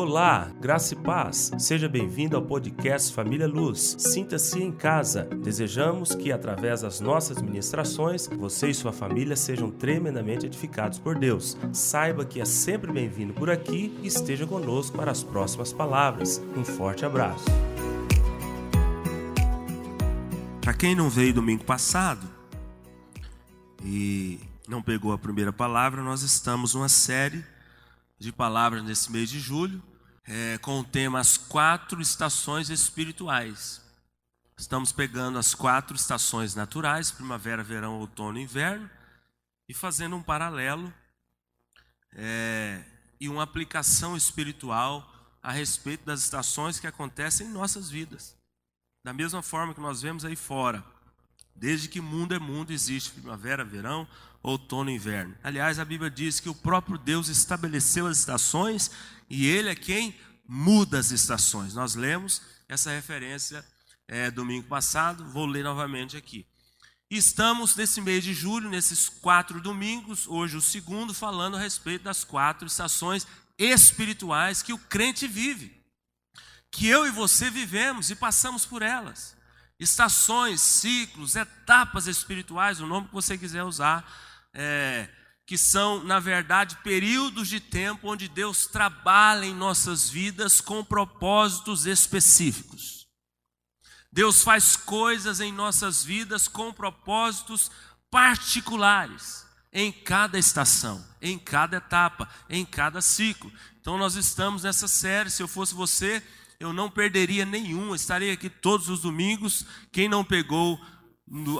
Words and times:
Olá, 0.00 0.48
graça 0.60 0.94
e 0.94 0.96
paz. 0.96 1.50
Seja 1.58 1.88
bem-vindo 1.88 2.36
ao 2.36 2.42
podcast 2.42 3.12
Família 3.12 3.48
Luz. 3.48 3.96
Sinta-se 3.98 4.62
em 4.62 4.70
casa. 4.70 5.24
Desejamos 5.24 6.14
que, 6.14 6.30
através 6.30 6.82
das 6.82 7.00
nossas 7.00 7.42
ministrações, 7.42 8.28
você 8.28 8.68
e 8.68 8.74
sua 8.74 8.92
família 8.92 9.34
sejam 9.34 9.72
tremendamente 9.72 10.46
edificados 10.46 11.00
por 11.00 11.18
Deus. 11.18 11.56
Saiba 11.72 12.24
que 12.24 12.40
é 12.40 12.44
sempre 12.44 12.92
bem-vindo 12.92 13.34
por 13.34 13.50
aqui 13.50 13.92
e 14.00 14.06
esteja 14.06 14.46
conosco 14.46 14.96
para 14.96 15.10
as 15.10 15.24
próximas 15.24 15.72
palavras. 15.72 16.40
Um 16.56 16.64
forte 16.64 17.04
abraço. 17.04 17.46
Para 20.60 20.74
quem 20.74 20.94
não 20.94 21.10
veio 21.10 21.34
domingo 21.34 21.64
passado 21.64 22.24
e 23.84 24.38
não 24.68 24.80
pegou 24.80 25.10
a 25.10 25.18
primeira 25.18 25.52
palavra, 25.52 26.04
nós 26.04 26.22
estamos 26.22 26.74
numa 26.74 26.88
série 26.88 27.44
de 28.18 28.32
palavras 28.32 28.82
nesse 28.82 29.10
mês 29.12 29.30
de 29.30 29.38
julho, 29.38 29.80
é, 30.28 30.58
com 30.58 30.78
o 30.80 30.84
tema 30.84 31.18
As 31.18 31.38
Quatro 31.38 32.02
Estações 32.02 32.68
Espirituais. 32.68 33.80
Estamos 34.58 34.92
pegando 34.92 35.38
as 35.38 35.54
quatro 35.54 35.96
estações 35.96 36.54
naturais, 36.54 37.10
primavera, 37.10 37.62
verão, 37.62 37.98
outono 37.98 38.38
e 38.38 38.42
inverno, 38.42 38.90
e 39.68 39.72
fazendo 39.72 40.16
um 40.16 40.22
paralelo 40.22 40.92
é, 42.12 42.84
e 43.18 43.28
uma 43.28 43.44
aplicação 43.44 44.16
espiritual 44.16 45.08
a 45.42 45.50
respeito 45.50 46.04
das 46.04 46.20
estações 46.20 46.78
que 46.78 46.86
acontecem 46.86 47.46
em 47.46 47.52
nossas 47.52 47.88
vidas. 47.88 48.36
Da 49.04 49.12
mesma 49.12 49.42
forma 49.42 49.72
que 49.72 49.80
nós 49.80 50.02
vemos 50.02 50.24
aí 50.24 50.36
fora, 50.36 50.84
desde 51.58 51.88
que 51.88 52.00
mundo 52.00 52.34
é 52.34 52.38
mundo, 52.38 52.72
existe 52.72 53.10
primavera, 53.10 53.64
verão, 53.64 54.06
outono 54.42 54.90
e 54.90 54.94
inverno. 54.94 55.34
Aliás, 55.42 55.78
a 55.78 55.84
Bíblia 55.84 56.10
diz 56.10 56.40
que 56.40 56.48
o 56.48 56.54
próprio 56.54 56.96
Deus 56.96 57.28
estabeleceu 57.28 58.06
as 58.06 58.18
estações 58.18 58.90
e 59.28 59.46
Ele 59.46 59.68
é 59.68 59.74
quem 59.74 60.14
muda 60.46 60.98
as 60.98 61.10
estações. 61.10 61.74
Nós 61.74 61.94
lemos 61.94 62.42
essa 62.68 62.90
referência 62.90 63.64
é, 64.06 64.30
domingo 64.30 64.66
passado, 64.68 65.24
vou 65.26 65.46
ler 65.46 65.64
novamente 65.64 66.16
aqui. 66.16 66.46
Estamos 67.10 67.74
nesse 67.74 68.00
mês 68.00 68.22
de 68.22 68.34
julho, 68.34 68.68
nesses 68.68 69.08
quatro 69.08 69.60
domingos, 69.60 70.26
hoje 70.28 70.56
o 70.56 70.60
segundo, 70.60 71.14
falando 71.14 71.56
a 71.56 71.60
respeito 71.60 72.04
das 72.04 72.22
quatro 72.22 72.66
estações 72.66 73.26
espirituais 73.58 74.62
que 74.62 74.72
o 74.74 74.78
crente 74.78 75.26
vive, 75.26 75.74
que 76.70 76.86
eu 76.86 77.06
e 77.06 77.10
você 77.10 77.50
vivemos 77.50 78.10
e 78.10 78.14
passamos 78.14 78.66
por 78.66 78.82
elas. 78.82 79.37
Estações, 79.78 80.60
ciclos, 80.60 81.36
etapas 81.36 82.06
espirituais, 82.06 82.80
o 82.80 82.86
nome 82.86 83.06
que 83.08 83.14
você 83.14 83.38
quiser 83.38 83.62
usar, 83.62 84.04
é, 84.52 85.08
que 85.46 85.56
são, 85.56 86.02
na 86.02 86.18
verdade, 86.18 86.76
períodos 86.82 87.48
de 87.48 87.60
tempo 87.60 88.10
onde 88.10 88.28
Deus 88.28 88.66
trabalha 88.66 89.46
em 89.46 89.54
nossas 89.54 90.10
vidas 90.10 90.60
com 90.60 90.84
propósitos 90.84 91.86
específicos. 91.86 93.06
Deus 94.12 94.42
faz 94.42 94.74
coisas 94.76 95.40
em 95.40 95.52
nossas 95.52 96.04
vidas 96.04 96.48
com 96.48 96.72
propósitos 96.72 97.70
particulares, 98.10 99.46
em 99.72 99.92
cada 99.92 100.38
estação, 100.38 101.06
em 101.20 101.38
cada 101.38 101.76
etapa, 101.76 102.28
em 102.48 102.64
cada 102.64 103.00
ciclo. 103.00 103.52
Então, 103.80 103.96
nós 103.96 104.16
estamos 104.16 104.64
nessa 104.64 104.88
série. 104.88 105.30
Se 105.30 105.42
eu 105.42 105.48
fosse 105.48 105.74
você, 105.74 106.22
eu 106.60 106.72
não 106.72 106.90
perderia 106.90 107.44
nenhum, 107.44 107.94
estaria 107.94 108.32
aqui 108.32 108.50
todos 108.50 108.88
os 108.88 109.00
domingos. 109.00 109.64
Quem 109.92 110.08
não 110.08 110.24
pegou 110.24 110.80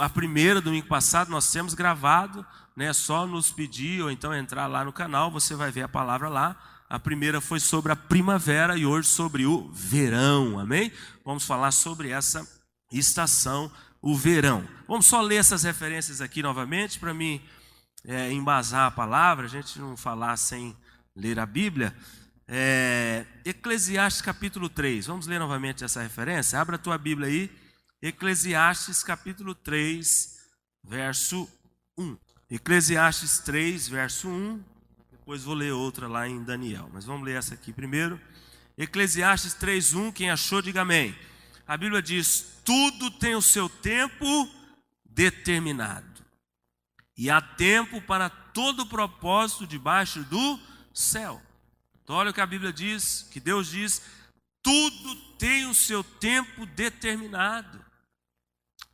a 0.01 0.09
primeira 0.09 0.61
domingo 0.61 0.89
passado, 0.89 1.31
nós 1.31 1.51
temos 1.51 1.75
gravado 1.75 2.45
né, 2.75 2.93
só 2.93 3.27
nos 3.27 3.51
pedir 3.51 4.03
ou 4.03 4.11
então 4.11 4.35
entrar 4.35 4.67
lá 4.67 4.85
no 4.85 4.93
canal, 4.93 5.31
você 5.31 5.55
vai 5.55 5.71
ver 5.71 5.83
a 5.83 5.89
palavra 5.89 6.29
lá. 6.29 6.57
A 6.89 6.99
primeira 6.99 7.41
foi 7.41 7.61
sobre 7.61 7.93
a 7.93 7.97
primavera 7.97 8.77
e 8.77 8.87
hoje 8.87 9.09
sobre 9.09 9.45
o 9.45 9.69
verão, 9.73 10.59
amém? 10.59 10.91
Vamos 11.25 11.45
falar 11.45 11.71
sobre 11.71 12.11
essa 12.11 12.49
estação, 12.91 13.71
o 14.01 14.17
verão. 14.17 14.67
Vamos 14.87 15.07
só 15.07 15.21
ler 15.21 15.37
essas 15.37 15.65
referências 15.65 16.21
aqui 16.21 16.43
novamente 16.43 16.99
para 16.99 17.13
mim 17.13 17.43
é, 18.05 18.33
embasar 18.33 18.87
a 18.87 18.91
palavra, 18.91 19.47
a 19.47 19.51
gente 19.51 19.79
não 19.79 19.97
falar 19.97 20.37
sem 20.37 20.75
ler 21.15 21.39
a 21.39 21.45
Bíblia. 21.45 21.95
É, 22.51 23.27
Eclesiastes 23.45 24.23
capítulo 24.23 24.71
3, 24.71 25.07
vamos 25.07 25.27
ler 25.27 25.39
novamente 25.39 25.85
essa 25.85 26.01
referência? 26.01 26.59
Abra 26.59 26.77
a 26.77 26.79
tua 26.79 26.97
Bíblia 26.97 27.29
aí, 27.29 27.51
Eclesiastes 28.01 29.03
capítulo 29.03 29.55
3, 29.55 30.39
verso 30.83 31.47
1. 31.99 32.17
Eclesiastes 32.51 33.41
3, 33.41 33.89
verso 33.89 34.29
1. 34.29 34.65
Depois 35.11 35.45
vou 35.45 35.55
ler 35.55 35.73
outra 35.73 36.09
lá 36.09 36.27
em 36.27 36.43
Daniel. 36.43 36.89
Mas 36.91 37.05
vamos 37.05 37.27
ler 37.27 37.37
essa 37.37 37.53
aqui 37.53 37.71
primeiro. 37.71 38.19
Eclesiastes 38.79 39.53
3, 39.53 39.93
1. 39.93 40.13
Quem 40.13 40.31
achou, 40.31 40.63
diga 40.63 40.81
amém. 40.81 41.15
A 41.67 41.77
Bíblia 41.77 42.01
diz: 42.01 42.61
Tudo 42.65 43.11
tem 43.11 43.35
o 43.35 43.43
seu 43.43 43.69
tempo 43.69 44.49
determinado. 45.05 46.25
E 47.15 47.29
há 47.29 47.43
tempo 47.43 48.01
para 48.01 48.31
todo 48.31 48.87
propósito 48.87 49.67
debaixo 49.67 50.23
do 50.25 50.59
céu. 50.95 51.43
Então, 52.09 52.17
olha 52.17 52.31
o 52.31 52.33
que 52.33 52.41
a 52.41 52.47
Bíblia 52.47 52.73
diz, 52.73 53.29
que 53.31 53.39
Deus 53.39 53.69
diz: 53.69 54.01
tudo 54.63 55.15
tem 55.37 55.67
o 55.67 55.75
seu 55.75 56.03
tempo 56.03 56.65
determinado. 56.65 57.85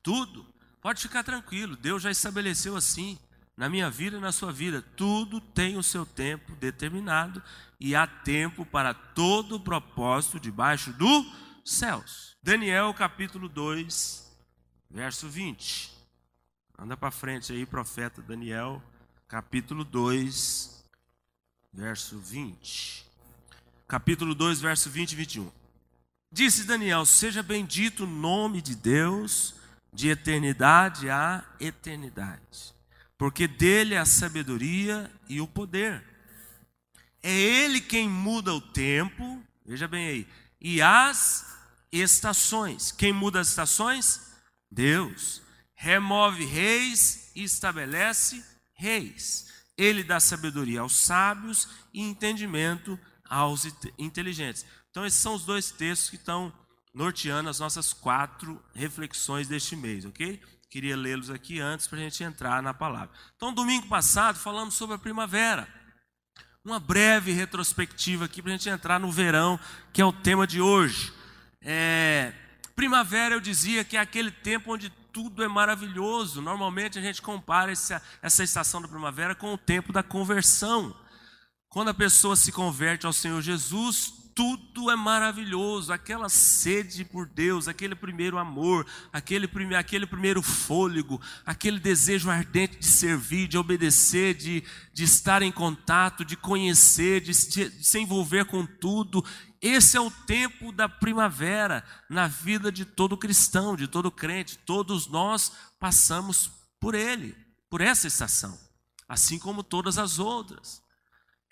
Tudo. 0.02 0.44
Pode 0.80 1.00
ficar 1.00 1.22
tranquilo, 1.22 1.76
Deus 1.76 2.02
já 2.02 2.10
estabeleceu 2.10 2.74
assim 2.74 3.16
na 3.56 3.68
minha 3.68 3.88
vida 3.88 4.16
e 4.16 4.20
na 4.20 4.32
sua 4.32 4.50
vida. 4.50 4.82
Tudo 4.96 5.40
tem 5.40 5.76
o 5.76 5.82
seu 5.82 6.04
tempo 6.04 6.56
determinado 6.56 7.40
e 7.78 7.94
há 7.94 8.04
tempo 8.04 8.66
para 8.66 8.92
todo 8.92 9.54
o 9.54 9.60
propósito 9.60 10.40
debaixo 10.40 10.92
dos 10.92 11.24
céus. 11.64 12.36
Daniel 12.42 12.92
capítulo 12.94 13.48
2, 13.48 14.28
verso 14.90 15.28
20. 15.28 15.92
Anda 16.76 16.96
para 16.96 17.12
frente 17.12 17.52
aí, 17.52 17.64
profeta 17.64 18.20
Daniel, 18.20 18.82
capítulo 19.28 19.84
2, 19.84 20.84
verso 21.72 22.18
20. 22.18 23.03
Capítulo 23.86 24.34
2, 24.34 24.60
verso 24.60 24.90
20 24.90 25.12
e 25.12 25.16
21. 25.16 25.52
Disse 26.32 26.64
Daniel: 26.64 27.04
Seja 27.06 27.42
bendito 27.42 28.04
o 28.04 28.08
nome 28.08 28.60
de 28.60 28.74
Deus 28.74 29.54
de 29.92 30.08
eternidade 30.08 31.08
a 31.08 31.44
eternidade 31.60 32.74
porque 33.16 33.46
dele 33.46 33.94
é 33.94 33.98
a 33.98 34.04
sabedoria 34.04 35.10
e 35.28 35.40
o 35.40 35.46
poder. 35.46 36.02
É 37.22 37.32
ele 37.32 37.80
quem 37.80 38.08
muda 38.08 38.52
o 38.52 38.60
tempo, 38.60 39.42
veja 39.64 39.88
bem 39.88 40.08
aí, 40.08 40.28
e 40.60 40.82
as 40.82 41.58
estações. 41.90 42.92
Quem 42.92 43.12
muda 43.12 43.40
as 43.40 43.48
estações? 43.48 44.34
Deus. 44.70 45.40
Remove 45.74 46.44
reis 46.44 47.30
e 47.34 47.44
estabelece 47.44 48.44
reis. 48.74 49.52
Ele 49.76 50.02
dá 50.02 50.20
sabedoria 50.20 50.80
aos 50.80 50.96
sábios 50.96 51.68
e 51.92 52.02
entendimento 52.02 52.92
aos 52.92 53.13
inteligentes. 53.98 54.64
Então, 54.90 55.04
esses 55.04 55.18
são 55.18 55.34
os 55.34 55.44
dois 55.44 55.70
textos 55.70 56.10
que 56.10 56.16
estão 56.16 56.52
norteando 56.94 57.50
as 57.50 57.58
nossas 57.58 57.92
quatro 57.92 58.62
reflexões 58.74 59.48
deste 59.48 59.74
mês, 59.74 60.04
ok? 60.04 60.40
Queria 60.70 60.96
lê-los 60.96 61.30
aqui 61.30 61.60
antes 61.60 61.86
para 61.86 61.98
a 61.98 62.02
gente 62.02 62.22
entrar 62.22 62.62
na 62.62 62.72
palavra. 62.72 63.10
Então, 63.36 63.52
domingo 63.52 63.86
passado 63.88 64.38
falamos 64.38 64.74
sobre 64.74 64.96
a 64.96 64.98
primavera. 64.98 65.68
Uma 66.64 66.80
breve 66.80 67.32
retrospectiva 67.32 68.24
aqui 68.24 68.40
para 68.40 68.52
a 68.52 68.56
gente 68.56 68.68
entrar 68.68 68.98
no 68.98 69.10
verão, 69.10 69.58
que 69.92 70.00
é 70.00 70.04
o 70.04 70.12
tema 70.12 70.46
de 70.46 70.60
hoje. 70.60 71.12
É, 71.60 72.32
primavera, 72.74 73.34
eu 73.34 73.40
dizia 73.40 73.84
que 73.84 73.96
é 73.96 74.00
aquele 74.00 74.30
tempo 74.30 74.72
onde 74.72 74.90
tudo 75.12 75.44
é 75.44 75.48
maravilhoso. 75.48 76.42
Normalmente 76.42 76.98
a 76.98 77.02
gente 77.02 77.22
compara 77.22 77.70
essa, 77.70 78.02
essa 78.20 78.42
estação 78.42 78.82
da 78.82 78.88
primavera 78.88 79.34
com 79.34 79.54
o 79.54 79.58
tempo 79.58 79.92
da 79.92 80.02
conversão. 80.02 80.94
Quando 81.74 81.88
a 81.88 81.94
pessoa 81.94 82.36
se 82.36 82.52
converte 82.52 83.04
ao 83.04 83.12
Senhor 83.12 83.42
Jesus, 83.42 84.30
tudo 84.32 84.92
é 84.92 84.94
maravilhoso, 84.94 85.92
aquela 85.92 86.28
sede 86.28 87.04
por 87.04 87.26
Deus, 87.26 87.66
aquele 87.66 87.96
primeiro 87.96 88.38
amor, 88.38 88.86
aquele, 89.12 89.48
prime, 89.48 89.74
aquele 89.74 90.06
primeiro 90.06 90.40
fôlego, 90.40 91.20
aquele 91.44 91.80
desejo 91.80 92.30
ardente 92.30 92.78
de 92.78 92.86
servir, 92.86 93.48
de 93.48 93.58
obedecer, 93.58 94.34
de, 94.34 94.62
de 94.92 95.02
estar 95.02 95.42
em 95.42 95.50
contato, 95.50 96.24
de 96.24 96.36
conhecer, 96.36 97.20
de, 97.20 97.32
de 97.32 97.84
se 97.84 97.98
envolver 97.98 98.44
com 98.44 98.64
tudo. 98.64 99.24
Esse 99.60 99.96
é 99.96 100.00
o 100.00 100.12
tempo 100.12 100.70
da 100.70 100.88
primavera 100.88 101.82
na 102.08 102.28
vida 102.28 102.70
de 102.70 102.84
todo 102.84 103.18
cristão, 103.18 103.74
de 103.74 103.88
todo 103.88 104.12
crente. 104.12 104.58
Todos 104.58 105.08
nós 105.08 105.50
passamos 105.80 106.52
por 106.78 106.94
ele, 106.94 107.34
por 107.68 107.80
essa 107.80 108.06
estação, 108.06 108.56
assim 109.08 109.40
como 109.40 109.64
todas 109.64 109.98
as 109.98 110.20
outras. 110.20 110.83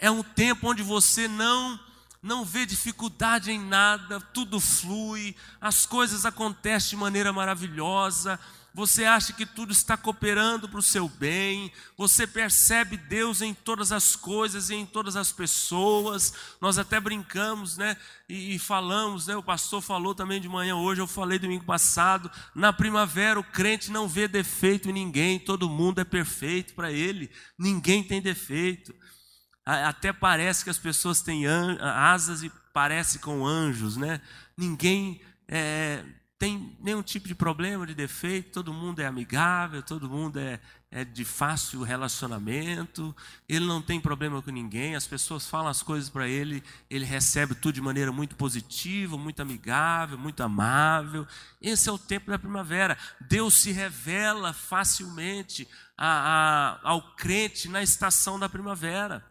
É 0.02 0.10
um 0.10 0.20
tempo 0.20 0.68
onde 0.68 0.82
você 0.82 1.28
não 1.28 1.78
não 2.20 2.44
vê 2.44 2.66
dificuldade 2.66 3.52
em 3.52 3.58
nada, 3.58 4.20
tudo 4.20 4.60
flui, 4.60 5.34
as 5.60 5.86
coisas 5.86 6.24
acontecem 6.24 6.90
de 6.90 6.96
maneira 6.96 7.32
maravilhosa, 7.32 8.38
você 8.74 9.04
acha 9.04 9.32
que 9.32 9.44
tudo 9.44 9.70
está 9.70 9.96
cooperando 9.96 10.68
para 10.68 10.78
o 10.78 10.82
seu 10.82 11.08
bem, 11.08 11.70
você 11.96 12.26
percebe 12.26 12.96
Deus 12.96 13.42
em 13.42 13.52
todas 13.52 13.92
as 13.92 14.16
coisas 14.16 14.70
e 14.70 14.74
em 14.74 14.86
todas 14.86 15.14
as 15.14 15.30
pessoas. 15.30 16.32
Nós 16.60 16.78
até 16.78 16.98
brincamos, 16.98 17.76
né? 17.76 17.96
E, 18.28 18.54
e, 18.54 18.58
falamos, 18.58 19.26
né? 19.26 19.36
O 19.36 19.42
pastor 19.42 19.82
falou 19.82 20.14
também 20.14 20.40
de 20.40 20.48
manhã 20.48 20.74
hoje, 20.74 21.02
eu 21.02 21.06
falei 21.06 21.38
domingo 21.38 21.64
passado. 21.64 22.30
Na 22.54 22.72
primavera, 22.72 23.38
o 23.38 23.44
crente 23.44 23.90
não 23.90 24.08
vê 24.08 24.26
defeito 24.26 24.88
em 24.88 24.92
ninguém, 24.92 25.38
todo 25.38 25.68
mundo 25.68 26.00
é 26.00 26.04
perfeito 26.04 26.72
para 26.74 26.90
ele, 26.90 27.30
ninguém 27.58 28.02
tem 28.02 28.22
defeito. 28.22 28.94
Até 29.64 30.12
parece 30.12 30.64
que 30.64 30.70
as 30.70 30.78
pessoas 30.78 31.22
têm 31.22 31.46
asas 31.46 32.42
e 32.42 32.50
parece 32.72 33.18
com 33.18 33.46
anjos, 33.46 33.96
né? 33.96 34.20
Ninguém. 34.56 35.20
É, 35.46 36.04
tem 36.42 36.76
nenhum 36.80 37.02
tipo 37.04 37.28
de 37.28 37.36
problema, 37.36 37.86
de 37.86 37.94
defeito, 37.94 38.50
todo 38.50 38.74
mundo 38.74 38.98
é 38.98 39.06
amigável, 39.06 39.80
todo 39.80 40.10
mundo 40.10 40.40
é, 40.40 40.58
é 40.90 41.04
de 41.04 41.24
fácil 41.24 41.82
relacionamento, 41.82 43.14
ele 43.48 43.64
não 43.64 43.80
tem 43.80 44.00
problema 44.00 44.42
com 44.42 44.50
ninguém, 44.50 44.96
as 44.96 45.06
pessoas 45.06 45.46
falam 45.46 45.68
as 45.68 45.84
coisas 45.84 46.10
para 46.10 46.26
ele, 46.26 46.60
ele 46.90 47.04
recebe 47.04 47.54
tudo 47.54 47.76
de 47.76 47.80
maneira 47.80 48.10
muito 48.10 48.34
positiva, 48.34 49.16
muito 49.16 49.40
amigável, 49.40 50.18
muito 50.18 50.42
amável. 50.42 51.24
Esse 51.60 51.88
é 51.88 51.92
o 51.92 51.98
tempo 51.98 52.28
da 52.28 52.38
primavera. 52.40 52.98
Deus 53.20 53.54
se 53.54 53.70
revela 53.70 54.52
facilmente 54.52 55.68
a, 55.96 56.80
a, 56.82 56.90
ao 56.90 57.14
crente 57.14 57.68
na 57.68 57.84
estação 57.84 58.36
da 58.36 58.48
primavera. 58.48 59.24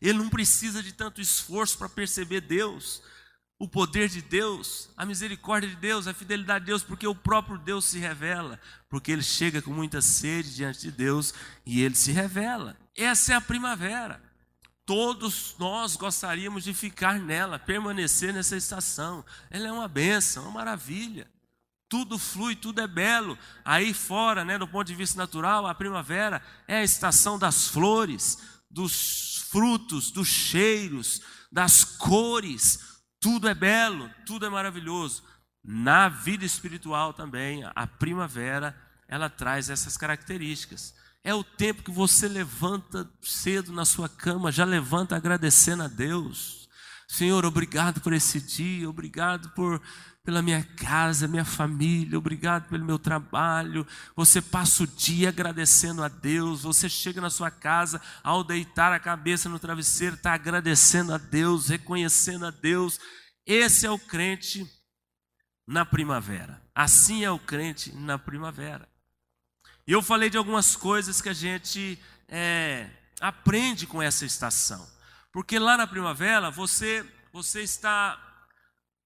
Ele 0.00 0.18
não 0.18 0.28
precisa 0.28 0.82
de 0.82 0.92
tanto 0.92 1.20
esforço 1.20 1.76
para 1.78 1.88
perceber 1.88 2.40
Deus 2.40 3.02
o 3.58 3.66
poder 3.66 4.08
de 4.08 4.22
Deus, 4.22 4.88
a 4.96 5.04
misericórdia 5.04 5.68
de 5.68 5.74
Deus, 5.74 6.06
a 6.06 6.14
fidelidade 6.14 6.64
de 6.64 6.70
Deus, 6.70 6.84
porque 6.84 7.06
o 7.06 7.14
próprio 7.14 7.58
Deus 7.58 7.86
se 7.86 7.98
revela, 7.98 8.60
porque 8.88 9.10
ele 9.10 9.22
chega 9.22 9.60
com 9.60 9.72
muita 9.72 10.00
sede 10.00 10.54
diante 10.54 10.80
de 10.80 10.92
Deus 10.92 11.34
e 11.66 11.82
ele 11.82 11.96
se 11.96 12.12
revela. 12.12 12.76
Essa 12.96 13.32
é 13.32 13.36
a 13.36 13.40
primavera. 13.40 14.22
Todos 14.86 15.56
nós 15.58 15.96
gostaríamos 15.96 16.64
de 16.64 16.72
ficar 16.72 17.18
nela, 17.18 17.58
permanecer 17.58 18.32
nessa 18.32 18.56
estação. 18.56 19.24
Ela 19.50 19.68
é 19.68 19.72
uma 19.72 19.88
benção, 19.88 20.44
uma 20.44 20.52
maravilha. 20.52 21.28
Tudo 21.88 22.16
flui, 22.16 22.54
tudo 22.54 22.80
é 22.80 22.86
belo. 22.86 23.36
Aí 23.64 23.92
fora, 23.92 24.44
né, 24.44 24.56
do 24.56 24.68
ponto 24.68 24.86
de 24.86 24.94
vista 24.94 25.18
natural, 25.18 25.66
a 25.66 25.74
primavera 25.74 26.40
é 26.66 26.76
a 26.76 26.84
estação 26.84 27.38
das 27.38 27.66
flores, 27.66 28.38
dos 28.70 29.27
frutos, 29.50 30.10
dos 30.10 30.28
cheiros, 30.28 31.20
das 31.50 31.84
cores, 31.84 32.78
tudo 33.20 33.48
é 33.48 33.54
belo, 33.54 34.10
tudo 34.26 34.46
é 34.46 34.50
maravilhoso. 34.50 35.22
Na 35.64 36.08
vida 36.08 36.44
espiritual 36.44 37.12
também, 37.12 37.62
a 37.74 37.86
primavera, 37.86 38.76
ela 39.08 39.28
traz 39.28 39.70
essas 39.70 39.96
características. 39.96 40.94
É 41.24 41.34
o 41.34 41.42
tempo 41.42 41.82
que 41.82 41.90
você 41.90 42.28
levanta 42.28 43.10
cedo 43.22 43.72
na 43.72 43.84
sua 43.84 44.08
cama, 44.08 44.52
já 44.52 44.64
levanta 44.64 45.16
agradecendo 45.16 45.82
a 45.82 45.88
Deus. 45.88 46.68
Senhor, 47.08 47.44
obrigado 47.44 48.00
por 48.00 48.12
esse 48.12 48.40
dia, 48.40 48.88
obrigado 48.88 49.50
por 49.50 49.82
pela 50.28 50.42
minha 50.42 50.62
casa, 50.76 51.26
minha 51.26 51.42
família, 51.42 52.18
obrigado 52.18 52.68
pelo 52.68 52.84
meu 52.84 52.98
trabalho. 52.98 53.86
Você 54.14 54.42
passa 54.42 54.82
o 54.82 54.86
dia 54.86 55.30
agradecendo 55.30 56.04
a 56.04 56.08
Deus, 56.08 56.64
você 56.64 56.86
chega 56.86 57.18
na 57.18 57.30
sua 57.30 57.50
casa, 57.50 57.98
ao 58.22 58.44
deitar 58.44 58.92
a 58.92 59.00
cabeça 59.00 59.48
no 59.48 59.58
travesseiro, 59.58 60.16
está 60.16 60.34
agradecendo 60.34 61.14
a 61.14 61.16
Deus, 61.16 61.68
reconhecendo 61.68 62.44
a 62.44 62.50
Deus. 62.50 63.00
Esse 63.46 63.86
é 63.86 63.90
o 63.90 63.98
crente 63.98 64.70
na 65.66 65.86
primavera. 65.86 66.62
Assim 66.74 67.24
é 67.24 67.30
o 67.30 67.38
crente 67.38 67.90
na 67.94 68.18
primavera. 68.18 68.86
E 69.86 69.92
eu 69.92 70.02
falei 70.02 70.28
de 70.28 70.36
algumas 70.36 70.76
coisas 70.76 71.22
que 71.22 71.30
a 71.30 71.34
gente 71.34 71.98
é, 72.28 72.90
aprende 73.18 73.86
com 73.86 74.02
essa 74.02 74.26
estação. 74.26 74.86
Porque 75.32 75.58
lá 75.58 75.78
na 75.78 75.86
primavera 75.86 76.50
você, 76.50 77.02
você 77.32 77.62
está 77.62 78.27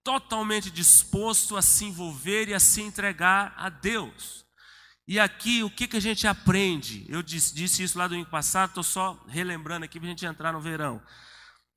totalmente 0.04 0.70
disposto 0.70 1.56
a 1.56 1.62
se 1.62 1.84
envolver 1.84 2.48
e 2.48 2.54
a 2.54 2.60
se 2.60 2.82
entregar 2.82 3.54
a 3.56 3.68
Deus. 3.68 4.44
E 5.06 5.18
aqui, 5.18 5.62
o 5.62 5.70
que, 5.70 5.86
que 5.86 5.96
a 5.96 6.00
gente 6.00 6.26
aprende? 6.26 7.04
Eu 7.08 7.22
disse, 7.22 7.54
disse 7.54 7.82
isso 7.82 7.98
lá 7.98 8.06
do 8.06 8.14
ano 8.14 8.26
passado, 8.26 8.70
estou 8.70 8.84
só 8.84 9.22
relembrando 9.28 9.84
aqui 9.84 9.98
para 9.98 10.06
a 10.06 10.10
gente 10.10 10.24
entrar 10.24 10.52
no 10.52 10.60
verão. 10.60 11.02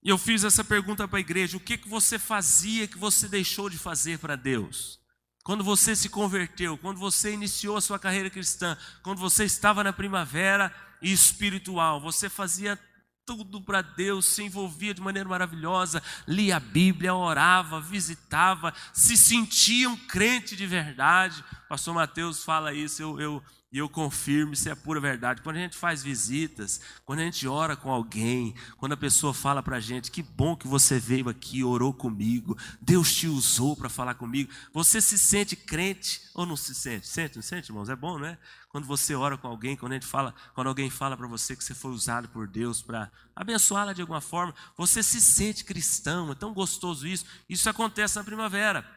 E 0.03 0.09
eu 0.09 0.17
fiz 0.17 0.43
essa 0.43 0.63
pergunta 0.63 1.07
para 1.07 1.17
a 1.17 1.19
igreja: 1.19 1.57
o 1.57 1.59
que, 1.59 1.77
que 1.77 1.89
você 1.89 2.19
fazia 2.19 2.87
que 2.87 2.97
você 2.97 3.27
deixou 3.27 3.69
de 3.69 3.77
fazer 3.77 4.19
para 4.19 4.35
Deus? 4.35 4.99
Quando 5.43 5.63
você 5.63 5.95
se 5.95 6.09
converteu, 6.09 6.77
quando 6.77 6.99
você 6.99 7.33
iniciou 7.33 7.77
a 7.77 7.81
sua 7.81 7.99
carreira 7.99 8.29
cristã, 8.29 8.77
quando 9.03 9.19
você 9.19 9.43
estava 9.43 9.83
na 9.83 9.93
primavera 9.93 10.73
espiritual, 11.01 11.99
você 12.01 12.29
fazia 12.29 12.79
tudo 13.25 13.59
para 13.59 13.81
Deus, 13.81 14.27
se 14.27 14.43
envolvia 14.43 14.93
de 14.93 15.01
maneira 15.01 15.27
maravilhosa, 15.27 16.01
lia 16.27 16.57
a 16.57 16.59
Bíblia, 16.59 17.15
orava, 17.15 17.81
visitava, 17.81 18.71
se 18.93 19.17
sentia 19.17 19.89
um 19.89 19.97
crente 19.97 20.55
de 20.55 20.67
verdade. 20.67 21.43
Pastor 21.67 21.95
Mateus 21.95 22.43
fala 22.43 22.71
isso, 22.73 23.01
eu, 23.01 23.19
eu, 23.19 23.43
e 23.75 23.77
eu 23.77 23.89
confirmo, 23.89 24.53
isso 24.53 24.69
é 24.69 24.73
pura 24.73 25.01
verdade. 25.01 25.41
Quando 25.41 25.57
a 25.57 25.59
gente 25.59 25.75
faz 25.75 26.01
visitas, 26.01 26.79
quando 27.03 27.19
a 27.19 27.23
gente 27.23 27.45
ora 27.45 27.75
com 27.75 27.91
alguém, 27.91 28.55
quando 28.77 28.93
a 28.93 28.97
pessoa 28.97 29.33
fala 29.33 29.61
para 29.61 29.75
a 29.75 29.79
gente, 29.81 30.09
que 30.09 30.23
bom 30.23 30.55
que 30.55 30.65
você 30.65 30.97
veio 30.97 31.27
aqui, 31.27 31.61
orou 31.61 31.93
comigo, 31.93 32.57
Deus 32.81 33.13
te 33.13 33.27
usou 33.27 33.75
para 33.75 33.89
falar 33.89 34.13
comigo, 34.13 34.49
você 34.71 35.01
se 35.01 35.19
sente 35.19 35.57
crente 35.57 36.21
ou 36.33 36.45
não 36.45 36.55
se 36.55 36.73
sente? 36.73 37.05
Sente, 37.05 37.35
não 37.35 37.43
sente, 37.43 37.69
irmãos? 37.69 37.89
É 37.89 37.97
bom, 37.97 38.17
não 38.17 38.27
é? 38.27 38.37
Quando 38.69 38.87
você 38.87 39.13
ora 39.13 39.37
com 39.37 39.49
alguém, 39.49 39.75
quando, 39.75 39.91
a 39.91 39.95
gente 39.95 40.07
fala, 40.07 40.33
quando 40.53 40.67
alguém 40.67 40.89
fala 40.89 41.17
para 41.17 41.27
você 41.27 41.53
que 41.53 41.61
você 41.61 41.75
foi 41.75 41.91
usado 41.91 42.29
por 42.29 42.47
Deus 42.47 42.81
para 42.81 43.11
abençoá-la 43.35 43.91
de 43.91 43.99
alguma 43.99 44.21
forma, 44.21 44.55
você 44.77 45.03
se 45.03 45.19
sente 45.19 45.65
cristão, 45.65 46.31
é 46.31 46.35
tão 46.35 46.53
gostoso 46.53 47.05
isso. 47.05 47.25
Isso 47.49 47.69
acontece 47.69 48.15
na 48.15 48.23
primavera. 48.23 48.89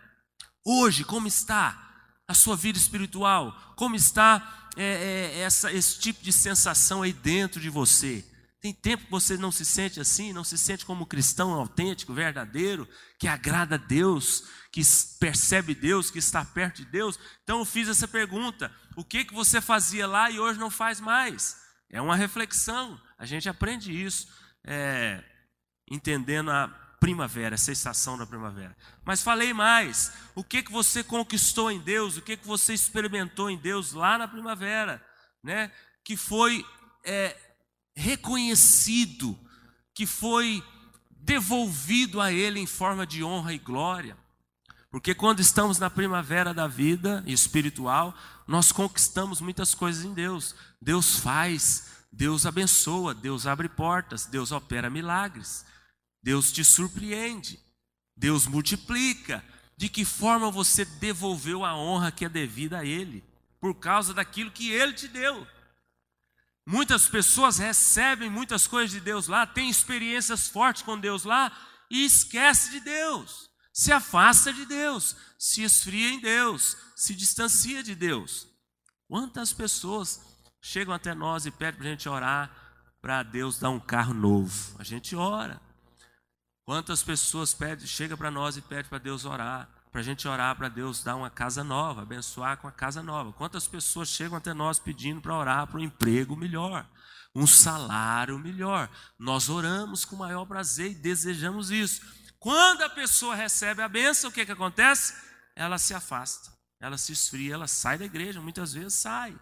Hoje, 0.64 1.02
como 1.02 1.26
está? 1.26 1.88
A 2.28 2.34
sua 2.34 2.54
vida 2.54 2.78
espiritual? 2.78 3.75
Como 3.75 3.96
está 3.96 4.69
é, 4.76 4.84
é, 4.84 5.40
essa, 5.40 5.72
esse 5.72 5.98
tipo 5.98 6.22
de 6.22 6.32
sensação 6.32 7.02
aí 7.02 7.12
dentro 7.12 7.60
de 7.60 7.70
você? 7.70 8.25
Tem 8.60 8.72
tempo 8.72 9.04
que 9.04 9.10
você 9.10 9.36
não 9.36 9.52
se 9.52 9.64
sente 9.64 10.00
assim, 10.00 10.32
não 10.32 10.44
se 10.44 10.58
sente 10.58 10.84
como 10.84 11.06
cristão 11.06 11.52
autêntico, 11.52 12.12
verdadeiro, 12.12 12.88
que 13.19 13.28
agrada 13.28 13.76
a 13.76 13.78
Deus, 13.78 14.44
que 14.72 14.82
percebe 15.19 15.75
Deus, 15.75 16.10
que 16.10 16.19
está 16.19 16.44
perto 16.44 16.78
de 16.78 16.86
Deus? 16.86 17.19
Então 17.44 17.60
eu 17.60 17.64
fiz 17.64 17.88
essa 17.88 18.06
pergunta: 18.06 18.70
o 18.96 19.04
que, 19.04 19.25
que 19.25 19.32
você 19.32 19.60
fazia 19.60 20.06
lá 20.06 20.28
e 20.30 20.40
hoje 20.40 20.58
não 20.58 20.70
faz 20.70 21.00
mais? 21.00 21.56
É 21.88 22.02
uma 22.02 22.16
reflexão, 22.16 23.00
a 23.16 23.25
gente 23.25 23.48
aprende 23.48 23.92
isso, 23.92 24.28
é, 24.64 25.25
entendendo 25.90 26.50
a 26.50 26.88
primavera, 27.00 27.55
essa 27.55 27.73
estação 27.73 28.19
da 28.19 28.26
primavera. 28.26 28.76
Mas 29.05 29.23
falei 29.23 29.52
mais, 29.52 30.12
o 30.35 30.43
que 30.43 30.62
que 30.62 30.73
você 30.73 31.02
conquistou 31.02 31.71
em 31.71 31.81
Deus, 31.81 32.17
o 32.17 32.23
que 32.23 32.37
que 32.37 32.47
você 32.47 32.75
experimentou 32.75 33.49
em 33.49 33.57
Deus 33.57 33.93
lá 33.93 34.19
na 34.19 34.26
primavera, 34.26 35.05
né? 35.43 35.71
Que 36.05 36.17
foi 36.17 36.64
é, 37.05 37.37
reconhecido, 37.95 39.38
que 39.95 40.07
foi 40.07 40.62
devolvido 41.11 42.21
a 42.21 42.33
Ele 42.33 42.61
em 42.61 42.67
forma 42.67 43.07
de 43.07 43.23
honra 43.23 43.52
e 43.52 43.59
glória. 43.59 44.17
Porque 44.90 45.14
quando 45.14 45.40
estamos 45.40 45.78
na 45.78 45.90
primavera 45.90 46.55
da 46.55 46.67
vida 46.67 47.23
espiritual, 47.26 48.14
nós 48.47 48.73
conquistamos 48.73 49.40
muitas 49.40 49.75
coisas 49.75 50.05
em 50.05 50.14
Deus. 50.14 50.55
Deus 50.81 51.19
faz, 51.19 51.88
Deus 52.11 52.47
abençoa, 52.47 53.14
Deus 53.14 53.47
abre 53.47 53.69
portas, 53.69 54.25
Deus 54.25 54.50
opera 54.50 54.88
milagres. 54.88 55.67
Deus 56.22 56.52
te 56.52 56.64
surpreende, 56.64 57.60
Deus 58.16 58.46
multiplica. 58.46 59.44
De 59.76 59.88
que 59.88 60.04
forma 60.04 60.50
você 60.50 60.84
devolveu 60.84 61.64
a 61.64 61.76
honra 61.76 62.10
que 62.10 62.25
é 62.25 62.28
devida 62.28 62.78
a 62.78 62.84
Ele? 62.84 63.22
Por 63.60 63.75
causa 63.75 64.12
daquilo 64.12 64.50
que 64.50 64.72
Ele 64.72 64.92
te 64.92 65.06
deu. 65.06 65.46
Muitas 66.66 67.08
pessoas 67.08 67.58
recebem 67.58 68.28
muitas 68.28 68.66
coisas 68.66 68.90
de 68.90 69.00
Deus 69.00 69.28
lá, 69.28 69.46
têm 69.46 69.70
experiências 69.70 70.48
fortes 70.48 70.82
com 70.82 70.98
Deus 70.98 71.25
lá 71.25 71.56
e 71.90 72.04
esquece 72.04 72.72
de 72.72 72.80
Deus, 72.80 73.48
se 73.72 73.90
afasta 73.90 74.52
de 74.52 74.66
Deus, 74.66 75.16
se 75.38 75.62
esfria 75.62 76.10
em 76.10 76.20
Deus, 76.20 76.76
se 76.94 77.14
distancia 77.14 77.82
de 77.82 77.94
Deus. 77.94 78.46
Quantas 79.06 79.52
pessoas 79.52 80.20
chegam 80.60 80.92
até 80.92 81.14
nós 81.14 81.46
e 81.46 81.50
pedem 81.50 81.78
para 81.78 81.87
a 81.87 81.90
gente 81.90 82.08
orar 82.08 82.50
para 83.00 83.22
Deus 83.22 83.58
dar 83.58 83.70
um 83.70 83.80
carro 83.80 84.12
novo? 84.12 84.76
A 84.78 84.84
gente 84.84 85.16
ora. 85.16 85.67
Quantas 86.68 87.02
pessoas 87.02 87.54
pedem, 87.54 87.87
chega 87.87 88.14
para 88.14 88.30
nós 88.30 88.58
e 88.58 88.60
pede 88.60 88.90
para 88.90 88.98
Deus 88.98 89.25
orar, 89.25 89.66
para 89.90 90.02
a 90.02 90.04
gente 90.04 90.28
orar 90.28 90.54
para 90.54 90.68
Deus 90.68 91.02
dar 91.02 91.16
uma 91.16 91.30
casa 91.30 91.64
nova, 91.64 92.02
abençoar 92.02 92.58
com 92.58 92.68
a 92.68 92.70
casa 92.70 93.02
nova. 93.02 93.32
Quantas 93.32 93.66
pessoas 93.66 94.10
chegam 94.10 94.37
até 94.37 94.52
nós 94.52 94.78
pedindo 94.78 95.18
para 95.18 95.34
orar 95.34 95.66
para 95.66 95.78
um 95.78 95.82
emprego 95.82 96.37
melhor, 96.37 96.87
um 97.34 97.46
salário 97.46 98.38
melhor. 98.38 98.90
Nós 99.18 99.48
oramos 99.48 100.04
com 100.04 100.14
maior 100.14 100.44
prazer 100.44 100.90
e 100.90 100.94
desejamos 100.94 101.70
isso. 101.70 102.02
Quando 102.38 102.82
a 102.82 102.90
pessoa 102.90 103.34
recebe 103.34 103.80
a 103.80 103.88
bênção, 103.88 104.28
o 104.28 104.32
que, 104.32 104.44
que 104.44 104.52
acontece? 104.52 105.14
Ela 105.56 105.78
se 105.78 105.94
afasta. 105.94 106.52
ela 106.78 106.98
se 106.98 107.12
esfria, 107.12 107.54
ela 107.54 107.66
sai 107.66 107.96
da 107.96 108.04
igreja, 108.04 108.42
muitas 108.42 108.75
vezes 108.75 108.92
sai. 108.92 109.34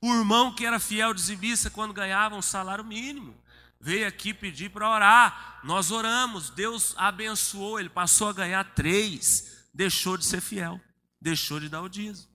O 0.00 0.14
irmão 0.14 0.54
que 0.54 0.64
era 0.64 0.80
fiel 0.80 1.12
dizimista 1.12 1.68
quando 1.68 1.92
ganhava 1.92 2.36
um 2.36 2.42
salário 2.42 2.84
mínimo, 2.84 3.36
veio 3.80 4.06
aqui 4.06 4.34
pedir 4.34 4.70
para 4.70 4.90
orar. 4.90 5.60
Nós 5.64 5.90
oramos, 5.90 6.50
Deus 6.50 6.94
abençoou, 6.96 7.78
ele 7.78 7.88
passou 7.88 8.28
a 8.28 8.32
ganhar 8.32 8.64
três, 8.74 9.66
deixou 9.72 10.16
de 10.16 10.24
ser 10.24 10.40
fiel, 10.40 10.80
deixou 11.20 11.60
de 11.60 11.68
dar 11.68 11.82
o 11.82 11.88
dízimo. 11.88 12.28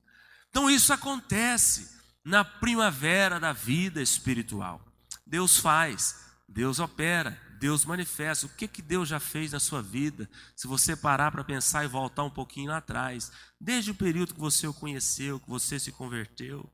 Então 0.50 0.70
isso 0.70 0.92
acontece 0.94 2.00
na 2.24 2.44
primavera 2.44 3.40
da 3.40 3.54
vida 3.54 4.02
espiritual. 4.02 4.86
Deus 5.26 5.58
faz, 5.58 6.26
Deus 6.48 6.80
opera, 6.80 7.40
Deus 7.58 7.86
manifesta. 7.86 8.46
O 8.46 8.50
que, 8.50 8.68
que 8.68 8.82
Deus 8.82 9.08
já 9.08 9.20
fez 9.20 9.52
na 9.52 9.60
sua 9.60 9.82
vida? 9.82 10.30
Se 10.56 10.68
você 10.68 10.96
parar 10.96 11.32
para 11.32 11.44
pensar 11.44 11.86
e 11.86 11.88
voltar 11.88 12.24
um 12.24 12.30
pouquinho 12.30 12.72
lá 12.72 12.78
atrás, 12.78 13.32
desde 13.60 13.92
o 13.92 13.96
período 13.96 14.34
que 14.34 14.40
você 14.40 14.68
o 14.68 14.74
conheceu, 14.74 15.40
que 15.40 15.50
você 15.50 15.80
se 15.80 15.92
converteu, 15.92 16.70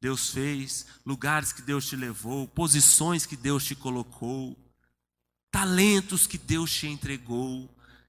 Deus 0.00 0.30
fez, 0.30 0.86
lugares 1.04 1.52
que 1.52 1.60
Deus 1.60 1.86
te 1.86 1.94
levou, 1.94 2.48
posições 2.48 3.26
que 3.26 3.36
Deus 3.36 3.64
te 3.64 3.74
colocou, 3.74 4.56
talentos 5.50 6.26
que 6.26 6.38
Deus 6.38 6.72
te 6.72 6.86
entregou, 6.86 7.68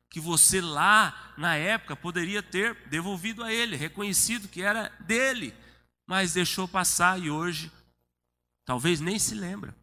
que 0.09 0.19
você 0.19 0.61
lá 0.61 1.33
na 1.37 1.55
época 1.55 1.95
poderia 1.95 2.41
ter 2.41 2.75
devolvido 2.87 3.43
a 3.43 3.51
Ele, 3.51 3.75
reconhecido 3.75 4.47
que 4.47 4.61
era 4.61 4.89
dele, 5.01 5.53
mas 6.05 6.33
deixou 6.33 6.67
passar 6.67 7.19
e 7.19 7.29
hoje 7.29 7.71
talvez 8.65 8.99
nem 8.99 9.19
se 9.19 9.35
lembra. 9.35 9.75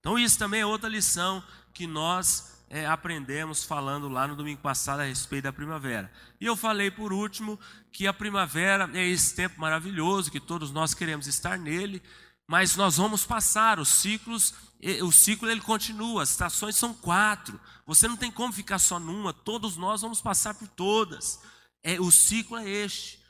Então, 0.00 0.18
isso 0.18 0.38
também 0.38 0.60
é 0.60 0.66
outra 0.66 0.88
lição 0.88 1.42
que 1.72 1.86
nós 1.86 2.53
é, 2.68 2.86
aprendemos 2.86 3.64
falando 3.64 4.08
lá 4.08 4.26
no 4.26 4.36
domingo 4.36 4.60
passado 4.60 5.00
a 5.00 5.04
respeito 5.04 5.44
da 5.44 5.52
primavera. 5.52 6.10
E 6.40 6.46
eu 6.46 6.56
falei 6.56 6.90
por 6.90 7.12
último 7.12 7.58
que 7.92 8.06
a 8.06 8.12
primavera 8.12 8.90
é 8.94 9.06
esse 9.06 9.34
tempo 9.34 9.60
maravilhoso, 9.60 10.30
que 10.30 10.40
todos 10.40 10.70
nós 10.70 10.94
queremos 10.94 11.26
estar 11.26 11.58
nele, 11.58 12.02
mas 12.46 12.76
nós 12.76 12.96
vamos 12.96 13.24
passar 13.24 13.78
os 13.78 13.88
ciclos, 13.88 14.54
o 15.02 15.12
ciclo 15.12 15.50
ele 15.50 15.60
continua, 15.60 16.22
as 16.22 16.30
estações 16.30 16.76
são 16.76 16.92
quatro. 16.92 17.60
Você 17.86 18.06
não 18.08 18.16
tem 18.16 18.30
como 18.30 18.52
ficar 18.52 18.78
só 18.78 18.98
numa, 18.98 19.32
todos 19.32 19.76
nós 19.76 20.02
vamos 20.02 20.20
passar 20.20 20.54
por 20.54 20.68
todas. 20.68 21.40
É, 21.82 22.00
o 22.00 22.10
ciclo 22.10 22.58
é 22.58 22.68
este. 22.68 23.22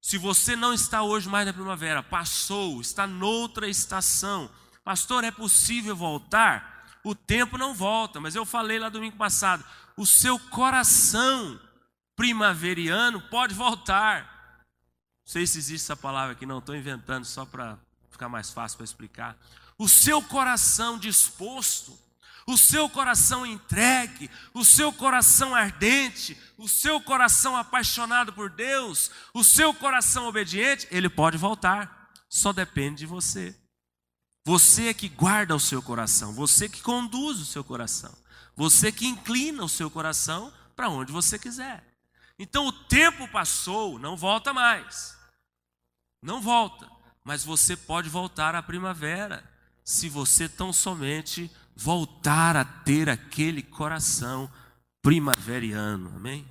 Se 0.00 0.18
você 0.18 0.54
não 0.54 0.72
está 0.72 1.02
hoje 1.02 1.28
mais 1.28 1.46
na 1.46 1.52
primavera, 1.52 2.02
passou, 2.02 2.80
está 2.80 3.06
noutra 3.06 3.68
estação, 3.68 4.50
Pastor, 4.84 5.24
é 5.24 5.30
possível 5.30 5.96
voltar? 5.96 6.73
O 7.04 7.14
tempo 7.14 7.58
não 7.58 7.74
volta, 7.74 8.18
mas 8.18 8.34
eu 8.34 8.46
falei 8.46 8.78
lá 8.78 8.88
domingo 8.88 9.16
passado, 9.16 9.62
o 9.94 10.06
seu 10.06 10.38
coração 10.38 11.60
primaveriano 12.16 13.20
pode 13.28 13.54
voltar. 13.54 14.22
Não 15.26 15.32
sei 15.32 15.46
se 15.46 15.58
existe 15.58 15.84
essa 15.84 15.96
palavra 15.96 16.32
aqui, 16.32 16.46
não 16.46 16.58
estou 16.58 16.74
inventando 16.74 17.24
só 17.24 17.44
para 17.44 17.78
ficar 18.10 18.28
mais 18.28 18.50
fácil 18.50 18.78
para 18.78 18.84
explicar. 18.84 19.36
O 19.76 19.88
seu 19.88 20.22
coração 20.22 20.98
disposto, 20.98 21.98
o 22.46 22.56
seu 22.56 22.88
coração 22.88 23.44
entregue, 23.44 24.30
o 24.52 24.64
seu 24.64 24.92
coração 24.92 25.54
ardente, 25.54 26.38
o 26.56 26.68
seu 26.68 27.00
coração 27.00 27.56
apaixonado 27.56 28.32
por 28.32 28.50
Deus, 28.50 29.10
o 29.32 29.42
seu 29.44 29.74
coração 29.74 30.26
obediente, 30.26 30.86
ele 30.90 31.08
pode 31.08 31.36
voltar. 31.36 32.10
Só 32.28 32.52
depende 32.52 32.98
de 32.98 33.06
você. 33.06 33.54
Você 34.44 34.88
é 34.88 34.94
que 34.94 35.08
guarda 35.08 35.56
o 35.56 35.60
seu 35.60 35.82
coração, 35.82 36.32
você 36.34 36.68
que 36.68 36.82
conduz 36.82 37.40
o 37.40 37.46
seu 37.46 37.64
coração, 37.64 38.12
você 38.54 38.92
que 38.92 39.06
inclina 39.06 39.64
o 39.64 39.68
seu 39.68 39.90
coração 39.90 40.52
para 40.76 40.90
onde 40.90 41.12
você 41.12 41.38
quiser. 41.38 41.82
Então 42.38 42.66
o 42.66 42.72
tempo 42.72 43.26
passou, 43.28 43.98
não 43.98 44.16
volta 44.16 44.52
mais. 44.52 45.16
Não 46.20 46.40
volta, 46.40 46.90
mas 47.22 47.44
você 47.44 47.76
pode 47.76 48.08
voltar 48.08 48.54
à 48.54 48.62
primavera, 48.62 49.48
se 49.82 50.08
você 50.08 50.48
tão 50.48 50.72
somente 50.72 51.50
voltar 51.76 52.56
a 52.56 52.64
ter 52.64 53.08
aquele 53.08 53.62
coração 53.62 54.50
primaveriano. 55.02 56.12
Amém? 56.16 56.46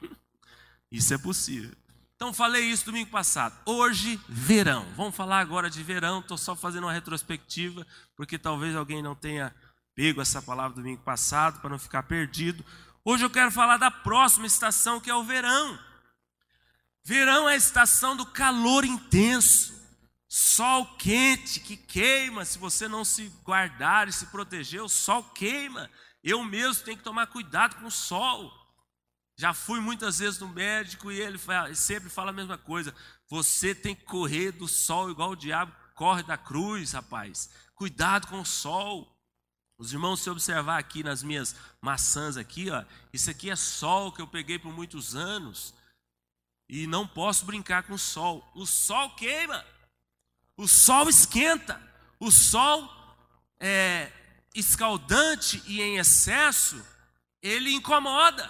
Isso 0.90 1.14
é 1.14 1.18
possível. 1.18 1.76
Então 2.16 2.32
falei 2.32 2.64
isso 2.64 2.86
domingo 2.86 3.10
passado. 3.10 3.54
Hoje, 3.66 4.18
verão. 4.26 4.86
Vamos 4.96 5.14
falar 5.14 5.38
agora 5.38 5.68
de 5.68 5.82
verão. 5.82 6.20
Estou 6.20 6.38
só 6.38 6.56
fazendo 6.56 6.84
uma 6.84 6.92
retrospectiva, 6.92 7.86
porque 8.16 8.38
talvez 8.38 8.74
alguém 8.74 9.02
não 9.02 9.14
tenha 9.14 9.54
pego 9.94 10.22
essa 10.22 10.40
palavra 10.40 10.76
domingo 10.76 11.02
passado, 11.02 11.60
para 11.60 11.70
não 11.70 11.78
ficar 11.78 12.02
perdido. 12.04 12.64
Hoje 13.04 13.22
eu 13.22 13.30
quero 13.30 13.50
falar 13.50 13.76
da 13.76 13.90
próxima 13.90 14.46
estação, 14.46 14.98
que 14.98 15.10
é 15.10 15.14
o 15.14 15.24
verão. 15.24 15.78
Verão 17.04 17.48
é 17.48 17.52
a 17.52 17.56
estação 17.56 18.16
do 18.16 18.24
calor 18.24 18.84
intenso. 18.84 19.74
Sol 20.26 20.86
quente 20.96 21.60
que 21.60 21.76
queima, 21.76 22.46
se 22.46 22.58
você 22.58 22.88
não 22.88 23.04
se 23.04 23.30
guardar 23.44 24.08
e 24.08 24.12
se 24.12 24.26
proteger, 24.26 24.82
o 24.82 24.88
sol 24.88 25.22
queima. 25.22 25.90
Eu 26.24 26.42
mesmo 26.42 26.82
tenho 26.82 26.96
que 26.96 27.04
tomar 27.04 27.26
cuidado 27.26 27.76
com 27.76 27.86
o 27.86 27.90
sol. 27.90 28.50
Já 29.38 29.52
fui 29.52 29.80
muitas 29.80 30.18
vezes 30.18 30.40
no 30.40 30.48
médico 30.48 31.12
e 31.12 31.20
ele 31.20 31.38
sempre 31.74 32.08
fala 32.08 32.30
a 32.30 32.34
mesma 32.34 32.56
coisa. 32.56 32.94
Você 33.28 33.74
tem 33.74 33.94
que 33.94 34.04
correr 34.04 34.52
do 34.52 34.66
sol 34.66 35.10
igual 35.10 35.32
o 35.32 35.36
diabo 35.36 35.72
corre 35.96 36.22
da 36.22 36.36
cruz, 36.36 36.92
rapaz. 36.92 37.50
Cuidado 37.74 38.28
com 38.28 38.40
o 38.40 38.46
sol. 38.46 39.12
Os 39.78 39.92
irmãos, 39.92 40.20
se 40.20 40.30
observar 40.30 40.78
aqui 40.78 41.02
nas 41.02 41.22
minhas 41.22 41.56
maçãs 41.82 42.36
aqui, 42.36 42.70
ó, 42.70 42.84
isso 43.12 43.30
aqui 43.30 43.50
é 43.50 43.56
sol 43.56 44.12
que 44.12 44.22
eu 44.22 44.26
peguei 44.26 44.58
por 44.58 44.72
muitos 44.72 45.16
anos. 45.16 45.74
E 46.68 46.86
não 46.86 47.06
posso 47.06 47.44
brincar 47.44 47.82
com 47.82 47.94
o 47.94 47.98
sol. 47.98 48.46
O 48.54 48.64
sol 48.64 49.14
queima. 49.16 49.64
O 50.56 50.68
sol 50.68 51.08
esquenta. 51.08 51.80
O 52.18 52.30
sol 52.30 52.90
é 53.60 54.10
escaldante 54.54 55.62
e 55.66 55.82
em 55.82 55.98
excesso, 55.98 56.82
ele 57.42 57.70
incomoda 57.70 58.48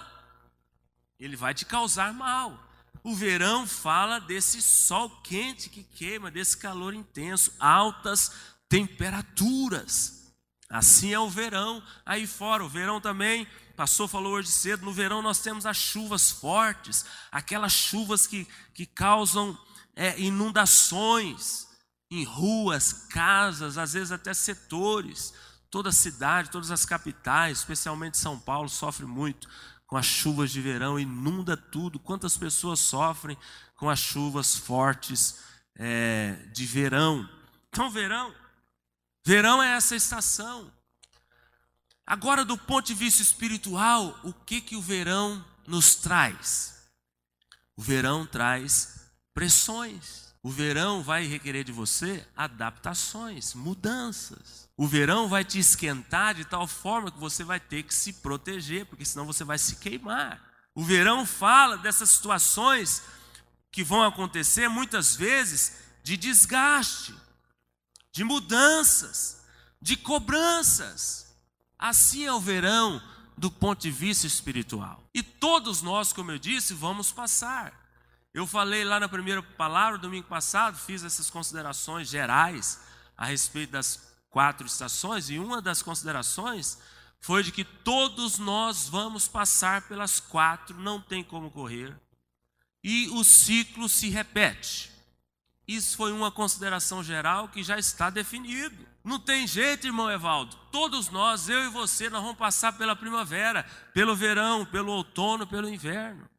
ele 1.19 1.35
vai 1.35 1.53
te 1.53 1.65
causar 1.65 2.13
mal. 2.13 2.63
O 3.03 3.15
verão 3.15 3.65
fala 3.65 4.19
desse 4.19 4.61
sol 4.61 5.09
quente 5.23 5.69
que 5.69 5.83
queima, 5.83 6.29
desse 6.29 6.57
calor 6.57 6.93
intenso, 6.93 7.53
altas 7.59 8.31
temperaturas. 8.67 10.33
Assim 10.69 11.13
é 11.13 11.19
o 11.19 11.29
verão 11.29 11.81
aí 12.05 12.27
fora. 12.27 12.63
O 12.63 12.69
verão 12.69 12.99
também, 12.99 13.47
pastor 13.75 14.07
falou 14.07 14.33
hoje 14.33 14.51
cedo, 14.51 14.85
no 14.85 14.91
verão 14.91 15.21
nós 15.21 15.39
temos 15.39 15.65
as 15.65 15.77
chuvas 15.77 16.29
fortes, 16.29 17.05
aquelas 17.31 17.71
chuvas 17.71 18.27
que, 18.27 18.45
que 18.73 18.85
causam 18.85 19.57
é, 19.95 20.19
inundações 20.19 21.67
em 22.11 22.23
ruas, 22.23 22.91
casas, 23.09 23.77
às 23.77 23.93
vezes 23.93 24.11
até 24.11 24.33
setores. 24.33 25.33
Toda 25.69 25.89
a 25.89 25.93
cidade, 25.93 26.49
todas 26.49 26.71
as 26.71 26.85
capitais, 26.85 27.59
especialmente 27.59 28.17
São 28.17 28.39
Paulo, 28.39 28.69
sofre 28.69 29.05
muito 29.05 29.47
com 29.87 29.95
as 29.95 30.05
chuvas 30.05 30.51
de 30.51 30.61
verão, 30.61 30.99
inunda 30.99 31.55
tudo. 31.55 31.97
Quantas 31.97 32.37
pessoas 32.37 32.79
sofrem 32.79 33.37
com 33.75 33.89
as 33.89 33.99
chuvas 33.99 34.55
fortes 34.55 35.39
é, 35.75 36.33
de 36.53 36.65
verão? 36.65 37.27
Então, 37.69 37.89
verão, 37.89 38.35
verão 39.25 39.63
é 39.63 39.71
essa 39.75 39.95
estação. 39.95 40.71
Agora, 42.05 42.45
do 42.45 42.57
ponto 42.57 42.85
de 42.85 42.93
vista 42.93 43.21
espiritual, 43.21 44.19
o 44.23 44.33
que 44.33 44.61
que 44.61 44.75
o 44.75 44.81
verão 44.81 45.43
nos 45.65 45.95
traz? 45.95 46.89
O 47.75 47.81
verão 47.81 48.25
traz 48.25 49.09
pressões. 49.33 50.26
O 50.47 50.49
verão 50.49 51.03
vai 51.03 51.25
requerer 51.25 51.65
de 51.65 51.73
você 51.73 52.25
adaptações, 52.33 53.53
mudanças. 53.53 54.69
O 54.77 54.87
verão 54.87 55.27
vai 55.27 55.43
te 55.43 55.59
esquentar 55.59 56.35
de 56.35 56.45
tal 56.45 56.65
forma 56.65 57.11
que 57.11 57.19
você 57.19 57.43
vai 57.43 57.59
ter 57.59 57.83
que 57.83 57.93
se 57.93 58.13
proteger, 58.13 58.85
porque 58.85 59.03
senão 59.03 59.25
você 59.25 59.43
vai 59.43 59.57
se 59.57 59.75
queimar. 59.75 60.41
O 60.73 60.85
verão 60.85 61.25
fala 61.25 61.77
dessas 61.77 62.11
situações 62.11 63.03
que 63.69 63.83
vão 63.83 64.01
acontecer 64.05 64.69
muitas 64.69 65.17
vezes 65.17 65.79
de 66.01 66.15
desgaste, 66.15 67.13
de 68.13 68.23
mudanças, 68.23 69.43
de 69.81 69.97
cobranças. 69.97 71.35
Assim 71.77 72.23
é 72.23 72.31
o 72.31 72.39
verão 72.39 73.03
do 73.37 73.51
ponto 73.51 73.81
de 73.81 73.91
vista 73.91 74.25
espiritual. 74.25 75.03
E 75.13 75.21
todos 75.21 75.81
nós, 75.81 76.13
como 76.13 76.31
eu 76.31 76.39
disse, 76.39 76.73
vamos 76.73 77.11
passar. 77.11 77.86
Eu 78.37 78.45
falei 78.45 78.83
lá 78.83 78.99
na 78.99 79.09
primeira 79.09 79.41
palavra, 79.41 79.97
domingo 79.97 80.27
passado, 80.27 80.77
fiz 80.77 81.03
essas 81.03 81.27
considerações 81.27 82.07
gerais 82.07 82.79
a 83.17 83.25
respeito 83.25 83.71
das 83.71 84.13
quatro 84.29 84.67
estações, 84.67 85.31
e 85.31 85.39
uma 85.39 85.59
das 85.59 85.81
considerações 85.81 86.77
foi 87.19 87.41
de 87.41 87.51
que 87.51 87.63
todos 87.63 88.37
nós 88.37 88.87
vamos 88.87 89.27
passar 89.27 89.87
pelas 89.87 90.19
quatro, 90.19 90.79
não 90.79 91.01
tem 91.01 91.23
como 91.23 91.49
correr, 91.49 91.99
e 92.83 93.09
o 93.09 93.23
ciclo 93.23 93.89
se 93.89 94.07
repete. 94.07 94.91
Isso 95.67 95.97
foi 95.97 96.11
uma 96.11 96.31
consideração 96.31 97.03
geral 97.03 97.49
que 97.49 97.63
já 97.63 97.79
está 97.79 98.11
definido. 98.11 98.85
Não 99.03 99.19
tem 99.19 99.47
jeito, 99.47 99.87
irmão 99.87 100.11
Evaldo. 100.11 100.55
Todos 100.71 101.09
nós, 101.09 101.49
eu 101.49 101.63
e 101.65 101.69
você, 101.69 102.07
nós 102.07 102.21
vamos 102.21 102.37
passar 102.37 102.73
pela 102.73 102.95
primavera, 102.95 103.63
pelo 103.95 104.15
verão, 104.15 104.63
pelo 104.63 104.91
outono, 104.91 105.47
pelo 105.47 105.67
inverno. 105.67 106.29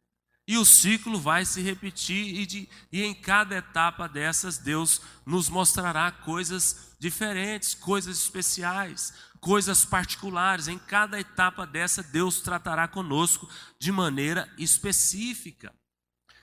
E 0.48 0.56
o 0.56 0.64
ciclo 0.64 1.20
vai 1.20 1.44
se 1.44 1.60
repetir, 1.60 2.40
e, 2.40 2.46
de, 2.46 2.68
e 2.90 3.04
em 3.04 3.14
cada 3.14 3.54
etapa 3.54 4.08
dessas, 4.08 4.56
Deus 4.56 4.98
nos 5.26 5.50
mostrará 5.50 6.10
coisas 6.10 6.94
diferentes, 6.98 7.74
coisas 7.74 8.16
especiais, 8.16 9.12
coisas 9.42 9.84
particulares. 9.84 10.66
Em 10.66 10.78
cada 10.78 11.20
etapa 11.20 11.66
dessa, 11.66 12.02
Deus 12.02 12.40
tratará 12.40 12.88
conosco 12.88 13.46
de 13.78 13.92
maneira 13.92 14.50
específica. 14.56 15.70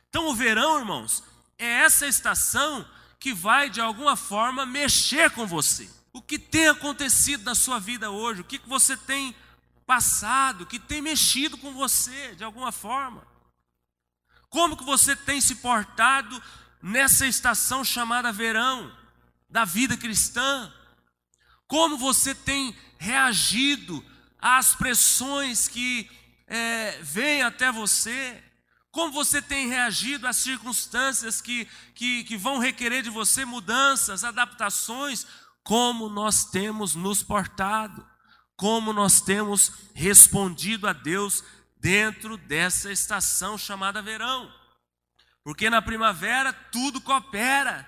Então, 0.08 0.28
o 0.30 0.36
verão, 0.36 0.78
irmãos, 0.78 1.24
é 1.58 1.66
essa 1.66 2.06
estação 2.06 2.88
que 3.20 3.34
vai, 3.34 3.72
de 3.72 3.82
alguma 3.82 4.16
forma, 4.16 4.68
mexer 4.68 5.32
com 5.32 5.48
você. 5.48 5.90
O 6.14 6.22
que 6.22 6.38
tem 6.38 6.68
acontecido 6.68 7.44
na 7.44 7.56
sua 7.56 7.80
vida 7.80 8.12
hoje? 8.12 8.42
O 8.42 8.46
que 8.46 8.62
você 8.68 8.96
tem 8.96 9.36
passado, 9.84 10.68
que 10.68 10.78
tem 10.78 11.02
mexido 11.02 11.58
com 11.58 11.74
você, 11.74 12.36
de 12.36 12.44
alguma 12.44 12.72
forma? 12.72 13.34
Como 14.50 14.78
que 14.78 14.84
você 14.84 15.16
tem 15.16 15.42
se 15.42 15.56
portado 15.56 16.42
nessa 16.82 17.26
estação 17.26 17.84
chamada 17.84 18.32
verão 18.32 18.92
da 19.50 19.66
vida 19.66 19.98
cristã? 19.98 20.72
Como 21.68 21.98
você 21.98 22.36
tem 22.36 22.76
reagido 22.98 24.04
às 24.40 24.76
pressões 24.76 25.68
que 25.68 26.10
é, 26.48 27.00
vêm 27.02 27.42
até 27.42 27.72
você? 27.72 28.44
Como 28.92 29.12
você 29.12 29.42
tem 29.42 29.68
reagido 29.68 30.28
às 30.28 30.38
circunstâncias 30.38 31.42
que, 31.42 31.68
que, 31.94 32.24
que 32.24 32.38
vão 32.38 32.60
requerer 32.60 33.04
de 33.04 33.10
você 33.10 33.44
mudanças, 33.44 34.24
adaptações? 34.24 35.26
Como 35.64 36.08
nós 36.08 36.46
temos 36.46 36.96
nos 36.96 37.22
portado? 37.22 38.06
Como 38.56 38.94
nós 38.94 39.20
temos 39.20 39.72
respondido 39.94 40.88
a 40.88 40.94
Deus 40.94 41.44
dentro 41.86 42.36
dessa 42.36 42.92
estação 42.92 43.60
chamada 43.60 44.02
verão. 44.02 44.52
Porque 45.44 45.70
na 45.70 45.84
primavera 45.84 46.52
tudo 46.52 47.00
coopera, 47.00 47.88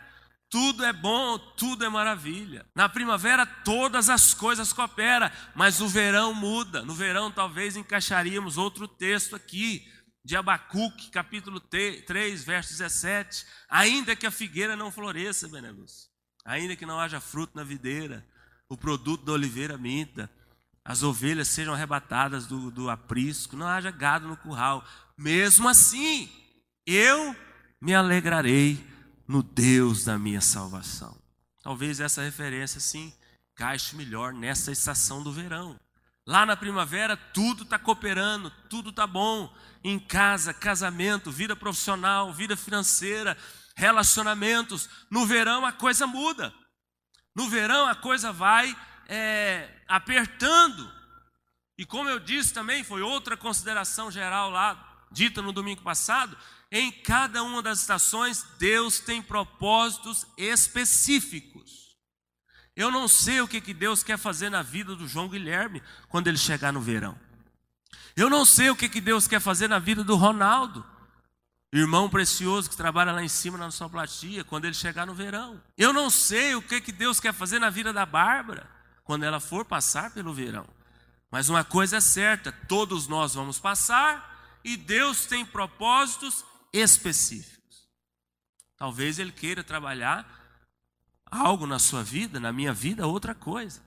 tudo 0.52 0.86
é 0.86 0.94
bom, 0.94 1.40
tudo 1.40 1.84
é 1.84 1.90
maravilha. 1.90 2.64
Na 2.76 2.88
primavera 2.88 3.44
todas 3.44 4.08
as 4.08 4.36
coisas 4.36 4.72
cooperam, 4.72 5.32
mas 5.56 5.82
o 5.82 5.88
verão 5.88 6.32
muda. 6.32 6.84
No 6.84 6.94
verão 6.94 7.32
talvez 7.32 7.76
encaixaríamos 7.76 8.56
outro 8.56 8.88
texto 8.88 9.36
aqui, 9.36 9.92
de 10.24 10.36
Abacuque, 10.36 11.10
capítulo 11.10 11.60
3, 11.60 12.44
verso 12.44 12.70
17. 12.74 13.48
Ainda 13.68 14.16
que 14.16 14.28
a 14.28 14.32
figueira 14.32 14.76
não 14.76 14.92
floresça, 14.92 15.48
Beneluz, 15.48 16.08
ainda 16.46 16.76
que 16.76 16.86
não 16.86 17.00
haja 17.00 17.20
fruto 17.20 17.54
na 17.56 17.64
videira, 17.64 18.24
o 18.70 18.78
produto 18.78 19.26
da 19.26 19.32
oliveira 19.32 19.76
minta, 19.76 20.30
as 20.88 21.04
ovelhas 21.04 21.50
sejam 21.50 21.74
arrebatadas 21.74 22.48
do, 22.48 22.72
do 22.72 22.90
aprisco, 22.90 23.58
não 23.58 23.68
haja 23.68 23.92
gado 23.92 24.26
no 24.26 24.38
curral. 24.38 24.86
Mesmo 25.18 25.68
assim, 25.68 26.30
eu 26.86 27.36
me 27.82 27.94
alegrarei 27.94 28.82
no 29.28 29.44
Deus 29.44 30.06
da 30.06 30.18
minha 30.18 30.40
salvação. 30.40 31.22
Talvez 31.62 32.00
essa 32.00 32.22
referência, 32.22 32.80
sim, 32.80 33.14
caixe 33.54 33.98
melhor 33.98 34.32
nessa 34.32 34.72
estação 34.72 35.22
do 35.22 35.34
verão. 35.34 35.78
Lá 36.26 36.46
na 36.46 36.56
primavera, 36.56 37.18
tudo 37.18 37.64
está 37.64 37.78
cooperando, 37.78 38.50
tudo 38.70 38.92
está 38.92 39.06
bom. 39.06 39.54
Em 39.84 40.00
casa, 40.00 40.54
casamento, 40.54 41.30
vida 41.30 41.54
profissional, 41.54 42.34
vida 42.34 42.56
financeira, 42.56 43.38
relacionamentos. 43.76 44.90
No 45.12 45.26
verão, 45.26 45.66
a 45.66 45.74
coisa 45.74 46.08
muda. 46.08 46.54
No 47.36 47.50
verão, 47.50 47.88
a 47.88 47.96
coisa 47.96 48.32
vai 48.32 48.74
é, 49.08 49.70
apertando. 49.88 50.92
E 51.78 51.86
como 51.86 52.10
eu 52.10 52.20
disse 52.20 52.54
também, 52.54 52.84
foi 52.84 53.02
outra 53.02 53.38
consideração 53.38 54.12
geral 54.12 54.50
lá, 54.50 55.06
dita 55.12 55.42
no 55.42 55.54
domingo 55.54 55.82
passado, 55.82 56.38
em 56.72 56.92
cada 56.92 57.44
uma 57.44 57.62
das 57.62 57.80
estações, 57.80 58.46
Deus 58.60 59.00
tem 59.00 59.22
propósitos 59.22 60.28
específicos. 60.38 61.96
Eu 62.76 62.92
não 62.92 63.08
sei 63.08 63.42
o 63.42 63.48
que, 63.48 63.62
que 63.62 63.74
Deus 63.74 64.04
quer 64.04 64.18
fazer 64.18 64.50
na 64.50 64.62
vida 64.62 64.96
do 64.96 65.08
João 65.08 65.30
Guilherme 65.30 65.82
quando 66.10 66.28
ele 66.28 66.38
chegar 66.38 66.74
no 66.74 66.82
verão. 66.82 67.18
Eu 68.16 68.30
não 68.30 68.46
sei 68.46 68.70
o 68.70 68.76
que, 68.76 68.90
que 68.90 69.00
Deus 69.02 69.28
quer 69.28 69.40
fazer 69.40 69.68
na 69.68 69.80
vida 69.80 70.04
do 70.04 70.16
Ronaldo, 70.16 70.86
irmão 71.72 72.10
precioso 72.10 72.70
que 72.70 72.76
trabalha 72.76 73.12
lá 73.12 73.24
em 73.24 73.28
cima 73.28 73.58
na 73.58 73.72
sua 73.72 73.90
platia, 73.90 74.44
quando 74.44 74.66
ele 74.66 74.74
chegar 74.74 75.06
no 75.06 75.14
verão. 75.14 75.62
Eu 75.78 75.94
não 75.94 76.10
sei 76.10 76.56
o 76.56 76.62
que, 76.62 76.82
que 76.82 76.92
Deus 76.92 77.20
quer 77.20 77.34
fazer 77.34 77.60
na 77.60 77.70
vida 77.70 77.94
da 77.94 78.06
Bárbara 78.06 78.77
quando 79.08 79.24
ela 79.24 79.40
for 79.40 79.64
passar 79.64 80.12
pelo 80.12 80.34
verão. 80.34 80.68
Mas 81.32 81.48
uma 81.48 81.64
coisa 81.64 81.98
é 81.98 82.02
certa: 82.02 82.52
todos 82.52 83.08
nós 83.08 83.34
vamos 83.34 83.58
passar 83.58 84.60
e 84.64 84.76
Deus 84.76 85.26
tem 85.26 85.46
propósitos 85.46 86.44
específicos. 86.74 87.88
Talvez 88.76 89.18
Ele 89.18 89.32
queira 89.32 89.64
trabalhar 89.64 90.28
algo 91.26 91.66
na 91.66 91.80
sua 91.80 92.04
vida, 92.04 92.38
na 92.38 92.52
minha 92.52 92.74
vida, 92.74 93.08
outra 93.08 93.34
coisa. 93.34 93.82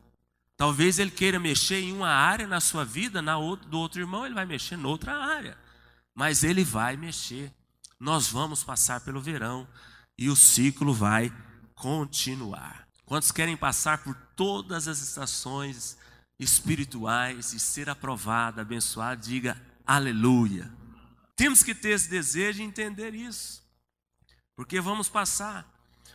Talvez 0.57 0.99
Ele 0.99 1.11
queira 1.11 1.39
mexer 1.39 1.81
em 1.81 1.93
uma 1.93 2.09
área 2.09 2.47
na 2.47 2.61
sua 2.61 2.85
vida, 2.85 3.21
na 3.21 3.37
outra, 3.37 3.69
do 3.69 3.79
outro 3.79 4.01
irmão, 4.01 4.25
Ele 4.25 4.35
vai 4.35 4.47
mexer 4.47 4.77
em 4.77 4.85
outra 4.85 5.17
área. 5.17 5.57
Mas 6.15 6.43
Ele 6.43 6.65
vai 6.65 6.97
mexer. 6.97 7.53
Nós 7.99 8.29
vamos 8.29 8.65
passar 8.65 9.03
pelo 9.03 9.21
verão 9.21 9.69
e 10.19 10.31
o 10.31 10.37
ciclo 10.37 10.95
vai 10.95 11.31
continuar. 11.75 12.90
Quantos 13.11 13.33
querem 13.33 13.57
passar 13.57 14.05
por 14.05 14.15
todas 14.37 14.87
as 14.87 15.01
estações 15.01 15.99
espirituais 16.39 17.53
e 17.53 17.59
ser 17.59 17.91
aprovado, 17.91 18.61
abençoado, 18.61 19.21
diga 19.21 19.61
aleluia. 19.85 20.73
Temos 21.35 21.65
que 21.65 21.75
ter 21.75 21.89
esse 21.89 22.09
desejo 22.09 22.63
e 22.63 22.65
entender 22.65 23.13
isso. 23.13 23.65
Porque 24.55 24.81
vamos 24.81 25.09
passar. 25.09 25.69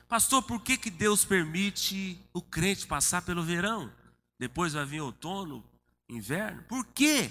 Pastor, 0.07 0.41
por 0.43 0.61
que, 0.61 0.77
que 0.77 0.89
Deus 0.89 1.25
permite 1.25 2.17
o 2.31 2.41
crente 2.41 2.87
passar 2.87 3.23
pelo 3.23 3.43
verão? 3.43 3.91
Depois 4.39 4.71
vai 4.71 4.85
vir 4.85 5.01
outono, 5.01 5.65
inverno? 6.07 6.63
Por 6.63 6.85
quê? 6.85 7.29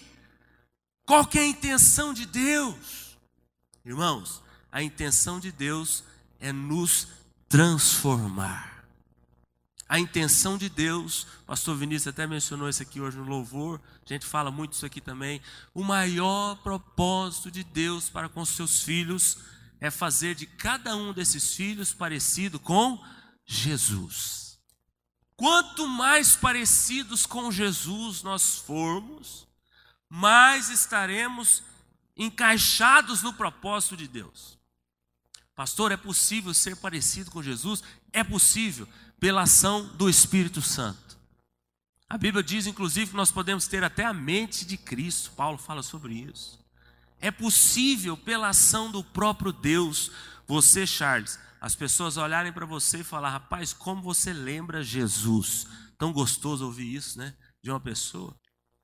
Qual 1.06 1.26
que 1.26 1.38
é 1.38 1.42
a 1.42 1.46
intenção 1.46 2.12
de 2.12 2.26
Deus? 2.26 3.16
Irmãos, 3.82 4.42
a 4.70 4.82
intenção 4.82 5.40
de 5.40 5.50
Deus 5.50 6.04
é 6.38 6.52
nos 6.52 7.08
transformar. 7.48 8.73
A 9.88 9.98
intenção 9.98 10.56
de 10.56 10.68
Deus, 10.68 11.24
o 11.42 11.46
pastor 11.46 11.76
Vinícius 11.76 12.08
até 12.08 12.26
mencionou 12.26 12.68
isso 12.68 12.82
aqui 12.82 13.00
hoje 13.00 13.18
no 13.18 13.24
louvor, 13.24 13.80
a 14.04 14.12
gente 14.12 14.24
fala 14.24 14.50
muito 14.50 14.72
isso 14.72 14.86
aqui 14.86 15.00
também. 15.00 15.42
O 15.74 15.84
maior 15.84 16.56
propósito 16.56 17.50
de 17.50 17.62
Deus 17.62 18.08
para 18.08 18.28
com 18.28 18.44
seus 18.44 18.82
filhos 18.82 19.38
é 19.80 19.90
fazer 19.90 20.34
de 20.34 20.46
cada 20.46 20.96
um 20.96 21.12
desses 21.12 21.54
filhos 21.54 21.92
parecido 21.92 22.58
com 22.58 22.98
Jesus. 23.44 24.58
Quanto 25.36 25.86
mais 25.86 26.34
parecidos 26.36 27.26
com 27.26 27.52
Jesus 27.52 28.22
nós 28.22 28.56
formos, 28.56 29.46
mais 30.08 30.70
estaremos 30.70 31.62
encaixados 32.16 33.22
no 33.22 33.32
propósito 33.34 33.96
de 33.96 34.08
Deus. 34.08 34.58
Pastor, 35.54 35.92
é 35.92 35.96
possível 35.96 36.54
ser 36.54 36.76
parecido 36.76 37.30
com 37.30 37.42
Jesus? 37.42 37.82
É 38.12 38.24
possível 38.24 38.88
pela 39.24 39.44
ação 39.44 39.86
do 39.94 40.06
Espírito 40.06 40.60
Santo. 40.60 41.16
A 42.10 42.18
Bíblia 42.18 42.44
diz, 42.44 42.66
inclusive, 42.66 43.12
que 43.12 43.16
nós 43.16 43.32
podemos 43.32 43.66
ter 43.66 43.82
até 43.82 44.04
a 44.04 44.12
mente 44.12 44.66
de 44.66 44.76
Cristo. 44.76 45.30
Paulo 45.30 45.56
fala 45.56 45.82
sobre 45.82 46.12
isso. 46.12 46.62
É 47.22 47.30
possível, 47.30 48.18
pela 48.18 48.50
ação 48.50 48.90
do 48.90 49.02
próprio 49.02 49.50
Deus, 49.50 50.12
você, 50.46 50.86
Charles, 50.86 51.38
as 51.58 51.74
pessoas 51.74 52.18
olharem 52.18 52.52
para 52.52 52.66
você 52.66 52.98
e 52.98 53.02
falar: 53.02 53.30
rapaz, 53.30 53.72
como 53.72 54.02
você 54.02 54.30
lembra 54.30 54.84
Jesus? 54.84 55.68
Tão 55.96 56.12
gostoso 56.12 56.66
ouvir 56.66 56.94
isso, 56.94 57.16
né? 57.16 57.34
De 57.62 57.70
uma 57.70 57.80
pessoa. 57.80 58.36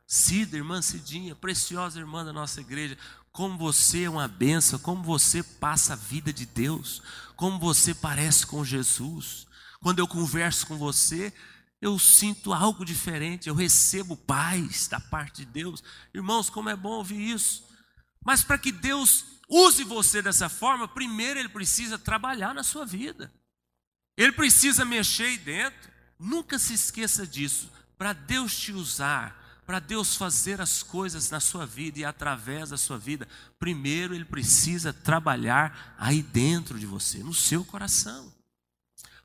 Cida, 0.07 0.57
irmã 0.57 0.81
Cidinha, 0.81 1.37
preciosa 1.37 1.99
irmã 2.01 2.25
da 2.25 2.33
nossa 2.33 2.63
igreja, 2.63 2.97
como 3.31 3.59
você 3.59 4.05
é 4.05 4.11
uma 4.11 4.27
benção, 4.27 4.79
como 4.79 5.03
você 5.03 5.43
passa 5.43 5.93
a 5.93 5.97
vida 5.97 6.33
de 6.33 6.47
Deus, 6.47 7.03
como 7.37 7.59
você 7.59 7.93
parece 7.93 8.47
com 8.47 8.65
Jesus. 8.65 9.50
Quando 9.81 9.99
eu 9.99 10.07
converso 10.07 10.67
com 10.67 10.77
você, 10.77 11.33
eu 11.81 11.99
sinto 11.99 12.53
algo 12.53 12.85
diferente, 12.85 13.49
eu 13.49 13.55
recebo 13.55 14.15
paz 14.15 14.87
da 14.87 15.01
parte 15.01 15.45
de 15.45 15.47
Deus. 15.47 15.83
Irmãos, 16.13 16.51
como 16.51 16.69
é 16.69 16.77
bom 16.77 16.91
ouvir 16.91 17.31
isso. 17.31 17.67
Mas 18.23 18.43
para 18.43 18.59
que 18.59 18.71
Deus 18.71 19.25
use 19.49 19.83
você 19.83 20.21
dessa 20.21 20.51
forma, 20.51 20.87
primeiro 20.87 21.41
ele 21.41 21.49
precisa 21.49 21.99
trabalhar 21.99 22.55
na 22.55 22.63
sua 22.63 22.85
vida. 22.85 23.33
Ele 24.19 24.33
precisa 24.33 24.85
mexer 24.85 25.25
aí 25.25 25.39
dentro. 25.39 25.91
Nunca 26.19 26.59
se 26.59 26.75
esqueça 26.75 27.27
disso. 27.27 27.71
Para 27.97 28.13
Deus 28.13 28.55
te 28.55 28.73
usar, 28.73 29.63
para 29.65 29.79
Deus 29.79 30.15
fazer 30.15 30.61
as 30.61 30.83
coisas 30.83 31.31
na 31.31 31.41
sua 31.41 31.65
vida 31.65 32.01
e 32.01 32.05
através 32.05 32.69
da 32.69 32.77
sua 32.77 32.99
vida, 32.99 33.27
primeiro 33.59 34.15
ele 34.15 34.27
precisa 34.27 34.93
trabalhar 34.93 35.95
aí 35.99 36.23
dentro 36.23 36.79
de 36.79 36.85
você, 36.85 37.23
no 37.23 37.33
seu 37.33 37.65
coração 37.65 38.40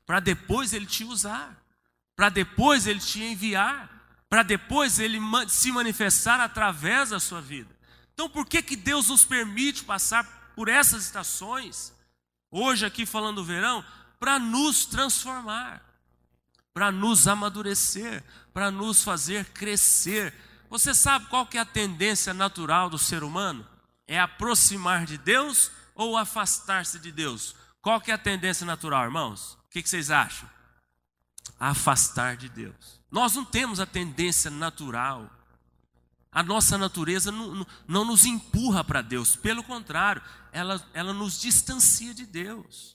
para 0.06 0.20
depois 0.20 0.72
ele 0.72 0.86
te 0.86 1.04
usar, 1.04 1.60
para 2.14 2.28
depois 2.28 2.86
ele 2.86 3.00
te 3.00 3.22
enviar, 3.22 3.90
para 4.28 4.42
depois 4.42 4.98
ele 4.98 5.18
se 5.48 5.70
manifestar 5.70 6.40
através 6.40 7.10
da 7.10 7.20
sua 7.20 7.40
vida. 7.40 7.74
Então, 8.14 8.30
por 8.30 8.46
que, 8.46 8.62
que 8.62 8.76
Deus 8.76 9.08
nos 9.08 9.24
permite 9.24 9.84
passar 9.84 10.24
por 10.56 10.68
essas 10.68 11.04
estações, 11.04 11.92
hoje 12.50 12.86
aqui 12.86 13.04
falando 13.04 13.36
do 13.36 13.44
verão, 13.44 13.84
para 14.18 14.38
nos 14.38 14.86
transformar, 14.86 15.82
para 16.72 16.90
nos 16.90 17.28
amadurecer, 17.28 18.24
para 18.54 18.70
nos 18.70 19.04
fazer 19.04 19.44
crescer. 19.46 20.32
Você 20.70 20.94
sabe 20.94 21.26
qual 21.26 21.46
que 21.46 21.58
é 21.58 21.60
a 21.60 21.66
tendência 21.66 22.32
natural 22.32 22.88
do 22.88 22.98
ser 22.98 23.22
humano? 23.22 23.66
É 24.06 24.18
aproximar 24.18 25.04
de 25.04 25.18
Deus 25.18 25.70
ou 25.94 26.16
afastar-se 26.16 26.98
de 26.98 27.12
Deus? 27.12 27.54
Qual 27.82 28.00
que 28.00 28.10
é 28.10 28.14
a 28.14 28.18
tendência 28.18 28.64
natural, 28.64 29.04
irmãos? 29.04 29.58
Que, 29.76 29.82
que 29.82 29.90
vocês 29.90 30.10
acham? 30.10 30.48
Afastar 31.60 32.36
de 32.36 32.48
Deus. 32.48 33.00
Nós 33.10 33.34
não 33.34 33.44
temos 33.44 33.78
a 33.78 33.84
tendência 33.84 34.50
natural 34.50 35.30
a 36.36 36.42
nossa 36.42 36.76
natureza 36.76 37.32
não, 37.32 37.54
não, 37.54 37.66
não 37.88 38.04
nos 38.04 38.26
empurra 38.26 38.84
para 38.84 39.00
Deus, 39.00 39.34
pelo 39.34 39.64
contrário, 39.64 40.20
ela, 40.52 40.86
ela 40.92 41.14
nos 41.14 41.40
distancia 41.40 42.12
de 42.12 42.26
Deus. 42.26 42.94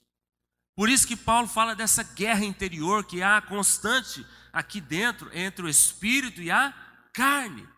Por 0.76 0.88
isso 0.88 1.08
que 1.08 1.16
Paulo 1.16 1.48
fala 1.48 1.74
dessa 1.74 2.04
guerra 2.04 2.44
interior 2.44 3.04
que 3.04 3.20
há 3.20 3.42
constante 3.42 4.24
aqui 4.52 4.80
dentro 4.80 5.28
entre 5.36 5.64
o 5.64 5.68
espírito 5.68 6.40
e 6.40 6.52
a 6.52 6.72
carne. 7.12 7.68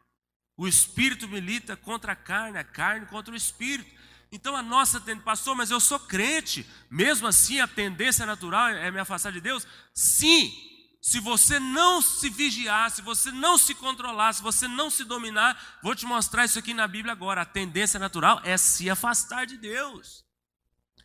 O 0.55 0.69
espírito 0.69 1.27
milita 1.27 1.79
contra 1.79 2.13
a 2.13 2.17
carne, 2.17 2.59
a 2.59 2.65
carne 2.65 3.07
contra 3.07 3.33
o 3.33 3.37
espírito. 3.37 3.91
Então 4.35 4.57
a 4.57 4.63
nossa 4.63 4.99
tendência, 4.99 5.23
pastor, 5.23 5.55
mas 5.55 5.71
eu 5.71 5.79
sou 5.79 5.97
crente, 5.97 6.67
mesmo 6.91 7.25
assim 7.29 7.61
a 7.61 7.69
tendência 7.69 8.27
natural 8.27 8.71
é 8.71 8.91
me 8.91 8.99
afastar 8.99 9.31
de 9.31 9.41
Deus? 9.41 9.65
Sim, 9.95 10.53
se 11.01 11.21
você 11.21 11.61
não 11.61 12.03
se 12.03 12.29
vigiar, 12.31 12.91
se 12.91 13.01
você 13.01 13.31
não 13.31 13.57
se 13.57 13.77
controlar, 13.77 14.33
se 14.33 14.43
você 14.43 14.67
não 14.67 14.91
se 14.91 15.05
dominar, 15.05 15.79
vou 15.81 15.95
te 15.95 16.05
mostrar 16.05 16.45
isso 16.45 16.59
aqui 16.59 16.75
na 16.75 16.89
Bíblia 16.89 17.13
agora. 17.13 17.43
A 17.43 17.45
tendência 17.45 18.01
natural 18.01 18.41
é 18.43 18.57
se 18.57 18.91
afastar 18.91 19.47
de 19.47 19.57
Deus. 19.57 20.25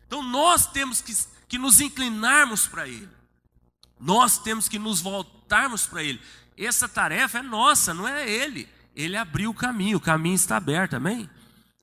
Então 0.08 0.24
nós 0.24 0.66
temos 0.66 1.00
que, 1.00 1.14
que 1.48 1.60
nos 1.60 1.80
inclinarmos 1.80 2.66
para 2.66 2.88
Ele, 2.88 3.10
nós 4.00 4.40
temos 4.40 4.68
que 4.68 4.80
nos 4.80 5.02
voltarmos 5.02 5.86
para 5.86 6.02
Ele. 6.02 6.20
Essa 6.58 6.90
tarefa 6.90 7.38
é 7.38 7.44
nossa, 7.44 7.94
não 7.94 8.08
é 8.08 8.28
Ele. 8.28 8.68
Ele 8.96 9.16
abriu 9.16 9.52
o 9.52 9.54
caminho, 9.54 10.00
o 10.00 10.02
caminho 10.02 10.36
está 10.36 10.58
aberto, 10.58 10.96
amém? 10.96 11.30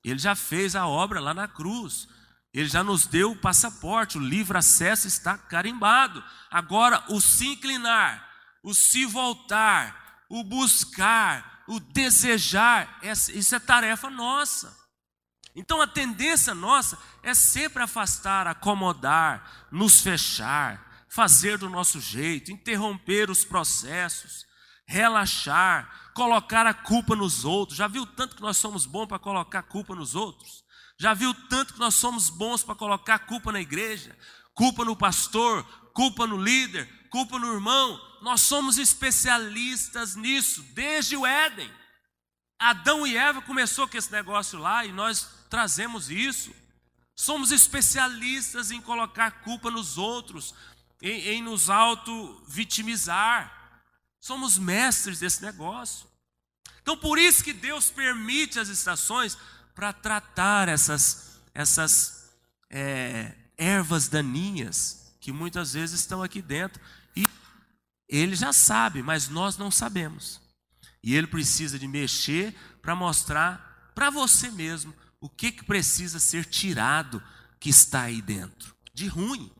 Ele 0.03 0.19
já 0.19 0.35
fez 0.35 0.75
a 0.75 0.87
obra 0.87 1.19
lá 1.19 1.33
na 1.33 1.47
cruz. 1.47 2.07
Ele 2.53 2.67
já 2.67 2.83
nos 2.83 3.05
deu 3.05 3.31
o 3.31 3.39
passaporte, 3.39 4.17
o 4.17 4.21
livre 4.21 4.57
acesso 4.57 5.07
está 5.07 5.37
carimbado. 5.37 6.23
Agora, 6.49 7.03
o 7.09 7.21
se 7.21 7.47
inclinar, 7.47 8.27
o 8.63 8.73
se 8.73 9.05
voltar, 9.05 10.25
o 10.29 10.43
buscar, 10.43 11.63
o 11.67 11.79
desejar, 11.79 12.99
isso 13.03 13.53
é 13.53 13.59
tarefa 13.59 14.09
nossa. 14.09 14.75
Então, 15.55 15.81
a 15.81 15.87
tendência 15.87 16.53
nossa 16.53 16.97
é 17.23 17.33
sempre 17.33 17.83
afastar, 17.83 18.47
acomodar, 18.47 19.67
nos 19.71 20.01
fechar, 20.01 21.05
fazer 21.09 21.57
do 21.57 21.69
nosso 21.69 21.99
jeito, 21.99 22.51
interromper 22.51 23.29
os 23.29 23.43
processos, 23.43 24.45
relaxar, 24.85 26.06
colocar 26.17 26.65
a 26.65 26.73
culpa 26.73 27.15
nos 27.15 27.45
outros. 27.45 27.77
Já 27.77 27.87
viu 27.87 28.03
tanto 28.03 28.35
que 28.35 28.41
nós 28.41 28.57
somos 28.57 28.87
bons 28.87 29.05
para 29.05 29.19
colocar 29.19 29.59
a 29.59 29.63
culpa 29.63 29.93
nos 29.93 30.15
outros? 30.15 30.65
Já 30.99 31.13
viu 31.13 31.31
tanto 31.47 31.75
que 31.75 31.79
nós 31.79 31.93
somos 31.93 32.27
bons 32.27 32.63
para 32.63 32.73
colocar 32.73 33.19
culpa 33.19 33.51
na 33.51 33.61
igreja, 33.61 34.17
culpa 34.55 34.83
no 34.83 34.95
pastor, 34.95 35.63
culpa 35.93 36.25
no 36.25 36.35
líder, 36.35 36.89
culpa 37.11 37.37
no 37.37 37.53
irmão. 37.53 38.01
Nós 38.23 38.41
somos 38.41 38.79
especialistas 38.79 40.15
nisso 40.15 40.63
desde 40.73 41.15
o 41.15 41.23
Éden. 41.23 41.71
Adão 42.57 43.05
e 43.05 43.15
Eva 43.15 43.39
começou 43.43 43.87
com 43.87 43.95
esse 43.95 44.11
negócio 44.11 44.57
lá 44.57 44.83
e 44.83 44.91
nós 44.91 45.45
trazemos 45.51 46.09
isso. 46.09 46.51
Somos 47.15 47.51
especialistas 47.51 48.71
em 48.71 48.81
colocar 48.81 49.43
culpa 49.43 49.69
nos 49.69 49.99
outros, 49.99 50.55
em, 50.99 51.27
em 51.27 51.43
nos 51.43 51.69
auto-vitimizar. 51.69 53.53
Somos 54.19 54.57
mestres 54.57 55.19
desse 55.19 55.43
negócio. 55.43 56.06
Então, 56.87 56.95
por 56.95 57.19
isso 57.19 57.43
que 57.43 57.51
Deus 57.51 57.89
permite 57.89 58.57
as 58.57 58.69
estações 58.69 59.37
para 59.75 59.91
tratar 59.91 60.69
essas, 60.69 61.37
essas 61.53 62.29
é, 62.69 63.35
ervas 63.57 64.07
daninhas 64.07 65.13
que 65.19 65.33
muitas 65.33 65.73
vezes 65.73 65.99
estão 65.99 66.23
aqui 66.23 66.41
dentro. 66.41 66.81
E 67.13 67.25
ele 68.07 68.37
já 68.37 68.53
sabe, 68.53 69.03
mas 69.03 69.27
nós 69.27 69.57
não 69.57 69.69
sabemos. 69.69 70.39
E 71.03 71.13
ele 71.13 71.27
precisa 71.27 71.77
de 71.77 71.89
mexer 71.89 72.55
para 72.81 72.95
mostrar 72.95 73.91
para 73.93 74.09
você 74.09 74.49
mesmo 74.49 74.95
o 75.19 75.27
que, 75.27 75.51
que 75.51 75.65
precisa 75.65 76.21
ser 76.21 76.45
tirado 76.45 77.21
que 77.59 77.69
está 77.69 78.03
aí 78.03 78.21
dentro. 78.21 78.73
De 78.93 79.07
ruim. 79.07 79.51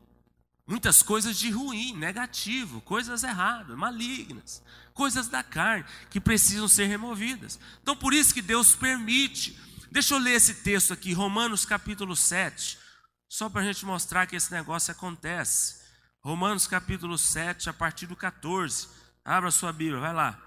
Muitas 0.68 1.02
coisas 1.02 1.36
de 1.36 1.50
ruim, 1.50 1.94
negativo, 1.94 2.80
coisas 2.82 3.24
erradas, 3.24 3.76
malignas, 3.76 4.62
coisas 4.94 5.26
da 5.26 5.42
carne 5.42 5.84
que 6.10 6.20
precisam 6.20 6.68
ser 6.68 6.84
removidas. 6.84 7.58
Então, 7.82 7.96
por 7.96 8.14
isso 8.14 8.32
que 8.32 8.42
Deus 8.42 8.76
permite 8.76 9.58
Deixa 9.90 10.14
eu 10.14 10.18
ler 10.18 10.34
esse 10.34 10.56
texto 10.56 10.92
aqui, 10.92 11.14
Romanos 11.14 11.64
capítulo 11.64 12.14
7, 12.14 12.78
só 13.26 13.48
para 13.48 13.62
a 13.62 13.64
gente 13.64 13.86
mostrar 13.86 14.26
que 14.26 14.36
esse 14.36 14.52
negócio 14.52 14.92
acontece. 14.92 15.82
Romanos 16.20 16.66
capítulo 16.66 17.16
7, 17.16 17.70
a 17.70 17.72
partir 17.72 18.06
do 18.06 18.14
14. 18.14 18.86
Abra 19.24 19.50
sua 19.50 19.72
Bíblia, 19.72 19.98
vai 19.98 20.12
lá. 20.12 20.38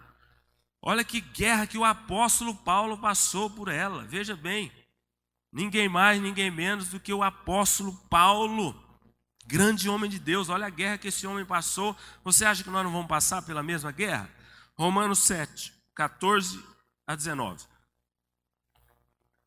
Olha 0.80 1.04
que 1.04 1.20
guerra 1.20 1.66
que 1.66 1.78
o 1.78 1.84
apóstolo 1.84 2.54
Paulo 2.54 3.00
passou 3.00 3.50
por 3.50 3.68
ela. 3.68 4.04
Veja 4.04 4.36
bem, 4.36 4.72
ninguém 5.52 5.90
mais, 5.90 6.22
ninguém 6.22 6.52
menos 6.52 6.90
do 6.90 7.00
que 7.00 7.12
o 7.12 7.24
apóstolo 7.24 7.94
Paulo, 8.12 8.80
grande 9.52 9.90
homem 9.90 10.10
de 10.10 10.18
Deus. 10.18 10.48
Olha 10.48 10.68
a 10.68 10.70
guerra 10.70 10.98
que 10.98 11.10
esse 11.10 11.28
homem 11.28 11.44
passou. 11.44 11.96
Você 12.24 12.46
acha 12.46 12.64
que 12.64 12.70
nós 12.70 12.86
não 12.86 12.92
vamos 12.92 13.08
passar 13.08 13.42
pela 13.42 13.62
mesma 13.62 13.92
guerra? 13.92 14.30
Romanos 14.78 15.20
7, 15.20 15.74
14 15.94 16.64
a 17.06 17.16
19. 17.16 17.66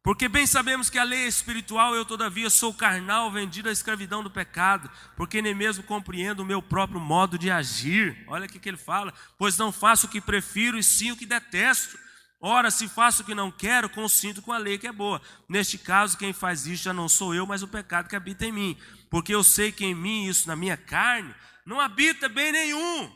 Porque 0.03 0.29
bem 0.29 0.47
sabemos 0.47 0.91
que 0.91 0.99
a 0.99 1.03
lei 1.03 1.25
é 1.25 1.27
espiritual, 1.27 1.95
eu 1.95 2.05
todavia 2.05 2.51
sou 2.51 2.75
carnal, 2.75 3.33
vendido 3.33 3.71
à 3.71 3.73
escravidão 3.73 4.23
do 4.23 4.31
pecado, 4.31 4.91
porque 5.17 5.41
nem 5.41 5.55
mesmo 5.55 5.83
compreendo 5.83 6.41
o 6.41 6.45
meu 6.45 6.61
próprio 6.61 7.01
modo 7.01 7.39
de 7.39 7.51
agir. 7.51 8.23
Olha 8.27 8.45
o 8.45 8.49
que, 8.49 8.69
ele 8.69 8.77
fala: 8.77 9.15
pois 9.39 9.57
não 9.57 9.73
faço 9.73 10.07
o 10.07 10.11
que 10.11 10.21
prefiro 10.21 10.77
e 10.77 10.83
sim 10.83 11.11
o 11.11 11.17
que 11.17 11.25
detesto. 11.25 11.99
Ora, 12.39 12.71
se 12.71 12.87
faço 12.87 13.23
o 13.23 13.25
que 13.25 13.35
não 13.35 13.51
quero, 13.51 13.89
consinto 13.89 14.43
com 14.43 14.53
a 14.53 14.59
lei 14.59 14.77
que 14.77 14.87
é 14.87 14.93
boa. 14.93 15.23
Neste 15.49 15.79
caso, 15.79 16.19
quem 16.19 16.35
faz 16.35 16.67
isso 16.67 16.83
já 16.85 16.93
não 16.93 17.09
sou 17.09 17.35
eu, 17.35 17.47
mas 17.47 17.63
o 17.63 17.69
pecado 17.69 18.07
que 18.07 18.15
habita 18.15 18.45
em 18.45 18.53
mim. 18.53 18.79
Porque 19.15 19.33
eu 19.33 19.45
sei 19.45 19.71
que 19.71 19.85
em 19.85 19.95
mim, 19.95 20.27
isso 20.27 20.49
na 20.49 20.57
minha 20.57 20.77
carne, 20.77 21.33
não 21.65 21.79
habita 21.81 22.29
bem 22.29 22.51
nenhum. 22.51 23.15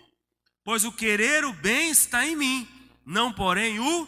Pois 0.62 0.84
o 0.84 0.92
querer 0.92 1.44
o 1.44 1.52
bem 1.52 1.90
está 1.90 2.24
em 2.24 2.36
mim, 2.36 2.68
não 3.04 3.32
porém 3.32 3.80
o 3.80 4.06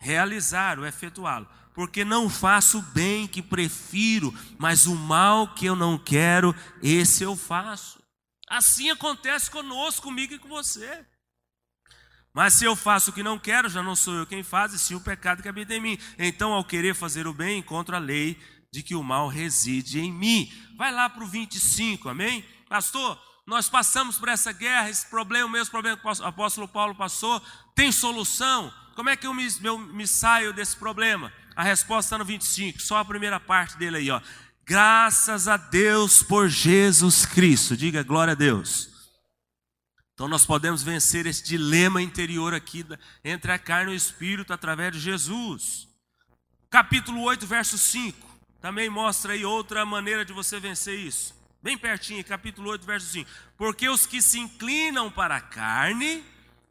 realizar, 0.00 0.78
o 0.78 0.86
efetuá-lo 0.86 1.48
porque 1.74 2.04
não 2.04 2.30
faço 2.30 2.78
o 2.78 2.82
bem 2.82 3.26
que 3.26 3.42
prefiro, 3.42 4.32
mas 4.58 4.86
o 4.86 4.94
mal 4.94 5.54
que 5.54 5.66
eu 5.66 5.74
não 5.74 5.98
quero, 5.98 6.54
esse 6.82 7.24
eu 7.24 7.36
faço. 7.36 8.00
Assim 8.48 8.88
acontece 8.90 9.50
conosco, 9.50 10.02
comigo 10.02 10.34
e 10.34 10.38
com 10.38 10.48
você. 10.48 11.04
Mas 12.32 12.54
se 12.54 12.64
eu 12.64 12.76
faço 12.76 13.10
o 13.10 13.12
que 13.12 13.22
não 13.22 13.38
quero, 13.38 13.68
já 13.68 13.82
não 13.82 13.96
sou 13.96 14.14
eu 14.14 14.26
quem 14.26 14.42
faz, 14.44 14.72
e 14.72 14.78
sim 14.78 14.94
o 14.94 15.00
pecado 15.00 15.42
que 15.42 15.48
habita 15.48 15.74
em 15.74 15.80
mim. 15.80 15.98
Então, 16.16 16.52
ao 16.52 16.64
querer 16.64 16.94
fazer 16.94 17.26
o 17.26 17.34
bem, 17.34 17.58
encontro 17.58 17.96
a 17.96 17.98
lei 17.98 18.36
de 18.70 18.82
que 18.82 18.94
o 18.94 19.02
mal 19.02 19.28
reside 19.28 20.00
em 20.00 20.12
mim. 20.12 20.52
Vai 20.76 20.92
lá 20.92 21.08
para 21.08 21.24
o 21.24 21.26
25, 21.26 22.08
amém? 22.08 22.44
Pastor, 22.68 23.18
nós 23.46 23.68
passamos 23.68 24.18
por 24.18 24.28
essa 24.28 24.52
guerra, 24.52 24.90
esse 24.90 25.06
problema, 25.06 25.46
o 25.46 25.50
mesmo 25.50 25.70
problema 25.70 25.96
que 25.96 26.06
o 26.06 26.24
apóstolo 26.24 26.68
Paulo 26.68 26.94
passou, 26.94 27.42
tem 27.74 27.90
solução? 27.90 28.72
Como 28.94 29.08
é 29.08 29.16
que 29.16 29.26
eu 29.26 29.32
me, 29.32 29.46
eu 29.62 29.78
me 29.78 30.06
saio 30.06 30.52
desse 30.52 30.76
problema? 30.76 31.32
A 31.56 31.62
resposta 31.62 32.08
está 32.08 32.18
no 32.18 32.24
25, 32.24 32.80
só 32.80 32.98
a 32.98 33.04
primeira 33.04 33.40
parte 33.40 33.76
dele 33.78 33.96
aí, 33.96 34.10
ó. 34.10 34.20
Graças 34.66 35.48
a 35.48 35.56
Deus 35.56 36.22
por 36.22 36.46
Jesus 36.46 37.24
Cristo. 37.24 37.74
Diga 37.74 38.02
glória 38.02 38.32
a 38.32 38.36
Deus. 38.36 38.90
Então 40.12 40.28
nós 40.28 40.44
podemos 40.44 40.82
vencer 40.82 41.26
esse 41.26 41.42
dilema 41.42 42.02
interior 42.02 42.52
aqui 42.52 42.84
entre 43.24 43.50
a 43.50 43.58
carne 43.58 43.92
e 43.92 43.94
o 43.94 43.96
espírito 43.96 44.52
através 44.52 44.92
de 44.92 45.00
Jesus. 45.00 45.88
Capítulo 46.68 47.22
8, 47.22 47.46
verso 47.46 47.78
5. 47.78 48.27
Também 48.60 48.88
mostra 48.88 49.32
aí 49.32 49.44
outra 49.44 49.86
maneira 49.86 50.24
de 50.24 50.32
você 50.32 50.58
vencer 50.58 50.98
isso. 50.98 51.34
Bem 51.62 51.76
pertinho, 51.76 52.24
capítulo 52.24 52.70
8, 52.70 52.86
verso 52.86 53.06
5. 53.08 53.30
Porque 53.56 53.88
os 53.88 54.06
que 54.06 54.22
se 54.22 54.38
inclinam 54.38 55.10
para 55.10 55.36
a 55.36 55.40
carne 55.40 56.24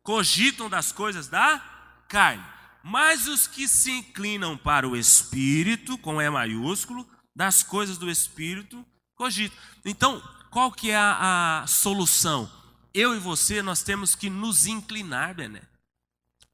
cogitam 0.03 0.69
das 0.69 0.91
coisas 0.91 1.27
da 1.27 1.59
carne 2.07 2.57
mas 2.89 3.27
os 3.27 3.47
que 3.47 3.67
se 3.67 3.91
inclinam 3.91 4.57
para 4.57 4.87
o 4.87 4.95
Espírito, 4.95 5.97
com 5.97 6.21
E 6.21 6.29
maiúsculo, 6.29 7.05
das 7.35 7.61
coisas 7.61 7.97
do 7.97 8.09
Espírito, 8.09 8.85
cogitam. 9.13 9.57
Então, 9.83 10.23
qual 10.49 10.71
que 10.71 10.91
é 10.91 10.95
a, 10.95 11.63
a 11.63 11.67
solução? 11.67 12.49
Eu 12.93 13.13
e 13.13 13.19
você, 13.19 13.61
nós 13.61 13.83
temos 13.83 14.15
que 14.15 14.29
nos 14.29 14.67
inclinar, 14.67 15.35
Bené, 15.35 15.61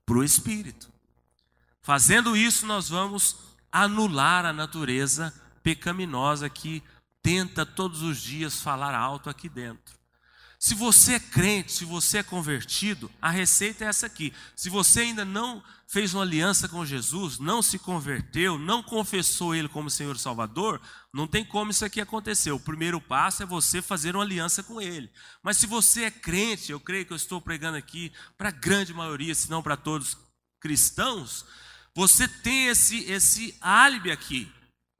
para 0.08 0.17
o 0.17 0.24
Espírito. 0.24 0.91
Fazendo 1.84 2.36
isso, 2.36 2.65
nós 2.65 2.89
vamos 2.89 3.38
anular 3.74 4.46
a 4.46 4.54
natureza 4.54 5.34
pecaminosa 5.64 6.48
que 6.48 6.84
tenta 7.24 7.66
todos 7.66 8.04
os 8.04 8.22
dias 8.22 8.62
falar 8.62 8.94
alto 8.94 9.30
aqui 9.30 9.50
dentro. 9.50 9.98
Se 10.60 10.76
você 10.76 11.16
é 11.16 11.20
crente, 11.20 11.74
se 11.74 11.84
você 11.84 12.20
é 12.20 12.24
convertido, 12.24 13.12
a 13.22 13.30
receita 13.30 13.84
é 13.84 13.88
essa 13.88 14.06
aqui. 14.06 14.34
Se 14.56 14.70
você 14.70 15.02
ainda 15.02 15.26
não 15.26 15.62
fez 15.88 16.14
uma 16.14 16.24
aliança 16.24 16.70
com 16.70 16.86
Jesus, 16.86 17.38
não 17.38 17.62
se 17.62 17.78
converteu, 17.78 18.58
não 18.58 18.82
confessou 18.82 19.54
Ele 19.54 19.68
como 19.68 19.90
Senhor 19.90 20.18
Salvador, 20.18 20.80
não 21.14 21.28
tem 21.28 21.44
como 21.44 21.72
isso 21.72 21.84
aqui 21.84 22.00
acontecer. 22.00 22.52
O 22.52 22.60
primeiro 22.60 23.02
passo 23.02 23.44
é 23.44 23.46
você 23.46 23.82
fazer 23.82 24.16
uma 24.16 24.24
aliança 24.24 24.64
com 24.64 24.80
Ele. 24.80 25.12
Mas 25.42 25.58
se 25.58 25.68
você 25.68 26.04
é 26.04 26.12
crente, 26.12 26.72
eu 26.72 26.80
creio 26.80 27.06
que 27.06 27.12
eu 27.12 27.18
estou 27.18 27.42
pregando 27.42 27.76
aqui 27.76 28.14
para 28.38 28.48
a 28.48 28.54
grande 28.54 28.94
maioria, 28.94 29.36
se 29.36 29.50
não 29.50 29.62
para 29.62 29.76
todos 29.76 30.18
cristãos, 30.62 31.46
você 31.95 32.27
tem 32.27 32.67
esse, 32.67 33.03
esse 33.10 33.56
álibi 33.62 34.12
aqui, 34.12 34.51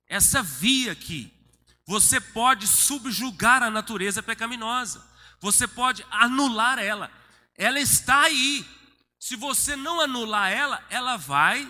essa 0.08 0.44
via 0.44 0.92
aqui. 0.92 1.32
Você 1.86 2.20
pode 2.20 2.68
subjugar 2.68 3.64
a 3.64 3.70
natureza 3.70 4.22
pecaminosa. 4.22 5.04
Você 5.42 5.68
pode 5.68 6.06
anular 6.10 6.80
ela. 6.80 7.12
Ela 7.58 7.80
está 7.80 8.22
aí. 8.22 8.66
Se 9.20 9.36
você 9.36 9.76
não 9.76 10.00
anular 10.00 10.52
ela, 10.52 10.84
ela 10.90 11.18
vai 11.18 11.70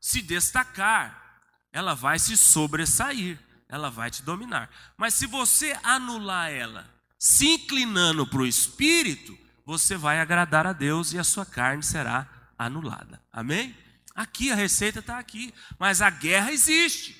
se 0.00 0.20
destacar. 0.20 1.40
Ela 1.72 1.94
vai 1.94 2.18
se 2.18 2.36
sobressair. 2.36 3.38
Ela 3.68 3.90
vai 3.90 4.10
te 4.10 4.22
dominar. 4.22 4.68
Mas 4.96 5.14
se 5.14 5.26
você 5.26 5.78
anular 5.82 6.50
ela, 6.50 6.90
se 7.18 7.46
inclinando 7.46 8.26
para 8.26 8.40
o 8.40 8.46
espírito, 8.46 9.38
você 9.64 9.96
vai 9.96 10.20
agradar 10.20 10.66
a 10.66 10.72
Deus 10.72 11.12
e 11.12 11.18
a 11.18 11.24
sua 11.24 11.46
carne 11.46 11.82
será 11.82 12.28
anulada. 12.58 13.22
Amém? 13.32 13.83
Aqui 14.14 14.50
a 14.52 14.54
receita 14.54 15.00
está 15.00 15.18
aqui. 15.18 15.52
Mas 15.78 16.00
a 16.00 16.10
guerra 16.10 16.52
existe. 16.52 17.16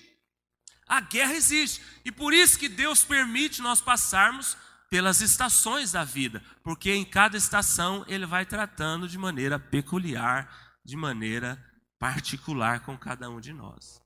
A 0.87 1.01
guerra 1.01 1.35
existe. 1.35 1.83
E 2.05 2.13
por 2.13 2.33
isso 2.33 2.59
que 2.59 2.69
Deus 2.69 3.05
permite 3.05 3.63
nós 3.63 3.81
passarmos 3.81 4.57
pelas 4.95 5.21
estações 5.21 5.91
da 5.91 6.05
vida, 6.05 6.41
porque 6.63 6.93
em 6.93 7.05
cada 7.05 7.37
estação 7.37 8.05
ele 8.07 8.27
vai 8.27 8.47
tratando 8.47 9.09
de 9.09 9.19
maneira 9.19 9.59
peculiar, 9.59 10.77
de 10.85 10.97
maneira 10.97 11.61
particular 11.99 12.79
com 12.81 12.97
cada 12.97 13.29
um 13.29 13.41
de 13.41 13.53
nós. 13.53 14.01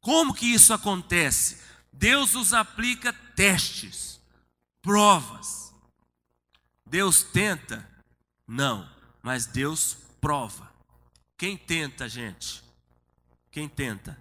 Como 0.00 0.34
que 0.34 0.44
isso 0.44 0.74
acontece? 0.74 1.62
Deus 1.90 2.34
nos 2.34 2.52
aplica 2.52 3.10
testes, 3.34 4.20
provas. 4.82 5.72
Deus 6.84 7.22
tenta? 7.22 7.88
Não, 8.46 8.86
mas 9.22 9.46
Deus 9.46 9.96
prova. 10.20 10.73
Quem 11.44 11.58
tenta, 11.58 12.08
gente? 12.08 12.64
Quem 13.50 13.68
tenta? 13.68 14.18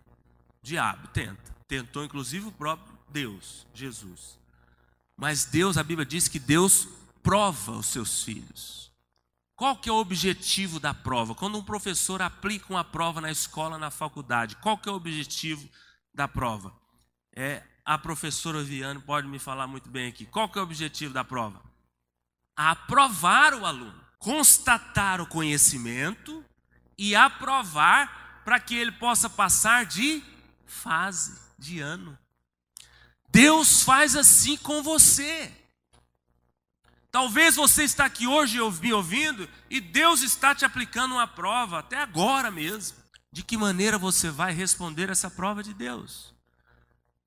Diabo 0.61 1.07
tenta. 1.07 1.55
Tentou 1.69 2.03
inclusive 2.03 2.49
o 2.49 2.51
próprio 2.51 2.99
Deus, 3.07 3.65
Jesus. 3.73 4.37
Mas 5.15 5.45
Deus, 5.45 5.77
a 5.77 5.83
Bíblia 5.83 6.05
diz 6.05 6.27
que 6.27 6.37
Deus 6.37 6.85
prova 7.23 7.77
os 7.77 7.85
seus 7.85 8.25
filhos. 8.25 8.91
Qual 9.55 9.77
que 9.77 9.87
é 9.87 9.91
o 9.93 10.01
objetivo 10.01 10.81
da 10.81 10.93
prova? 10.93 11.33
Quando 11.33 11.57
um 11.57 11.63
professor 11.63 12.21
aplica 12.21 12.65
uma 12.69 12.83
prova 12.83 13.21
na 13.21 13.31
escola, 13.31 13.77
na 13.77 13.89
faculdade, 13.89 14.57
qual 14.57 14.77
que 14.77 14.89
é 14.89 14.91
o 14.91 14.95
objetivo 14.95 15.69
da 16.13 16.27
prova? 16.27 16.75
É 17.33 17.63
a 17.85 17.97
professora 17.97 18.61
Viane 18.61 18.99
pode 18.99 19.29
me 19.29 19.39
falar 19.39 19.65
muito 19.65 19.89
bem 19.89 20.09
aqui. 20.09 20.25
Qual 20.25 20.49
que 20.49 20.57
é 20.57 20.61
o 20.61 20.65
objetivo 20.65 21.13
da 21.13 21.23
prova? 21.23 21.61
Aprovar 22.53 23.53
o 23.53 23.65
aluno, 23.65 24.03
constatar 24.19 25.21
o 25.21 25.25
conhecimento 25.25 26.43
e 26.97 27.15
aprovar 27.15 28.41
para 28.43 28.59
que 28.59 28.75
ele 28.75 28.91
possa 28.91 29.29
passar 29.29 29.85
de 29.85 30.23
fase, 30.65 31.39
de 31.57 31.79
ano. 31.79 32.17
Deus 33.29 33.81
faz 33.81 34.15
assim 34.15 34.57
com 34.57 34.83
você. 34.83 35.51
Talvez 37.11 37.55
você 37.55 37.83
está 37.83 38.05
aqui 38.05 38.27
hoje 38.27 38.57
me 38.81 38.93
ouvindo 38.93 39.47
e 39.69 39.79
Deus 39.79 40.21
está 40.21 40.53
te 40.53 40.65
aplicando 40.65 41.13
uma 41.13 41.27
prova, 41.27 41.79
até 41.79 41.97
agora 41.97 42.49
mesmo. 42.49 42.97
De 43.31 43.43
que 43.43 43.57
maneira 43.57 43.97
você 43.97 44.29
vai 44.29 44.53
responder 44.53 45.09
essa 45.09 45.29
prova 45.29 45.63
de 45.63 45.73
Deus? 45.73 46.33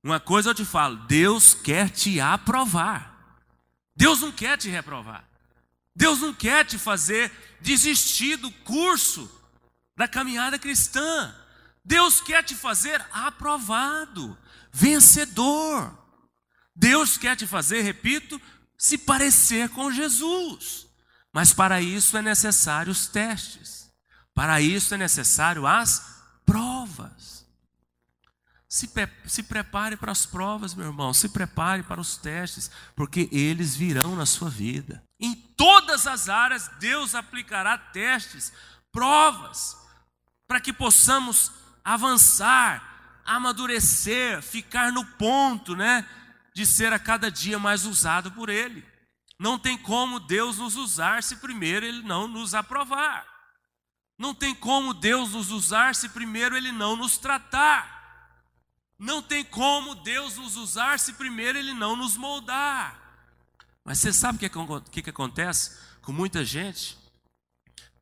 Uma 0.02 0.20
coisa 0.20 0.50
eu 0.50 0.54
te 0.54 0.64
falo: 0.64 0.96
Deus 1.06 1.54
quer 1.54 1.90
te 1.90 2.20
aprovar. 2.20 3.16
Deus 3.94 4.20
não 4.20 4.30
quer 4.30 4.56
te 4.56 4.68
reprovar. 4.68 5.24
Deus 5.94 6.20
não 6.20 6.32
quer 6.32 6.64
te 6.64 6.78
fazer 6.78 7.32
desistir 7.60 8.36
do 8.36 8.50
curso 8.50 9.28
da 9.96 10.06
caminhada 10.06 10.58
cristã. 10.58 11.34
Deus 11.84 12.20
quer 12.20 12.42
te 12.42 12.54
fazer 12.54 13.04
aprovado 13.12 14.36
vencedor. 14.72 15.96
Deus 16.74 17.16
quer 17.16 17.36
te 17.36 17.46
fazer, 17.46 17.80
repito, 17.80 18.40
se 18.76 18.98
parecer 18.98 19.70
com 19.70 19.90
Jesus. 19.90 20.86
Mas 21.32 21.52
para 21.52 21.80
isso 21.80 22.16
é 22.16 22.22
necessário 22.22 22.92
os 22.92 23.06
testes. 23.06 23.90
Para 24.34 24.60
isso 24.60 24.94
é 24.94 24.98
necessário 24.98 25.66
as 25.66 26.22
provas. 26.44 27.46
Se, 28.68 28.90
se 29.26 29.42
prepare 29.42 29.96
para 29.96 30.12
as 30.12 30.26
provas, 30.26 30.74
meu 30.74 30.86
irmão. 30.86 31.14
Se 31.14 31.28
prepare 31.28 31.82
para 31.82 32.00
os 32.00 32.18
testes, 32.18 32.70
porque 32.94 33.28
eles 33.32 33.74
virão 33.74 34.14
na 34.14 34.26
sua 34.26 34.50
vida. 34.50 35.02
Em 35.18 35.34
todas 35.34 36.06
as 36.06 36.28
áreas, 36.28 36.68
Deus 36.78 37.14
aplicará 37.14 37.78
testes, 37.78 38.52
provas, 38.92 39.76
para 40.46 40.60
que 40.60 40.72
possamos 40.72 41.52
avançar 41.84 42.96
amadurecer, 43.26 44.40
ficar 44.40 44.92
no 44.92 45.04
ponto, 45.04 45.74
né, 45.74 46.08
de 46.54 46.64
ser 46.64 46.92
a 46.92 46.98
cada 46.98 47.30
dia 47.30 47.58
mais 47.58 47.84
usado 47.84 48.30
por 48.30 48.48
Ele. 48.48 48.86
Não 49.38 49.58
tem 49.58 49.76
como 49.76 50.20
Deus 50.20 50.56
nos 50.56 50.76
usar 50.76 51.22
se 51.22 51.36
primeiro 51.36 51.84
Ele 51.84 52.02
não 52.02 52.26
nos 52.26 52.54
aprovar. 52.54 53.26
Não 54.18 54.32
tem 54.32 54.54
como 54.54 54.94
Deus 54.94 55.32
nos 55.32 55.50
usar 55.50 55.94
se 55.94 56.08
primeiro 56.08 56.56
Ele 56.56 56.72
não 56.72 56.96
nos 56.96 57.18
tratar. 57.18 57.94
Não 58.98 59.20
tem 59.20 59.44
como 59.44 59.94
Deus 59.96 60.36
nos 60.36 60.56
usar 60.56 60.98
se 60.98 61.12
primeiro 61.12 61.58
Ele 61.58 61.74
não 61.74 61.96
nos 61.96 62.16
moldar. 62.16 63.02
Mas 63.84 63.98
você 63.98 64.12
sabe 64.12 64.36
o 64.36 64.40
que, 64.40 64.90
que, 64.90 65.02
que 65.02 65.10
acontece 65.10 65.78
com 66.00 66.12
muita 66.12 66.42
gente? 66.44 66.96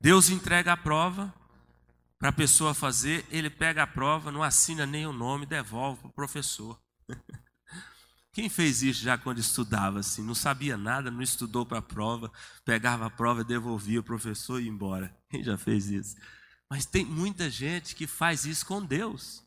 Deus 0.01 0.29
entrega 0.29 0.73
a 0.73 0.77
prova, 0.77 1.35
para 2.25 2.31
a 2.31 2.33
pessoa 2.33 2.73
fazer, 2.73 3.23
ele 3.31 3.51
pega 3.51 3.83
a 3.83 3.87
prova, 3.87 4.33
não 4.33 4.43
assina 4.43 4.87
nem 4.87 5.07
o 5.07 5.13
nome, 5.13 5.45
devolve 5.45 6.01
para 6.01 6.09
o 6.09 6.13
professor. 6.15 6.81
Quem 8.33 8.49
fez 8.49 8.83
isso 8.83 9.03
já 9.03 9.19
quando 9.19 9.41
estudava 9.41 9.99
assim? 10.01 10.23
Não 10.23 10.35
sabia 10.35 10.75
nada, 10.75 11.11
não 11.11 11.21
estudou 11.21 11.67
para 11.67 11.81
a 11.81 11.83
prova, 11.83 12.33
pegava 12.65 13.05
a 13.05 13.11
prova, 13.11 13.45
devolvia 13.45 14.01
o 14.01 14.03
professor 14.03 14.59
e 14.59 14.65
ia 14.65 14.71
embora. 14.71 15.15
Quem 15.29 15.45
já 15.45 15.59
fez 15.59 15.91
isso? 15.91 16.17
Mas 16.71 16.87
tem 16.87 17.05
muita 17.05 17.51
gente 17.51 17.95
que 17.95 18.07
faz 18.07 18.47
isso 18.47 18.65
com 18.65 18.83
Deus. 18.83 19.45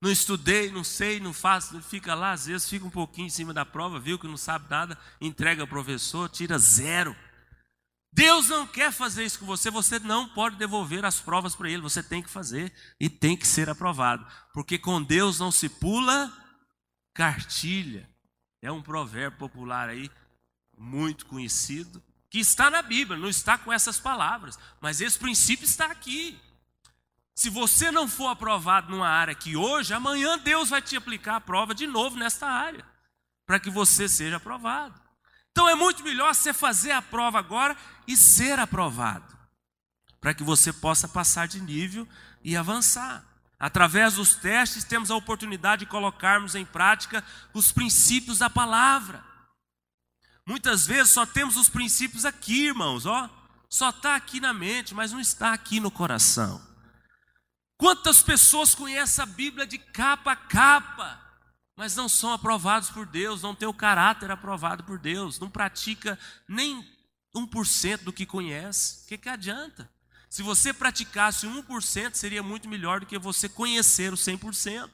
Não 0.00 0.08
estudei, 0.08 0.70
não 0.70 0.84
sei, 0.84 1.18
não 1.18 1.32
faço, 1.32 1.82
fica 1.82 2.14
lá, 2.14 2.30
às 2.30 2.46
vezes 2.46 2.70
fica 2.70 2.86
um 2.86 2.90
pouquinho 2.90 3.26
em 3.26 3.30
cima 3.30 3.52
da 3.52 3.66
prova, 3.66 3.98
viu 3.98 4.20
que 4.20 4.28
não 4.28 4.36
sabe 4.36 4.70
nada, 4.70 4.96
entrega 5.20 5.62
ao 5.62 5.66
professor, 5.66 6.28
tira 6.28 6.56
zero. 6.60 7.16
Deus 8.12 8.48
não 8.48 8.66
quer 8.66 8.90
fazer 8.92 9.24
isso 9.24 9.38
com 9.38 9.46
você, 9.46 9.70
você 9.70 9.98
não 10.00 10.28
pode 10.28 10.56
devolver 10.56 11.04
as 11.04 11.20
provas 11.20 11.54
para 11.54 11.70
Ele, 11.70 11.80
você 11.80 12.02
tem 12.02 12.20
que 12.22 12.28
fazer 12.28 12.72
e 12.98 13.08
tem 13.08 13.36
que 13.36 13.46
ser 13.46 13.70
aprovado, 13.70 14.26
porque 14.52 14.78
com 14.78 15.02
Deus 15.02 15.38
não 15.38 15.52
se 15.52 15.68
pula 15.68 16.32
cartilha. 17.14 18.08
É 18.62 18.70
um 18.70 18.82
provérbio 18.82 19.38
popular 19.38 19.88
aí, 19.88 20.10
muito 20.76 21.24
conhecido, 21.26 22.02
que 22.28 22.38
está 22.38 22.68
na 22.68 22.82
Bíblia, 22.82 23.18
não 23.18 23.28
está 23.28 23.56
com 23.56 23.72
essas 23.72 23.98
palavras, 23.98 24.58
mas 24.80 25.00
esse 25.00 25.18
princípio 25.18 25.64
está 25.64 25.86
aqui. 25.86 26.38
Se 27.34 27.48
você 27.48 27.90
não 27.90 28.06
for 28.06 28.28
aprovado 28.28 28.90
numa 28.90 29.08
área 29.08 29.34
que 29.34 29.56
hoje, 29.56 29.94
amanhã 29.94 30.38
Deus 30.38 30.68
vai 30.68 30.82
te 30.82 30.96
aplicar 30.96 31.36
a 31.36 31.40
prova 31.40 31.74
de 31.74 31.86
novo 31.86 32.16
nesta 32.16 32.46
área, 32.46 32.84
para 33.46 33.58
que 33.58 33.70
você 33.70 34.08
seja 34.08 34.36
aprovado. 34.36 35.00
Então 35.60 35.68
é 35.68 35.74
muito 35.74 36.02
melhor 36.02 36.34
você 36.34 36.54
fazer 36.54 36.90
a 36.90 37.02
prova 37.02 37.38
agora 37.38 37.76
e 38.06 38.16
ser 38.16 38.58
aprovado, 38.58 39.36
para 40.18 40.32
que 40.32 40.42
você 40.42 40.72
possa 40.72 41.06
passar 41.06 41.46
de 41.46 41.60
nível 41.60 42.08
e 42.42 42.56
avançar. 42.56 43.22
Através 43.58 44.14
dos 44.14 44.34
testes, 44.36 44.84
temos 44.84 45.10
a 45.10 45.16
oportunidade 45.16 45.80
de 45.80 45.90
colocarmos 45.90 46.54
em 46.54 46.64
prática 46.64 47.22
os 47.52 47.70
princípios 47.72 48.38
da 48.38 48.48
palavra. 48.48 49.22
Muitas 50.46 50.86
vezes 50.86 51.12
só 51.12 51.26
temos 51.26 51.58
os 51.58 51.68
princípios 51.68 52.24
aqui, 52.24 52.68
irmãos, 52.68 53.04
ó. 53.04 53.28
Só 53.68 53.90
está 53.90 54.16
aqui 54.16 54.40
na 54.40 54.54
mente, 54.54 54.94
mas 54.94 55.12
não 55.12 55.20
está 55.20 55.52
aqui 55.52 55.78
no 55.78 55.90
coração. 55.90 56.58
Quantas 57.76 58.22
pessoas 58.22 58.74
conhecem 58.74 59.22
a 59.22 59.26
Bíblia 59.26 59.66
de 59.66 59.76
capa 59.76 60.32
a 60.32 60.36
capa? 60.36 61.29
Mas 61.80 61.96
não 61.96 62.10
são 62.10 62.34
aprovados 62.34 62.90
por 62.90 63.06
Deus, 63.06 63.40
não 63.40 63.54
tem 63.54 63.66
o 63.66 63.72
caráter 63.72 64.30
aprovado 64.30 64.84
por 64.84 64.98
Deus, 64.98 65.38
não 65.38 65.48
pratica 65.48 66.18
nem 66.46 66.86
1% 67.34 68.02
do 68.02 68.12
que 68.12 68.26
conhece. 68.26 69.04
O 69.04 69.08
que, 69.08 69.16
que 69.16 69.30
adianta? 69.30 69.90
Se 70.28 70.42
você 70.42 70.74
praticasse 70.74 71.46
1%, 71.46 72.12
seria 72.12 72.42
muito 72.42 72.68
melhor 72.68 73.00
do 73.00 73.06
que 73.06 73.18
você 73.18 73.48
conhecer 73.48 74.12
o 74.12 74.16
100%. 74.16 74.90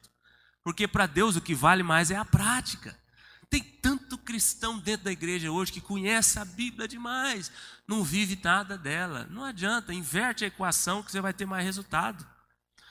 Porque 0.62 0.86
para 0.86 1.08
Deus 1.08 1.34
o 1.34 1.40
que 1.40 1.56
vale 1.56 1.82
mais 1.82 2.12
é 2.12 2.16
a 2.16 2.24
prática. 2.24 2.96
Tem 3.50 3.64
tanto 3.64 4.16
cristão 4.16 4.78
dentro 4.78 5.06
da 5.06 5.12
igreja 5.12 5.50
hoje 5.50 5.72
que 5.72 5.80
conhece 5.80 6.38
a 6.38 6.44
Bíblia 6.44 6.86
demais, 6.86 7.50
não 7.88 8.04
vive 8.04 8.38
nada 8.40 8.78
dela. 8.78 9.26
Não 9.28 9.42
adianta, 9.42 9.92
inverte 9.92 10.44
a 10.44 10.48
equação 10.48 11.02
que 11.02 11.10
você 11.10 11.20
vai 11.20 11.34
ter 11.34 11.46
mais 11.46 11.64
resultado. 11.64 12.24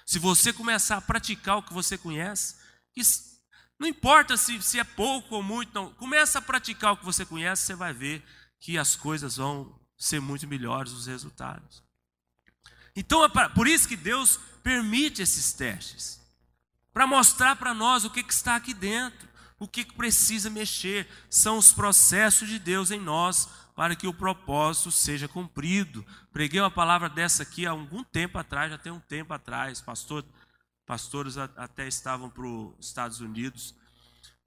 Se 0.05 0.19
você 0.19 0.51
começar 0.51 0.97
a 0.97 1.01
praticar 1.01 1.59
o 1.59 1.63
que 1.63 1.73
você 1.73 1.97
conhece, 1.97 2.55
não 3.79 3.87
importa 3.87 4.37
se, 4.37 4.61
se 4.61 4.79
é 4.79 4.83
pouco 4.83 5.35
ou 5.35 5.43
muito, 5.43 5.73
não, 5.73 5.93
começa 5.93 6.39
a 6.39 6.41
praticar 6.41 6.93
o 6.93 6.97
que 6.97 7.05
você 7.05 7.25
conhece, 7.25 7.65
você 7.65 7.75
vai 7.75 7.93
ver 7.93 8.23
que 8.59 8.77
as 8.77 8.95
coisas 8.95 9.37
vão 9.37 9.79
ser 9.97 10.19
muito 10.19 10.47
melhores, 10.47 10.91
os 10.91 11.07
resultados. 11.07 11.83
Então 12.95 13.23
é 13.23 13.49
por 13.49 13.67
isso 13.67 13.87
que 13.87 13.97
Deus 13.97 14.39
permite 14.63 15.21
esses 15.21 15.53
testes 15.53 16.21
para 16.93 17.05
mostrar 17.05 17.55
para 17.57 17.73
nós 17.73 18.05
o 18.05 18.09
que, 18.09 18.23
que 18.23 18.33
está 18.33 18.55
aqui 18.55 18.73
dentro 18.73 19.27
o 19.59 19.67
que 19.67 19.85
precisa 19.85 20.49
mexer 20.49 21.07
são 21.29 21.57
os 21.57 21.71
processos 21.71 22.47
de 22.47 22.59
Deus 22.59 22.91
em 22.91 22.99
nós 22.99 23.49
para 23.75 23.95
que 23.95 24.07
o 24.07 24.13
propósito 24.13 24.91
seja 24.91 25.27
cumprido. 25.27 26.05
Preguei 26.31 26.59
uma 26.59 26.71
palavra 26.71 27.09
dessa 27.09 27.43
aqui 27.43 27.65
há 27.65 27.71
algum 27.71 28.03
tempo 28.03 28.37
atrás, 28.37 28.71
já 28.71 28.77
tem 28.77 28.91
um 28.91 28.99
tempo 28.99 29.33
atrás, 29.33 29.81
pastor, 29.81 30.25
pastores 30.85 31.37
até 31.37 31.87
estavam 31.87 32.29
para 32.29 32.45
os 32.45 32.85
Estados 32.85 33.19
Unidos. 33.19 33.75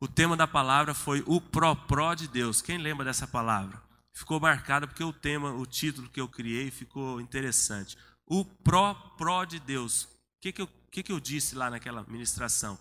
O 0.00 0.06
tema 0.06 0.36
da 0.36 0.46
palavra 0.46 0.94
foi 0.94 1.22
o 1.26 1.40
pró-pró 1.40 2.14
de 2.14 2.28
Deus. 2.28 2.62
Quem 2.62 2.78
lembra 2.78 3.04
dessa 3.04 3.26
palavra? 3.26 3.82
Ficou 4.12 4.40
marcada 4.40 4.86
porque 4.86 5.04
o 5.04 5.12
tema, 5.12 5.52
o 5.52 5.66
título 5.66 6.08
que 6.08 6.20
eu 6.20 6.28
criei 6.28 6.70
ficou 6.70 7.20
interessante. 7.20 7.96
O 8.26 8.44
pró-pró 8.44 9.44
de 9.44 9.58
Deus. 9.58 10.04
O 10.04 10.08
que, 10.40 10.52
que, 10.52 10.68
que, 10.90 11.02
que 11.02 11.12
eu 11.12 11.18
disse 11.20 11.54
lá 11.54 11.70
naquela 11.70 12.04
ministração? 12.04 12.78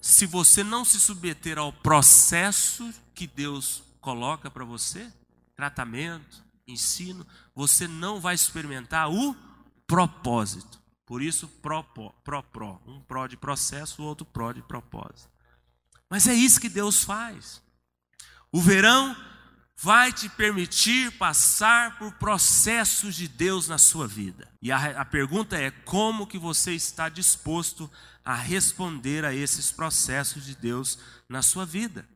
se 0.00 0.24
você 0.24 0.64
não 0.64 0.84
se 0.84 0.98
submeter 0.98 1.58
ao 1.58 1.72
processo 1.72 2.92
que 3.14 3.26
Deus 3.26 3.82
coloca 4.00 4.50
para 4.50 4.64
você, 4.64 5.12
tratamento, 5.54 6.42
ensino, 6.66 7.26
você 7.54 7.86
não 7.86 8.20
vai 8.20 8.34
experimentar 8.34 9.10
o 9.10 9.36
propósito. 9.86 10.79
Por 11.10 11.22
isso, 11.22 11.48
pró, 11.60 11.82
pró, 11.82 12.40
pró. 12.40 12.80
Um 12.86 13.00
pró 13.00 13.26
de 13.26 13.36
processo, 13.36 14.00
o 14.00 14.04
outro 14.04 14.24
pró 14.24 14.52
de 14.52 14.62
propósito. 14.62 15.28
Mas 16.08 16.28
é 16.28 16.34
isso 16.34 16.60
que 16.60 16.68
Deus 16.68 17.02
faz. 17.02 17.60
O 18.52 18.60
verão 18.60 19.16
vai 19.76 20.12
te 20.12 20.28
permitir 20.28 21.10
passar 21.18 21.98
por 21.98 22.12
processos 22.12 23.16
de 23.16 23.26
Deus 23.26 23.66
na 23.66 23.76
sua 23.76 24.06
vida. 24.06 24.48
E 24.62 24.70
a, 24.70 25.00
a 25.00 25.04
pergunta 25.04 25.58
é: 25.58 25.72
como 25.72 26.28
que 26.28 26.38
você 26.38 26.74
está 26.74 27.08
disposto 27.08 27.90
a 28.24 28.36
responder 28.36 29.24
a 29.24 29.34
esses 29.34 29.72
processos 29.72 30.44
de 30.44 30.54
Deus 30.54 30.96
na 31.28 31.42
sua 31.42 31.66
vida, 31.66 32.08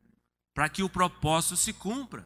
para 0.55 0.69
que 0.69 0.85
o 0.85 0.89
propósito 0.89 1.57
se 1.57 1.73
cumpra. 1.73 2.25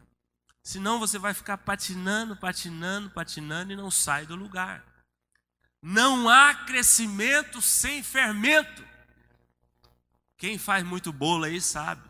Senão 0.61 0.99
você 0.99 1.17
vai 1.17 1.33
ficar 1.33 1.57
patinando, 1.57 2.35
patinando, 2.35 3.09
patinando 3.09 3.73
e 3.73 3.75
não 3.75 3.89
sai 3.89 4.27
do 4.27 4.35
lugar. 4.35 4.88
Não 5.81 6.27
há 6.27 6.53
crescimento 6.53 7.61
sem 7.61 8.03
fermento. 8.03 8.83
Quem 10.37 10.57
faz 10.57 10.83
muito 10.83 11.11
bolo 11.11 11.45
aí 11.45 11.61
sabe. 11.61 12.01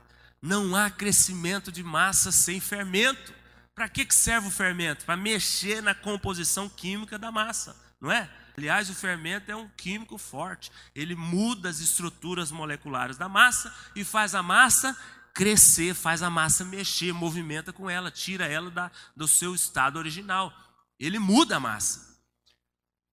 Não 0.41 0.75
há 0.75 0.89
crescimento 0.89 1.71
de 1.71 1.83
massa 1.83 2.31
sem 2.31 2.59
fermento. 2.59 3.33
Para 3.75 3.87
que 3.87 4.05
serve 4.13 4.47
o 4.47 4.51
fermento? 4.51 5.05
Para 5.05 5.15
mexer 5.15 5.81
na 5.81 5.95
composição 5.95 6.67
química 6.67 7.17
da 7.17 7.31
massa, 7.31 7.75
não 8.01 8.11
é? 8.11 8.29
Aliás, 8.57 8.89
o 8.89 8.93
fermento 8.93 9.49
é 9.49 9.55
um 9.55 9.69
químico 9.69 10.17
forte. 10.17 10.69
Ele 10.93 11.15
muda 11.15 11.69
as 11.69 11.79
estruturas 11.79 12.51
moleculares 12.51 13.15
da 13.15 13.29
massa 13.29 13.73
e 13.95 14.03
faz 14.03 14.35
a 14.35 14.43
massa 14.43 14.97
crescer, 15.33 15.93
faz 15.93 16.21
a 16.21 16.29
massa 16.29 16.65
mexer, 16.65 17.13
movimenta 17.13 17.71
com 17.71 17.89
ela, 17.89 18.11
tira 18.11 18.45
ela 18.45 18.69
da, 18.69 18.91
do 19.15 19.29
seu 19.29 19.55
estado 19.55 19.97
original. 19.97 20.53
Ele 20.99 21.17
muda 21.17 21.55
a 21.55 21.59
massa. 21.59 22.08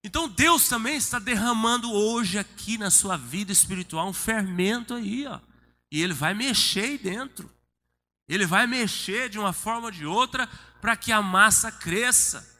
Então 0.03 0.29
Deus 0.29 0.67
também 0.67 0.95
está 0.95 1.19
derramando 1.19 1.91
hoje 1.91 2.37
aqui 2.37 2.77
na 2.77 2.89
sua 2.89 3.17
vida 3.17 3.51
espiritual 3.51 4.07
um 4.07 4.13
fermento 4.13 4.93
aí, 4.93 5.25
ó. 5.27 5.39
E 5.91 6.01
ele 6.01 6.13
vai 6.13 6.33
mexer 6.33 6.81
aí 6.81 6.97
dentro. 6.97 7.49
Ele 8.27 8.45
vai 8.45 8.67
mexer 8.67 9.29
de 9.29 9.39
uma 9.39 9.53
forma 9.53 9.85
ou 9.85 9.91
de 9.91 10.05
outra 10.05 10.47
para 10.81 10.95
que 10.95 11.11
a 11.11 11.21
massa 11.21 11.71
cresça 11.71 12.57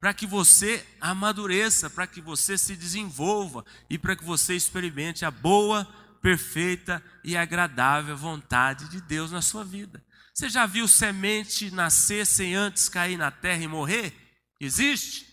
para 0.00 0.14
que 0.14 0.26
você 0.26 0.84
amadureça, 1.00 1.90
para 1.90 2.06
que 2.06 2.20
você 2.20 2.56
se 2.56 2.76
desenvolva 2.76 3.64
e 3.90 3.98
para 3.98 4.14
que 4.14 4.24
você 4.24 4.54
experimente 4.54 5.24
a 5.24 5.30
boa, 5.30 5.84
perfeita 6.22 7.02
e 7.24 7.36
agradável 7.36 8.16
vontade 8.16 8.88
de 8.88 9.00
Deus 9.00 9.32
na 9.32 9.42
sua 9.42 9.64
vida. 9.64 10.02
Você 10.32 10.48
já 10.48 10.66
viu 10.66 10.86
semente 10.86 11.70
nascer 11.72 12.24
sem 12.24 12.54
antes 12.54 12.88
cair 12.88 13.16
na 13.16 13.30
terra 13.30 13.62
e 13.62 13.68
morrer? 13.68 14.14
Existe? 14.60 15.26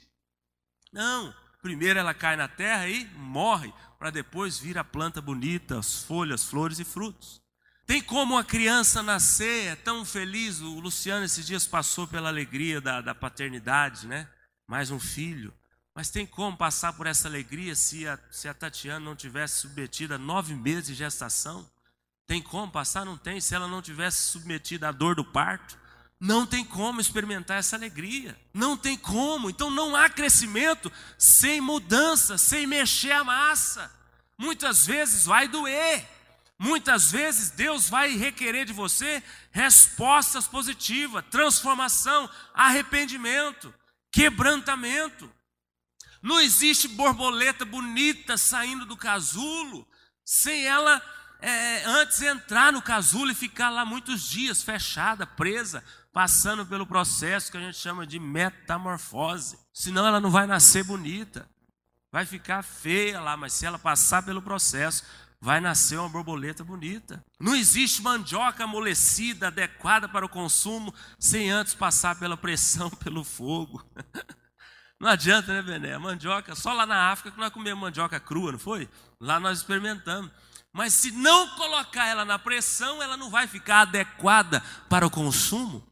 Não. 0.96 1.36
Primeiro 1.62 2.00
ela 2.00 2.14
cai 2.14 2.38
na 2.38 2.48
terra 2.48 2.88
e 2.88 3.06
morre, 3.18 3.74
para 4.00 4.10
depois 4.10 4.58
vir 4.58 4.78
a 4.78 4.84
planta 4.84 5.22
bonita, 5.22 5.78
as 5.78 6.04
folhas, 6.04 6.46
flores 6.46 6.80
e 6.80 6.86
frutos. 6.86 7.42
Tem 7.86 8.02
como 8.02 8.36
uma 8.36 8.44
criança 8.46 9.04
nascer, 9.04 9.68
é 9.68 9.76
tão 9.76 10.06
feliz. 10.06 10.62
O 10.62 10.80
Luciano 10.80 11.26
esses 11.26 11.46
dias 11.46 11.68
passou 11.68 12.08
pela 12.08 12.30
alegria 12.30 12.80
da, 12.80 13.02
da 13.02 13.14
paternidade, 13.14 14.08
né? 14.08 14.28
mais 14.66 14.90
um 14.90 15.00
filho. 15.00 15.54
Mas 15.94 16.10
tem 16.10 16.26
como 16.26 16.58
passar 16.58 16.94
por 16.94 17.08
essa 17.08 17.28
alegria 17.28 17.76
se 17.76 18.08
a, 18.08 18.18
se 18.32 18.48
a 18.48 18.54
Tatiana 18.54 19.00
não 19.00 19.16
tivesse 19.16 19.62
submetida 19.62 20.16
a 20.16 20.20
nove 20.20 20.54
meses 20.54 20.88
de 20.88 20.94
gestação? 20.94 21.70
Tem 22.26 22.42
como 22.42 22.72
passar? 22.72 23.06
Não 23.06 23.18
tem. 23.18 23.42
Se 23.42 23.54
ela 23.54 23.68
não 23.68 23.82
tivesse 23.82 24.24
submetida 24.24 24.90
à 24.90 24.92
dor 24.92 25.16
do 25.16 25.26
parto, 25.26 25.78
não 26.20 26.46
tem 26.46 26.64
como 26.64 27.02
experimentar 27.02 27.58
essa 27.58 27.76
alegria. 27.76 28.40
Não 28.54 28.78
tem 28.78 28.98
como. 28.98 29.50
Então 29.50 29.70
não 29.70 29.96
há 29.96 30.10
crescimento 30.10 30.92
sem 31.18 31.60
mudança, 31.60 32.38
sem 32.38 32.66
mexer 32.66 33.12
a 33.12 33.24
massa. 33.24 33.92
Muitas 34.38 34.86
vezes 34.86 35.26
vai 35.26 35.48
doer. 35.48 36.08
Muitas 36.58 37.12
vezes 37.12 37.50
Deus 37.52 37.90
vai 37.90 38.16
requerer 38.16 38.66
de 38.66 38.72
você 38.72 39.22
respostas 39.52 40.48
positivas, 40.48 41.26
transformação, 41.30 42.30
arrependimento 42.54 43.74
quebrantamento. 44.16 45.30
Não 46.22 46.40
existe 46.40 46.88
borboleta 46.88 47.66
bonita 47.66 48.38
saindo 48.38 48.86
do 48.86 48.96
casulo 48.96 49.86
sem 50.24 50.66
ela 50.66 51.02
é, 51.42 51.84
antes 51.84 52.22
entrar 52.22 52.72
no 52.72 52.82
casulo 52.82 53.30
e 53.30 53.36
ficar 53.36 53.70
lá 53.70 53.84
muitos 53.84 54.30
dias 54.30 54.64
fechada, 54.64 55.28
presa, 55.28 55.84
passando 56.16 56.66
pelo 56.66 56.88
processo 56.88 57.52
que 57.52 57.58
a 57.58 57.60
gente 57.60 57.78
chama 57.78 58.08
de 58.08 58.18
metamorfose. 58.20 59.60
Senão 59.74 60.08
ela 60.08 60.22
não 60.22 60.32
vai 60.32 60.48
nascer 60.48 60.82
bonita, 60.82 61.46
vai 62.10 62.26
ficar 62.26 62.64
feia 62.64 63.20
lá, 63.20 63.36
mas 63.36 63.52
se 63.52 63.66
ela 63.66 63.78
passar 63.78 64.24
pelo 64.24 64.42
processo, 64.42 65.04
vai 65.42 65.60
nascer 65.60 66.00
uma 66.00 66.08
borboleta 66.08 66.64
bonita. 66.64 67.22
Não 67.38 67.54
existe 67.54 68.02
mandioca 68.02 68.64
amolecida, 68.64 69.48
adequada 69.48 70.08
para 70.08 70.26
o 70.26 70.30
consumo, 70.30 70.96
sem 71.20 71.52
antes 71.52 71.74
passar 71.74 72.18
pela 72.18 72.38
pressão, 72.38 72.90
pelo 73.04 73.26
fogo. 73.26 73.86
Não 74.98 75.10
adianta, 75.10 75.52
né, 75.52 75.62
Bené? 75.62 75.96
A 75.96 76.00
mandioca, 76.00 76.56
só 76.56 76.72
lá 76.72 76.86
na 76.86 77.12
África 77.12 77.32
que 77.32 77.38
nós 77.38 77.52
comemos 77.52 77.82
mandioca 77.82 78.22
crua, 78.22 78.54
não 78.54 78.60
foi? 78.60 78.88
Lá 79.20 79.38
nós 79.38 79.58
experimentamos. 79.58 80.32
Mas 80.72 80.94
se 80.94 81.12
não 81.12 81.50
colocar 81.58 82.08
ela 82.08 82.24
na 82.24 82.40
pressão, 82.40 83.04
ela 83.04 83.18
não 83.18 83.30
vai 83.30 83.48
ficar 83.48 83.82
adequada 83.82 84.64
para 84.88 85.06
o 85.06 85.12
consumo. 85.12 85.86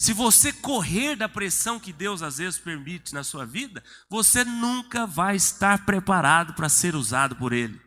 Se 0.00 0.14
você 0.14 0.50
correr 0.50 1.14
da 1.14 1.28
pressão 1.28 1.78
que 1.78 1.92
Deus 1.92 2.22
às 2.22 2.38
vezes 2.38 2.58
permite 2.58 3.12
na 3.12 3.22
sua 3.22 3.44
vida, 3.44 3.84
você 4.08 4.42
nunca 4.42 5.06
vai 5.06 5.36
estar 5.36 5.84
preparado 5.84 6.54
para 6.54 6.70
ser 6.70 6.94
usado 6.94 7.36
por 7.36 7.52
Ele. 7.52 7.78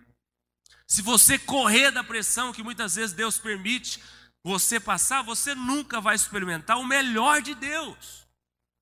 Se 0.85 1.01
você 1.01 1.39
correr 1.39 1.89
da 1.89 2.03
pressão 2.03 2.53
que 2.53 2.61
muitas 2.61 2.93
vezes 2.93 3.15
Deus 3.15 3.39
permite 3.39 3.99
você 4.43 4.79
passar, 4.79 5.23
você 5.23 5.55
nunca 5.55 5.99
vai 5.99 6.13
experimentar 6.13 6.77
o 6.77 6.85
melhor 6.85 7.41
de 7.41 7.55
Deus. 7.55 8.27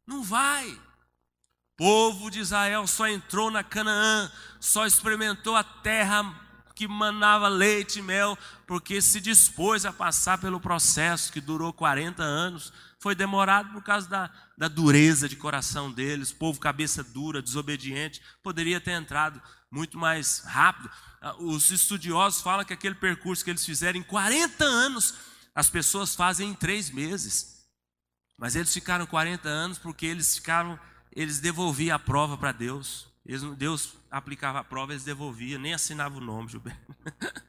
Não 0.06 0.22
vai. 0.22 0.70
O 0.70 0.82
povo 1.78 2.30
de 2.30 2.42
Israel 2.42 2.86
só 2.86 3.08
entrou 3.08 3.50
na 3.50 3.64
Canaã, 3.64 4.30
só 4.60 4.86
experimentou 4.86 5.56
a 5.56 5.64
terra 5.64 6.41
que 6.82 6.88
manava 6.88 7.48
leite 7.48 8.00
e 8.00 8.02
mel, 8.02 8.36
porque 8.66 9.04
se 9.04 9.22
dispôs 9.22 9.86
a 9.86 9.94
passar 9.94 10.40
pelo 10.40 10.60
processo 10.60 11.32
que 11.32 11.40
durou 11.40 11.72
40 11.72 12.24
anos. 12.24 12.74
Foi 12.98 13.14
demorado 13.14 13.72
por 13.72 13.84
causa 13.84 14.10
da, 14.10 14.32
da 14.58 14.68
dureza 14.68 15.30
de 15.30 15.36
coração 15.36 15.92
deles, 15.92 16.34
povo 16.34 16.60
cabeça 16.60 17.04
dura, 17.04 17.40
desobediente, 17.40 18.20
poderia 18.42 18.82
ter 18.82 18.94
entrado 18.94 19.40
muito 19.70 19.96
mais 19.96 20.40
rápido. 20.40 20.90
Ah, 21.22 21.36
os 21.38 21.70
estudiosos 21.70 22.42
falam 22.42 22.66
que 22.66 22.74
aquele 22.74 22.96
percurso 22.96 23.44
que 23.44 23.52
eles 23.52 23.64
fizeram 23.64 24.00
em 24.00 24.04
40 24.04 24.64
anos, 24.66 25.14
as 25.54 25.70
pessoas 25.70 26.16
fazem 26.16 26.50
em 26.50 26.56
três 26.56 26.90
meses. 26.90 27.64
Mas 28.40 28.56
eles 28.56 28.74
ficaram 28.74 29.06
40 29.06 29.48
anos 29.48 29.78
porque 29.78 30.08
eles 30.08 30.34
ficaram, 30.34 30.80
eles 31.16 31.40
devolviam 31.40 31.96
a 31.96 32.00
prova 32.00 32.40
para 32.40 32.52
Deus. 32.52 33.06
Eles, 33.24 33.44
Deus 33.56 34.01
aplicava 34.12 34.60
a 34.60 34.64
prova, 34.64 34.92
eles 34.92 35.06
devolviam, 35.06 35.60
nem 35.60 35.74
assinava 35.74 36.18
o 36.18 36.22
nome, 36.22 36.50
Gilberto. 36.50 36.96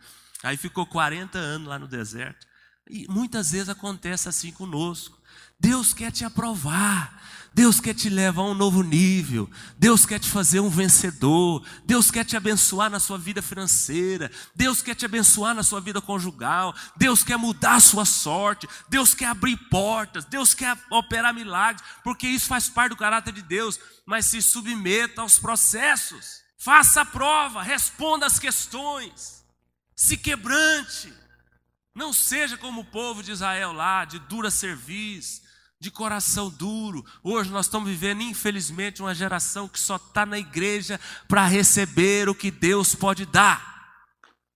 Aí 0.42 0.56
ficou 0.56 0.86
40 0.86 1.36
anos 1.38 1.68
lá 1.68 1.78
no 1.78 1.88
deserto. 1.88 2.46
E 2.88 3.06
muitas 3.08 3.50
vezes 3.50 3.68
acontece 3.68 4.28
assim 4.28 4.50
conosco. 4.52 5.20
Deus 5.58 5.94
quer 5.94 6.10
te 6.10 6.24
aprovar, 6.24 7.22
Deus 7.54 7.78
quer 7.78 7.94
te 7.94 8.08
levar 8.08 8.42
a 8.42 8.46
um 8.46 8.54
novo 8.54 8.82
nível, 8.82 9.48
Deus 9.78 10.04
quer 10.04 10.18
te 10.18 10.28
fazer 10.28 10.58
um 10.58 10.68
vencedor, 10.68 11.64
Deus 11.84 12.10
quer 12.10 12.24
te 12.24 12.36
abençoar 12.36 12.90
na 12.90 12.98
sua 12.98 13.16
vida 13.16 13.40
financeira, 13.40 14.28
Deus 14.56 14.82
quer 14.82 14.96
te 14.96 15.04
abençoar 15.04 15.54
na 15.54 15.62
sua 15.62 15.80
vida 15.80 16.00
conjugal, 16.00 16.74
Deus 16.96 17.22
quer 17.22 17.36
mudar 17.36 17.76
a 17.76 17.80
sua 17.80 18.04
sorte, 18.04 18.68
Deus 18.88 19.14
quer 19.14 19.26
abrir 19.26 19.56
portas, 19.70 20.24
Deus 20.24 20.52
quer 20.52 20.76
operar 20.90 21.32
milagres, 21.32 21.84
porque 22.02 22.26
isso 22.26 22.46
faz 22.46 22.68
parte 22.68 22.90
do 22.90 22.96
caráter 22.96 23.32
de 23.32 23.42
Deus, 23.42 23.78
mas 24.04 24.26
se 24.26 24.42
submeta 24.42 25.22
aos 25.22 25.38
processos, 25.38 26.41
faça 26.62 27.00
a 27.00 27.04
prova, 27.04 27.60
responda 27.60 28.24
as 28.24 28.38
questões, 28.38 29.44
se 29.96 30.16
quebrante. 30.16 31.12
Não 31.92 32.12
seja 32.12 32.56
como 32.56 32.82
o 32.82 32.84
povo 32.84 33.20
de 33.20 33.32
Israel 33.32 33.72
lá, 33.72 34.04
de 34.04 34.20
dura 34.20 34.48
serviço, 34.48 35.42
de 35.80 35.90
coração 35.90 36.48
duro. 36.48 37.04
Hoje 37.22 37.50
nós 37.50 37.66
estamos 37.66 37.88
vivendo, 37.90 38.22
infelizmente, 38.22 39.02
uma 39.02 39.12
geração 39.12 39.66
que 39.66 39.78
só 39.78 39.96
está 39.96 40.24
na 40.24 40.38
igreja 40.38 41.00
para 41.26 41.46
receber 41.46 42.28
o 42.28 42.34
que 42.34 42.50
Deus 42.50 42.94
pode 42.94 43.26
dar. 43.26 43.72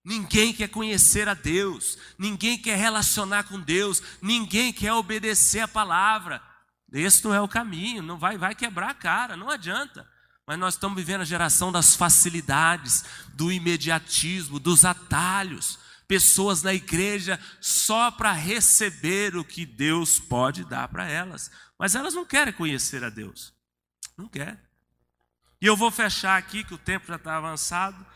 Ninguém 0.04 0.52
quer 0.52 0.68
conhecer 0.68 1.28
a 1.28 1.34
Deus, 1.34 1.98
ninguém 2.16 2.56
quer 2.56 2.78
relacionar 2.78 3.42
com 3.44 3.58
Deus, 3.60 4.00
ninguém 4.22 4.72
quer 4.72 4.92
obedecer 4.92 5.58
a 5.58 5.68
palavra. 5.68 6.40
Esse 6.92 7.24
não 7.24 7.34
é 7.34 7.40
o 7.40 7.48
caminho, 7.48 8.00
não 8.00 8.16
vai, 8.16 8.38
vai 8.38 8.54
quebrar 8.54 8.90
a 8.90 8.94
cara, 8.94 9.36
não 9.36 9.50
adianta. 9.50 10.08
Mas 10.46 10.58
nós 10.58 10.74
estamos 10.74 10.96
vivendo 10.96 11.22
a 11.22 11.24
geração 11.24 11.72
das 11.72 11.96
facilidades, 11.96 13.04
do 13.34 13.50
imediatismo, 13.50 14.60
dos 14.60 14.84
atalhos 14.84 15.78
pessoas 16.06 16.62
na 16.62 16.72
igreja 16.72 17.38
só 17.60 18.10
para 18.10 18.32
receber 18.32 19.36
o 19.36 19.44
que 19.44 19.66
Deus 19.66 20.18
pode 20.18 20.64
dar 20.64 20.88
para 20.88 21.08
elas. 21.08 21.50
Mas 21.78 21.94
elas 21.94 22.14
não 22.14 22.24
querem 22.24 22.52
conhecer 22.52 23.04
a 23.04 23.10
Deus. 23.10 23.52
Não 24.16 24.28
quer. 24.28 24.58
E 25.60 25.66
eu 25.66 25.76
vou 25.76 25.90
fechar 25.90 26.38
aqui, 26.38 26.64
que 26.64 26.74
o 26.74 26.78
tempo 26.78 27.06
já 27.06 27.16
está 27.16 27.36
avançado. 27.36 28.06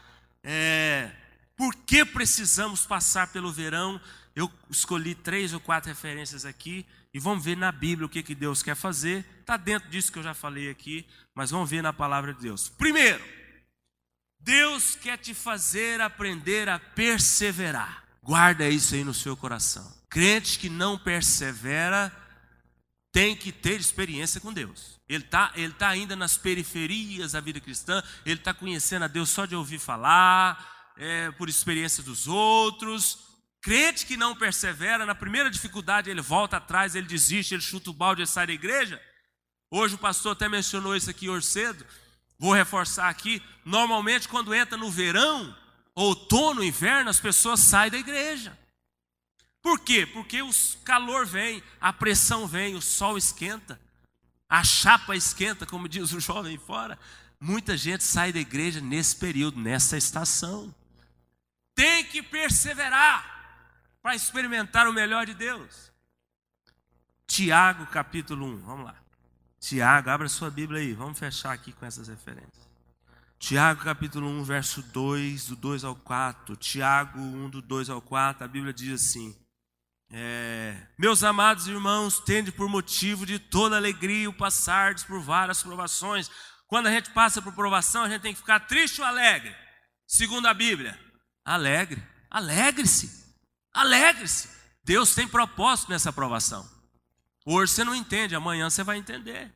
É, 0.43 1.11
por 1.57 1.75
que 1.75 2.05
precisamos 2.05 2.87
passar 2.87 3.29
pelo 3.29 3.53
verão? 3.53 4.01
Eu 4.35 4.51
escolhi 4.71 5.15
três 5.15 5.53
ou 5.53 5.61
quatro 5.61 5.89
referências 5.89 6.45
aqui 6.45 6.87
e 7.13 7.19
vamos 7.19 7.45
ver 7.45 7.57
na 7.57 7.73
Bíblia 7.73 8.07
o 8.07 8.09
que, 8.09 8.23
que 8.23 8.35
Deus 8.35 8.63
quer 8.63 8.77
fazer. 8.77 9.27
Está 9.41 9.57
dentro 9.57 9.91
disso 9.91 10.13
que 10.13 10.19
eu 10.19 10.23
já 10.23 10.33
falei 10.33 10.71
aqui, 10.71 11.07
mas 11.41 11.51
vamos 11.51 11.71
ver 11.71 11.83
na 11.83 11.91
palavra 11.91 12.35
de 12.35 12.43
Deus. 12.43 12.69
Primeiro, 12.69 13.25
Deus 14.39 14.95
quer 14.95 15.17
te 15.17 15.33
fazer 15.33 15.99
aprender 15.99 16.69
a 16.69 16.79
perseverar. 16.79 18.05
Guarda 18.23 18.69
isso 18.69 18.95
aí 18.95 19.03
no 19.03 19.15
seu 19.15 19.35
coração. 19.35 19.91
Crente 20.11 20.59
que 20.59 20.69
não 20.69 20.99
persevera 20.99 22.15
tem 23.11 23.35
que 23.35 23.51
ter 23.53 23.81
experiência 23.81 24.39
com 24.39 24.53
Deus. 24.53 25.01
Ele 25.09 25.25
está 25.25 25.51
ele 25.55 25.73
tá 25.73 25.89
ainda 25.89 26.15
nas 26.15 26.37
periferias 26.37 27.33
da 27.33 27.41
vida 27.41 27.59
cristã, 27.59 28.03
ele 28.27 28.39
está 28.39 28.53
conhecendo 28.53 29.07
a 29.07 29.09
Deus 29.09 29.31
só 29.31 29.47
de 29.47 29.57
ouvir 29.57 29.79
falar, 29.79 30.93
é, 30.99 31.31
por 31.31 31.49
experiência 31.49 32.03
dos 32.03 32.29
outros. 32.29 33.19
Crente 33.63 34.05
que 34.05 34.19
não 34.19 34.37
persevera, 34.37 35.07
na 35.07 35.15
primeira 35.15 35.51
dificuldade 35.51 36.11
ele 36.11 36.21
volta 36.21 36.59
atrás, 36.59 36.95
ele 36.95 37.07
desiste, 37.07 37.55
ele 37.55 37.63
chuta 37.63 37.89
o 37.89 37.95
balde 37.95 38.21
e 38.21 38.27
sai 38.27 38.47
da 38.47 38.53
igreja. 38.53 39.01
Hoje 39.71 39.95
o 39.95 39.99
pastor 39.99 40.33
até 40.33 40.49
mencionou 40.49 40.97
isso 40.97 41.09
aqui 41.09 41.29
hoje 41.29 41.47
cedo. 41.47 41.87
Vou 42.39 42.53
reforçar 42.53 43.09
aqui: 43.09 43.43
normalmente, 43.65 44.29
quando 44.29 44.55
entra 44.55 44.77
no 44.77 44.91
verão, 44.91 45.57
outono, 45.95 46.65
inverno, 46.65 47.09
as 47.09 47.21
pessoas 47.21 47.61
saem 47.61 47.91
da 47.91 47.99
igreja. 47.99 48.59
Por 49.63 49.79
quê? 49.81 50.07
Porque 50.07 50.43
o 50.43 50.51
calor 50.85 51.27
vem, 51.27 51.63
a 51.81 51.93
pressão 51.93 52.47
vem, 52.47 52.75
o 52.75 52.81
sol 52.81 53.19
esquenta, 53.19 53.81
a 54.49 54.65
chapa 54.65 55.15
esquenta, 55.15 55.67
como 55.67 55.87
diz 55.89 56.13
o 56.13 56.21
jovem 56.21 56.59
fora. 56.59 56.99
Muita 57.39 57.77
gente 57.77 58.05
sai 58.05 58.33
da 58.33 58.41
igreja 58.41 58.81
nesse 58.81 59.17
período, 59.17 59.61
nessa 59.61 59.97
estação. 59.97 60.75
Tem 61.75 62.05
que 62.05 62.23
perseverar 62.23 63.39
para 64.03 64.15
experimentar 64.15 64.87
o 64.89 64.93
melhor 64.93 65.25
de 65.25 65.35
Deus. 65.35 65.91
Tiago 67.27 67.87
capítulo 67.87 68.45
1, 68.45 68.57
vamos 68.59 68.87
lá. 68.87 69.00
Tiago, 69.61 70.09
abra 70.09 70.29
sua 70.29 70.51
Bíblia 70.51 70.81
aí, 70.81 70.95
vamos 70.95 71.19
fechar 71.19 71.53
aqui 71.53 71.73
com 71.73 71.85
essas 71.85 72.09
referências. 72.09 72.69
Tiago 73.39 73.85
capítulo 73.85 74.27
1, 74.27 74.45
verso 74.45 74.83
2, 74.83 75.49
do 75.49 75.57
2 75.57 75.85
ao 75.85 75.95
4. 75.95 76.57
Tiago 76.57 77.21
1, 77.21 77.51
do 77.51 77.63
2 77.63 77.91
ao 77.91 78.01
4, 78.01 78.45
a 78.45 78.49
Bíblia 78.49 78.73
diz 78.73 78.93
assim: 78.93 79.37
é, 80.11 80.77
Meus 80.99 81.23
amados 81.23 81.69
irmãos, 81.69 82.21
tende 82.21 82.51
por 82.51 82.69
motivo 82.69 83.25
de 83.25 83.39
toda 83.39 83.77
alegria 83.77 84.29
o 84.29 84.33
passardes 84.33 85.05
por 85.05 85.21
várias 85.21 85.63
provações. 85.63 86.31
Quando 86.67 86.87
a 86.87 86.91
gente 86.91 87.11
passa 87.11 87.43
por 87.43 87.53
provação, 87.53 88.03
a 88.05 88.09
gente 88.09 88.23
tem 88.23 88.33
que 88.33 88.41
ficar 88.41 88.61
triste 88.61 89.01
ou 89.01 89.07
alegre? 89.07 89.55
Segundo 90.07 90.47
a 90.47 90.55
Bíblia, 90.55 90.99
alegre. 91.45 92.03
Alegre-se. 92.31 93.35
Alegre-se. 93.73 94.49
Deus 94.85 95.15
tem 95.15 95.27
propósito 95.27 95.91
nessa 95.91 96.13
provação. 96.13 96.69
Hoje 97.45 97.73
você 97.73 97.85
não 97.85 97.95
entende, 97.95 98.35
amanhã 98.35 98.69
você 98.69 98.83
vai 98.83 98.99
entender. 98.99 99.53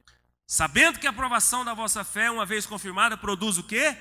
Sabendo 0.47 0.99
que 0.99 1.07
a 1.07 1.11
aprovação 1.11 1.65
da 1.65 1.75
vossa 1.75 2.05
fé, 2.05 2.31
uma 2.31 2.47
vez 2.47 2.67
confirmada, 2.67 3.17
produz 3.17 3.59
o 3.59 3.63
quê? 3.63 3.97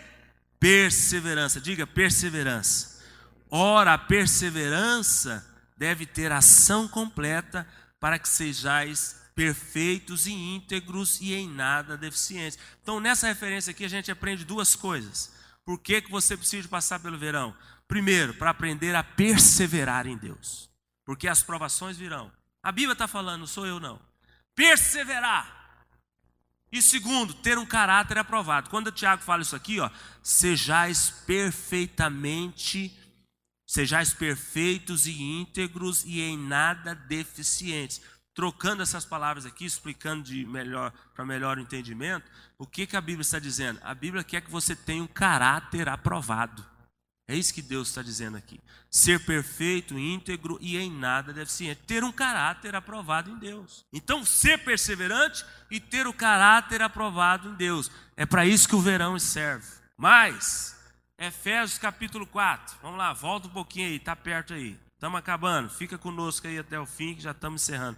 Perseverança. 0.60 1.60
Diga 1.60 1.86
perseverança. 1.88 3.02
Ora, 3.50 3.94
a 3.94 3.98
perseverança 3.98 5.46
deve 5.78 6.06
ter 6.06 6.32
ação 6.32 6.88
completa 6.88 7.68
para 8.00 8.20
que 8.20 8.28
sejais 8.28 9.22
perfeitos 9.36 10.28
e 10.28 10.32
íntegros 10.32 11.20
e 11.22 11.34
em 11.34 11.48
nada 11.48 11.98
deficientes. 11.98 12.60
Então, 12.82 13.00
nessa 13.00 13.28
referência 13.28 13.72
aqui, 13.72 13.86
a 13.86 13.90
gente 13.90 14.12
aprende 14.12 14.46
duas 14.46 14.76
coisas. 14.76 15.34
Por 15.66 15.80
que, 15.80 16.02
que 16.02 16.12
você 16.12 16.36
precisa 16.36 16.68
passar 16.68 17.00
pelo 17.00 17.18
verão? 17.18 17.56
Primeiro, 17.88 18.34
para 18.34 18.50
aprender 18.50 18.96
a 18.96 19.04
perseverar 19.04 20.08
em 20.08 20.18
Deus. 20.18 20.70
Porque 21.06 21.28
as 21.28 21.42
provações 21.42 21.98
virão. 21.98 22.32
A 22.64 22.72
Bíblia 22.72 22.93
está 22.93 23.07
falando, 23.07 23.45
sou 23.45 23.68
eu 23.68 23.80
não. 23.80 23.99
Perseverar. 24.55 25.64
E 26.72 26.82
segundo, 26.82 27.34
ter 27.34 27.57
um 27.57 27.66
caráter 27.66 28.18
aprovado. 28.18 28.70
Quando 28.70 28.88
o 28.88 28.91
Tiago 28.91 29.22
fala 29.22 29.43
isso 29.43 29.55
aqui, 29.55 29.80
ó, 29.80 29.91
sejais 30.24 31.11
perfeitamente, 31.28 32.97
sejais 33.68 34.14
perfeitos 34.14 35.05
e 35.05 35.22
íntegros 35.22 36.03
e 36.05 36.22
em 36.22 36.38
nada 36.38 36.95
deficientes. 36.95 38.01
Trocando 38.34 38.82
essas 38.82 39.05
palavras 39.05 39.45
aqui, 39.45 39.66
explicando 39.66 40.24
de 40.24 40.43
melhor 40.47 40.91
para 41.14 41.24
melhor 41.24 41.59
entendimento, 41.59 42.28
o 42.57 42.66
que, 42.66 42.88
que 42.88 42.97
a 42.97 43.01
Bíblia 43.01 43.22
está 43.22 43.38
dizendo? 43.38 43.80
A 43.84 43.93
Bíblia 43.93 44.24
quer 44.24 44.41
que 44.41 44.49
você 44.49 44.76
tenha 44.76 45.03
um 45.03 45.07
caráter 45.07 45.88
aprovado. 45.88 46.72
É 47.28 47.36
isso 47.36 47.53
que 47.53 47.61
Deus 47.61 47.88
está 47.88 48.01
dizendo 48.01 48.36
aqui. 48.36 48.59
Ser 48.89 49.26
perfeito, 49.26 49.97
íntegro 49.97 50.57
e 50.59 50.78
em 50.78 50.91
nada 50.91 51.32
deficiente. 51.32 51.82
Ter 51.88 52.03
um 52.03 52.11
caráter 52.11 52.76
aprovado 52.76 53.30
em 53.32 53.38
Deus. 53.38 53.86
Então, 53.93 54.26
ser 54.26 54.63
perseverante 54.63 55.45
e 55.71 55.80
ter 55.80 56.05
o 56.05 56.13
caráter 56.13 56.82
aprovado 56.82 57.49
em 57.49 57.55
Deus. 57.55 57.89
É 58.17 58.26
para 58.26 58.45
isso 58.45 58.67
que 58.67 58.76
o 58.76 58.82
verão 58.82 59.17
serve. 59.17 59.65
Mas, 59.97 60.78
Efésios 61.17 61.78
capítulo 61.78 62.28
4. 62.28 62.78
Vamos 62.82 62.97
lá, 62.97 63.13
volta 63.13 63.47
um 63.47 63.51
pouquinho 63.51 63.88
aí, 63.88 63.95
está 63.95 64.15
perto 64.15 64.53
aí. 64.53 64.78
Estamos 64.93 65.17
acabando. 65.17 65.69
Fica 65.69 65.97
conosco 65.97 66.47
aí 66.47 66.59
até 66.59 66.78
o 66.78 66.86
fim, 66.86 67.15
que 67.15 67.21
já 67.21 67.32
estamos 67.32 67.61
encerrando. 67.61 67.97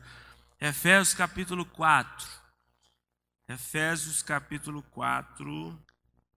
Efésios 0.61 1.15
capítulo 1.15 1.65
4. 1.65 2.27
Efésios 3.47 4.21
capítulo 4.21 4.83
4. 4.91 5.83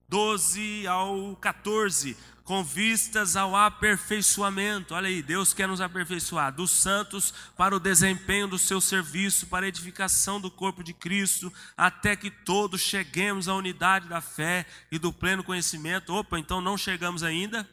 12 0.09 0.87
ao 0.87 1.37
14, 1.37 2.17
com 2.43 2.65
vistas 2.65 3.37
ao 3.37 3.55
aperfeiçoamento. 3.55 4.95
Olha 4.95 5.09
aí, 5.09 5.23
Deus 5.23 5.53
quer 5.53 5.69
nos 5.69 5.83
aperfeiçoar 5.83 6.51
dos 6.51 6.71
santos 6.71 7.35
para 7.59 7.77
o 7.77 7.81
desempenho 7.81 8.49
do 8.49 8.59
seu 8.59 8.81
serviço, 8.81 9.49
para 9.49 9.67
a 9.67 9.69
edificação 9.69 10.41
do 10.41 10.51
corpo 10.51 10.83
de 10.83 10.95
Cristo, 10.95 11.53
até 11.77 12.17
que 12.17 12.31
todos 12.31 12.81
cheguemos 12.81 13.49
à 13.49 13.55
unidade 13.55 14.09
da 14.09 14.23
fé 14.23 14.65
e 14.91 14.99
do 14.99 15.13
pleno 15.13 15.45
conhecimento. 15.45 16.15
Opa, 16.15 16.39
então 16.39 16.63
não 16.63 16.79
chegamos 16.79 17.23
ainda? 17.23 17.69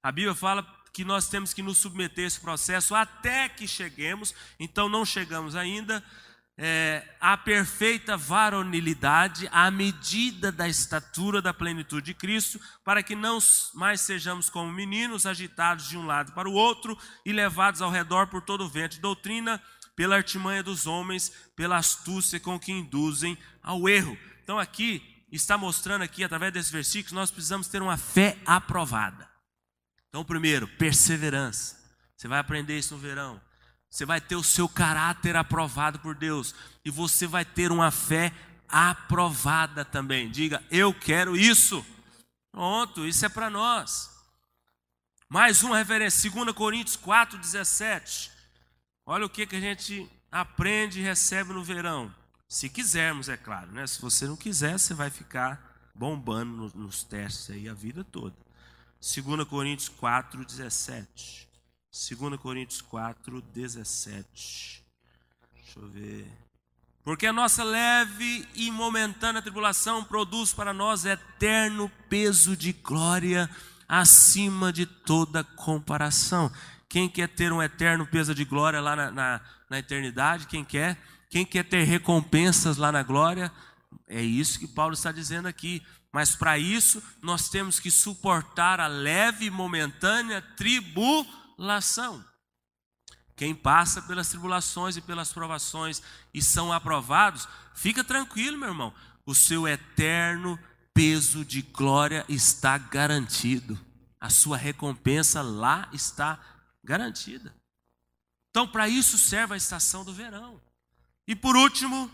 A 0.00 0.12
Bíblia 0.12 0.34
fala 0.34 0.64
que 0.92 1.04
nós 1.04 1.28
temos 1.28 1.52
que 1.52 1.60
nos 1.60 1.78
submeter 1.78 2.24
a 2.24 2.28
esse 2.28 2.38
processo 2.38 2.94
até 2.94 3.48
que 3.48 3.66
cheguemos, 3.66 4.32
então 4.60 4.88
não 4.88 5.04
chegamos 5.04 5.56
ainda 5.56 6.04
é, 6.62 7.02
a 7.18 7.38
perfeita 7.38 8.18
varonilidade 8.18 9.48
à 9.50 9.70
medida 9.70 10.52
da 10.52 10.68
estatura 10.68 11.40
da 11.40 11.54
plenitude 11.54 12.06
de 12.06 12.14
Cristo, 12.14 12.60
para 12.84 13.02
que 13.02 13.16
não 13.16 13.38
mais 13.72 14.02
sejamos 14.02 14.50
como 14.50 14.70
meninos 14.70 15.24
agitados 15.24 15.88
de 15.88 15.96
um 15.96 16.04
lado 16.04 16.32
para 16.32 16.46
o 16.46 16.52
outro 16.52 16.98
e 17.24 17.32
levados 17.32 17.80
ao 17.80 17.90
redor 17.90 18.26
por 18.26 18.42
todo 18.42 18.64
o 18.64 18.68
vento 18.68 18.96
de 18.96 19.00
doutrina, 19.00 19.58
pela 19.96 20.16
artimanha 20.16 20.62
dos 20.62 20.86
homens, 20.86 21.32
pela 21.56 21.78
astúcia 21.78 22.38
com 22.38 22.60
que 22.60 22.70
induzem 22.70 23.38
ao 23.62 23.88
erro. 23.88 24.18
Então 24.42 24.58
aqui 24.58 25.24
está 25.32 25.56
mostrando 25.56 26.02
aqui 26.02 26.22
através 26.22 26.52
desse 26.52 26.70
versículo 26.70 27.14
nós 27.14 27.30
precisamos 27.30 27.68
ter 27.68 27.80
uma 27.80 27.96
fé 27.96 28.36
aprovada. 28.44 29.26
Então, 30.10 30.22
primeiro, 30.22 30.68
perseverança. 30.68 31.80
Você 32.14 32.28
vai 32.28 32.38
aprender 32.38 32.78
isso 32.78 32.92
no 32.92 33.00
verão. 33.00 33.40
Você 33.90 34.06
vai 34.06 34.20
ter 34.20 34.36
o 34.36 34.44
seu 34.44 34.68
caráter 34.68 35.34
aprovado 35.34 35.98
por 35.98 36.14
Deus. 36.14 36.54
E 36.84 36.90
você 36.90 37.26
vai 37.26 37.44
ter 37.44 37.72
uma 37.72 37.90
fé 37.90 38.32
aprovada 38.68 39.84
também. 39.84 40.30
Diga, 40.30 40.62
eu 40.70 40.94
quero 40.94 41.36
isso. 41.36 41.84
Pronto, 42.52 43.04
isso 43.04 43.26
é 43.26 43.28
para 43.28 43.50
nós. 43.50 44.08
Mais 45.28 45.62
uma 45.62 45.76
referência, 45.76 46.30
2 46.30 46.52
Coríntios 46.52 46.96
4, 46.96 47.36
17. 47.38 48.30
Olha 49.04 49.26
o 49.26 49.30
que, 49.30 49.46
que 49.46 49.56
a 49.56 49.60
gente 49.60 50.08
aprende 50.30 51.00
e 51.00 51.02
recebe 51.02 51.52
no 51.52 51.62
verão. 51.62 52.14
Se 52.48 52.68
quisermos, 52.68 53.28
é 53.28 53.36
claro, 53.36 53.70
né? 53.72 53.86
Se 53.86 54.00
você 54.00 54.26
não 54.26 54.36
quiser, 54.36 54.78
você 54.78 54.94
vai 54.94 55.10
ficar 55.10 55.90
bombando 55.94 56.52
nos, 56.52 56.74
nos 56.74 57.04
testes 57.04 57.50
aí 57.50 57.68
a 57.68 57.74
vida 57.74 58.04
toda. 58.04 58.36
2 59.00 59.48
Coríntios 59.48 59.88
4, 59.88 60.44
17. 60.44 61.49
2 61.92 62.38
Coríntios 62.40 62.80
4, 62.82 63.42
17. 63.52 64.84
Deixa 65.54 65.80
eu 65.80 65.88
ver. 65.88 66.24
Porque 67.02 67.26
a 67.26 67.32
nossa 67.32 67.64
leve 67.64 68.46
e 68.54 68.70
momentânea 68.70 69.42
tribulação 69.42 70.04
produz 70.04 70.52
para 70.52 70.72
nós 70.72 71.04
eterno 71.04 71.90
peso 72.08 72.56
de 72.56 72.72
glória 72.72 73.50
acima 73.88 74.72
de 74.72 74.86
toda 74.86 75.42
comparação. 75.42 76.52
Quem 76.88 77.08
quer 77.08 77.28
ter 77.28 77.52
um 77.52 77.60
eterno 77.60 78.06
peso 78.06 78.36
de 78.36 78.44
glória 78.44 78.80
lá 78.80 78.94
na, 78.94 79.10
na, 79.10 79.40
na 79.68 79.78
eternidade? 79.80 80.46
Quem 80.46 80.64
quer? 80.64 80.96
Quem 81.28 81.44
quer 81.44 81.64
ter 81.64 81.82
recompensas 81.82 82.76
lá 82.76 82.92
na 82.92 83.02
glória? 83.02 83.50
É 84.06 84.22
isso 84.22 84.60
que 84.60 84.68
Paulo 84.68 84.94
está 84.94 85.10
dizendo 85.10 85.48
aqui. 85.48 85.82
Mas 86.12 86.36
para 86.36 86.56
isso, 86.56 87.02
nós 87.20 87.48
temos 87.48 87.80
que 87.80 87.90
suportar 87.90 88.78
a 88.78 88.86
leve 88.86 89.46
e 89.46 89.50
momentânea 89.50 90.40
tribulação 90.56 91.39
tribulação. 91.60 92.24
Quem 93.36 93.54
passa 93.54 94.00
pelas 94.02 94.28
tribulações 94.28 94.96
e 94.96 95.02
pelas 95.02 95.32
provações 95.32 96.02
e 96.32 96.42
são 96.42 96.72
aprovados, 96.72 97.46
fica 97.74 98.02
tranquilo, 98.02 98.58
meu 98.58 98.68
irmão. 98.68 98.94
O 99.26 99.34
seu 99.34 99.68
eterno 99.68 100.58
peso 100.94 101.44
de 101.44 101.62
glória 101.62 102.24
está 102.28 102.78
garantido. 102.78 103.78
A 104.18 104.30
sua 104.30 104.56
recompensa 104.56 105.42
lá 105.42 105.88
está 105.92 106.38
garantida. 106.82 107.54
Então, 108.50 108.66
para 108.66 108.88
isso 108.88 109.16
serve 109.16 109.54
a 109.54 109.56
estação 109.56 110.04
do 110.04 110.12
verão. 110.12 110.60
E 111.26 111.36
por 111.36 111.56
último, 111.56 112.10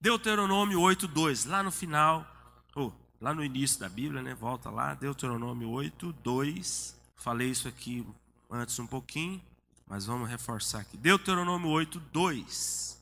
Deuteronômio 0.00 0.78
8:2, 0.80 1.46
lá 1.46 1.62
no 1.62 1.70
final, 1.70 2.26
ou 2.74 2.94
lá 3.20 3.34
no 3.34 3.44
início 3.44 3.80
da 3.80 3.88
Bíblia, 3.88 4.22
né? 4.22 4.34
Volta 4.34 4.70
lá, 4.70 4.94
Deuteronômio 4.94 5.68
8:2. 5.70 6.94
Falei 7.16 7.50
isso 7.50 7.66
aqui 7.66 8.06
antes 8.54 8.78
um 8.78 8.86
pouquinho, 8.86 9.42
mas 9.86 10.06
vamos 10.06 10.28
reforçar 10.28 10.80
aqui. 10.80 10.96
Deuteronômio 10.96 11.68
8, 11.68 11.98
2. 12.00 12.98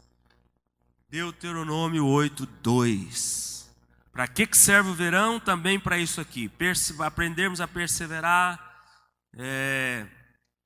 Deuteronômio 1.11 2.07
8, 2.07 2.47
2. 2.47 3.71
Para 4.13 4.27
que, 4.27 4.47
que 4.47 4.57
serve 4.57 4.91
o 4.91 4.95
verão? 4.95 5.39
Também 5.39 5.79
para 5.79 5.99
isso 5.99 6.21
aqui. 6.21 6.49
Perse 6.49 7.01
aprendermos 7.03 7.61
a 7.61 7.69
perseverar, 7.69 8.85
é, 9.35 10.07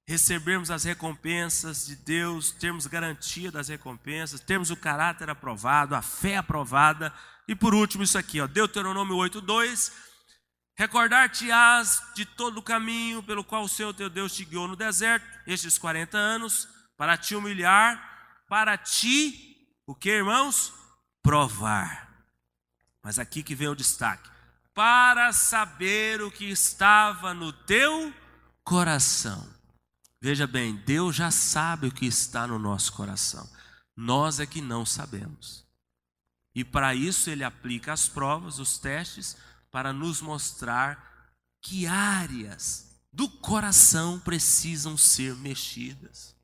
recebermos 0.07 0.71
as 0.71 0.85
recompensas 0.85 1.87
de 1.87 1.97
Deus, 1.97 2.51
termos 2.53 2.87
garantia 2.87 3.51
das 3.51 3.69
recompensas, 3.69 4.41
termos 4.41 4.71
o 4.71 4.77
caráter 4.77 5.29
aprovado, 5.29 5.95
a 5.95 6.03
fé 6.03 6.37
aprovada. 6.37 7.13
E 7.49 7.55
por 7.55 7.75
último, 7.75 8.03
isso 8.03 8.19
aqui, 8.19 8.41
ó, 8.41 8.47
Deuteronômio 8.47 9.17
8, 9.17 9.41
2 9.41 10.06
Recordar-te-ás 10.77 12.03
de 12.15 12.27
todo 12.27 12.59
o 12.59 12.63
caminho 12.63 13.23
pelo 13.23 13.43
qual 13.43 13.65
o 13.65 13.69
Senhor 13.69 13.95
teu 13.95 14.11
Deus 14.11 14.35
te 14.35 14.45
guiou 14.45 14.69
no 14.69 14.77
deserto, 14.77 15.27
estes 15.47 15.79
40 15.79 16.19
anos, 16.19 16.69
para 16.97 17.17
te 17.17 17.35
humilhar, 17.35 18.45
para 18.47 18.77
ti, 18.77 19.57
o 19.87 19.95
que, 19.95 20.11
irmãos? 20.11 20.75
Provar. 21.23 22.07
Mas 23.03 23.19
aqui 23.19 23.43
que 23.43 23.55
vem 23.55 23.69
o 23.69 23.75
destaque: 23.75 24.29
para 24.75 25.33
saber 25.33 26.21
o 26.21 26.31
que 26.31 26.45
estava 26.51 27.33
no 27.33 27.53
teu 27.53 28.13
coração. 28.63 29.49
Veja 30.21 30.47
bem, 30.47 30.75
Deus 30.75 31.17
já 31.17 31.31
sabe 31.31 31.87
o 31.87 31.93
que 31.93 32.05
está 32.05 32.47
no 32.47 32.59
nosso 32.59 32.93
coração, 32.93 33.49
nós 33.97 34.41
é 34.41 34.47
que 34.47 34.61
não 34.61 34.85
sabemos. 34.85 35.65
E 36.55 36.65
para 36.65 36.95
isso 36.95 37.31
ele 37.31 37.45
aplica 37.45 37.93
as 37.93 38.09
provas, 38.09 38.59
os 38.59 38.79
testes, 38.79 39.37
para 39.77 39.93
nos 39.93 40.23
mostrar 40.23 41.29
que 41.61 41.87
áreas 41.87 42.99
do 43.13 43.29
coração 43.29 44.19
precisam 44.19 44.97
ser 44.97 45.37
mexidas, 45.37 46.35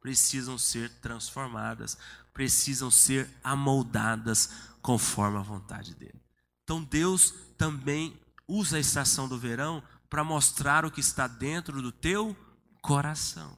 precisam 0.00 0.58
ser 0.58 0.90
transformadas, 1.00 1.96
precisam 2.32 2.90
ser 2.90 3.30
amoldadas 3.44 4.50
conforme 4.82 5.38
a 5.38 5.40
vontade 5.40 5.94
dele. 5.94 6.20
Então 6.64 6.82
Deus 6.82 7.32
também 7.56 8.20
usa 8.48 8.76
a 8.76 8.80
estação 8.80 9.28
do 9.28 9.38
verão 9.38 9.80
para 10.08 10.24
mostrar 10.24 10.84
o 10.84 10.90
que 10.90 10.98
está 10.98 11.28
dentro 11.28 11.80
do 11.80 11.92
teu 11.92 12.36
coração. 12.82 13.56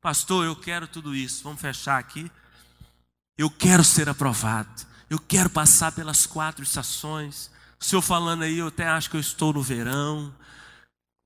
Pastor, 0.00 0.46
eu 0.46 0.56
quero 0.56 0.88
tudo 0.88 1.14
isso. 1.14 1.44
Vamos 1.44 1.60
fechar 1.60 2.00
aqui. 2.00 2.28
Eu 3.38 3.48
quero 3.48 3.84
ser 3.84 4.08
aprovado. 4.08 4.84
Eu 5.08 5.20
quero 5.20 5.48
passar 5.48 5.92
pelas 5.92 6.26
quatro 6.26 6.64
estações. 6.64 7.53
O 7.84 7.86
senhor 7.86 8.00
falando 8.00 8.44
aí, 8.44 8.56
eu 8.56 8.68
até 8.68 8.88
acho 8.88 9.10
que 9.10 9.16
eu 9.16 9.20
estou 9.20 9.52
no 9.52 9.62
verão. 9.62 10.34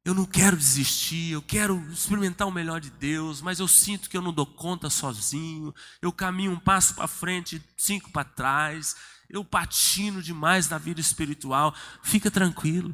Eu 0.04 0.12
não 0.12 0.24
quero 0.24 0.56
desistir, 0.56 1.30
eu 1.30 1.40
quero 1.40 1.80
experimentar 1.92 2.48
o 2.48 2.50
melhor 2.50 2.80
de 2.80 2.90
Deus, 2.90 3.40
mas 3.40 3.60
eu 3.60 3.68
sinto 3.68 4.10
que 4.10 4.16
eu 4.16 4.20
não 4.20 4.32
dou 4.32 4.44
conta 4.44 4.90
sozinho. 4.90 5.72
Eu 6.02 6.10
caminho 6.10 6.50
um 6.50 6.58
passo 6.58 6.96
para 6.96 7.06
frente, 7.06 7.62
cinco 7.76 8.10
para 8.10 8.24
trás. 8.24 8.96
Eu 9.30 9.44
patino 9.44 10.20
demais 10.20 10.68
na 10.68 10.78
vida 10.78 11.00
espiritual. 11.00 11.72
Fica 12.02 12.28
tranquilo. 12.28 12.92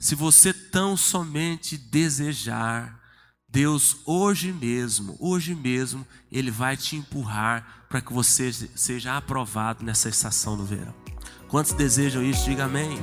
Se 0.00 0.14
você 0.14 0.54
tão 0.54 0.96
somente 0.96 1.76
desejar, 1.76 2.98
Deus 3.46 3.98
hoje 4.06 4.50
mesmo, 4.50 5.14
hoje 5.20 5.54
mesmo, 5.54 6.06
Ele 6.32 6.50
vai 6.50 6.74
te 6.74 6.96
empurrar 6.96 7.84
para 7.86 8.00
que 8.00 8.14
você 8.14 8.50
seja 8.74 9.14
aprovado 9.14 9.84
nessa 9.84 10.08
estação 10.08 10.56
do 10.56 10.64
verão. 10.64 11.03
Quantos 11.48 11.72
desejam 11.72 12.22
isso? 12.22 12.44
Diga 12.44 12.64
amém. 12.64 12.98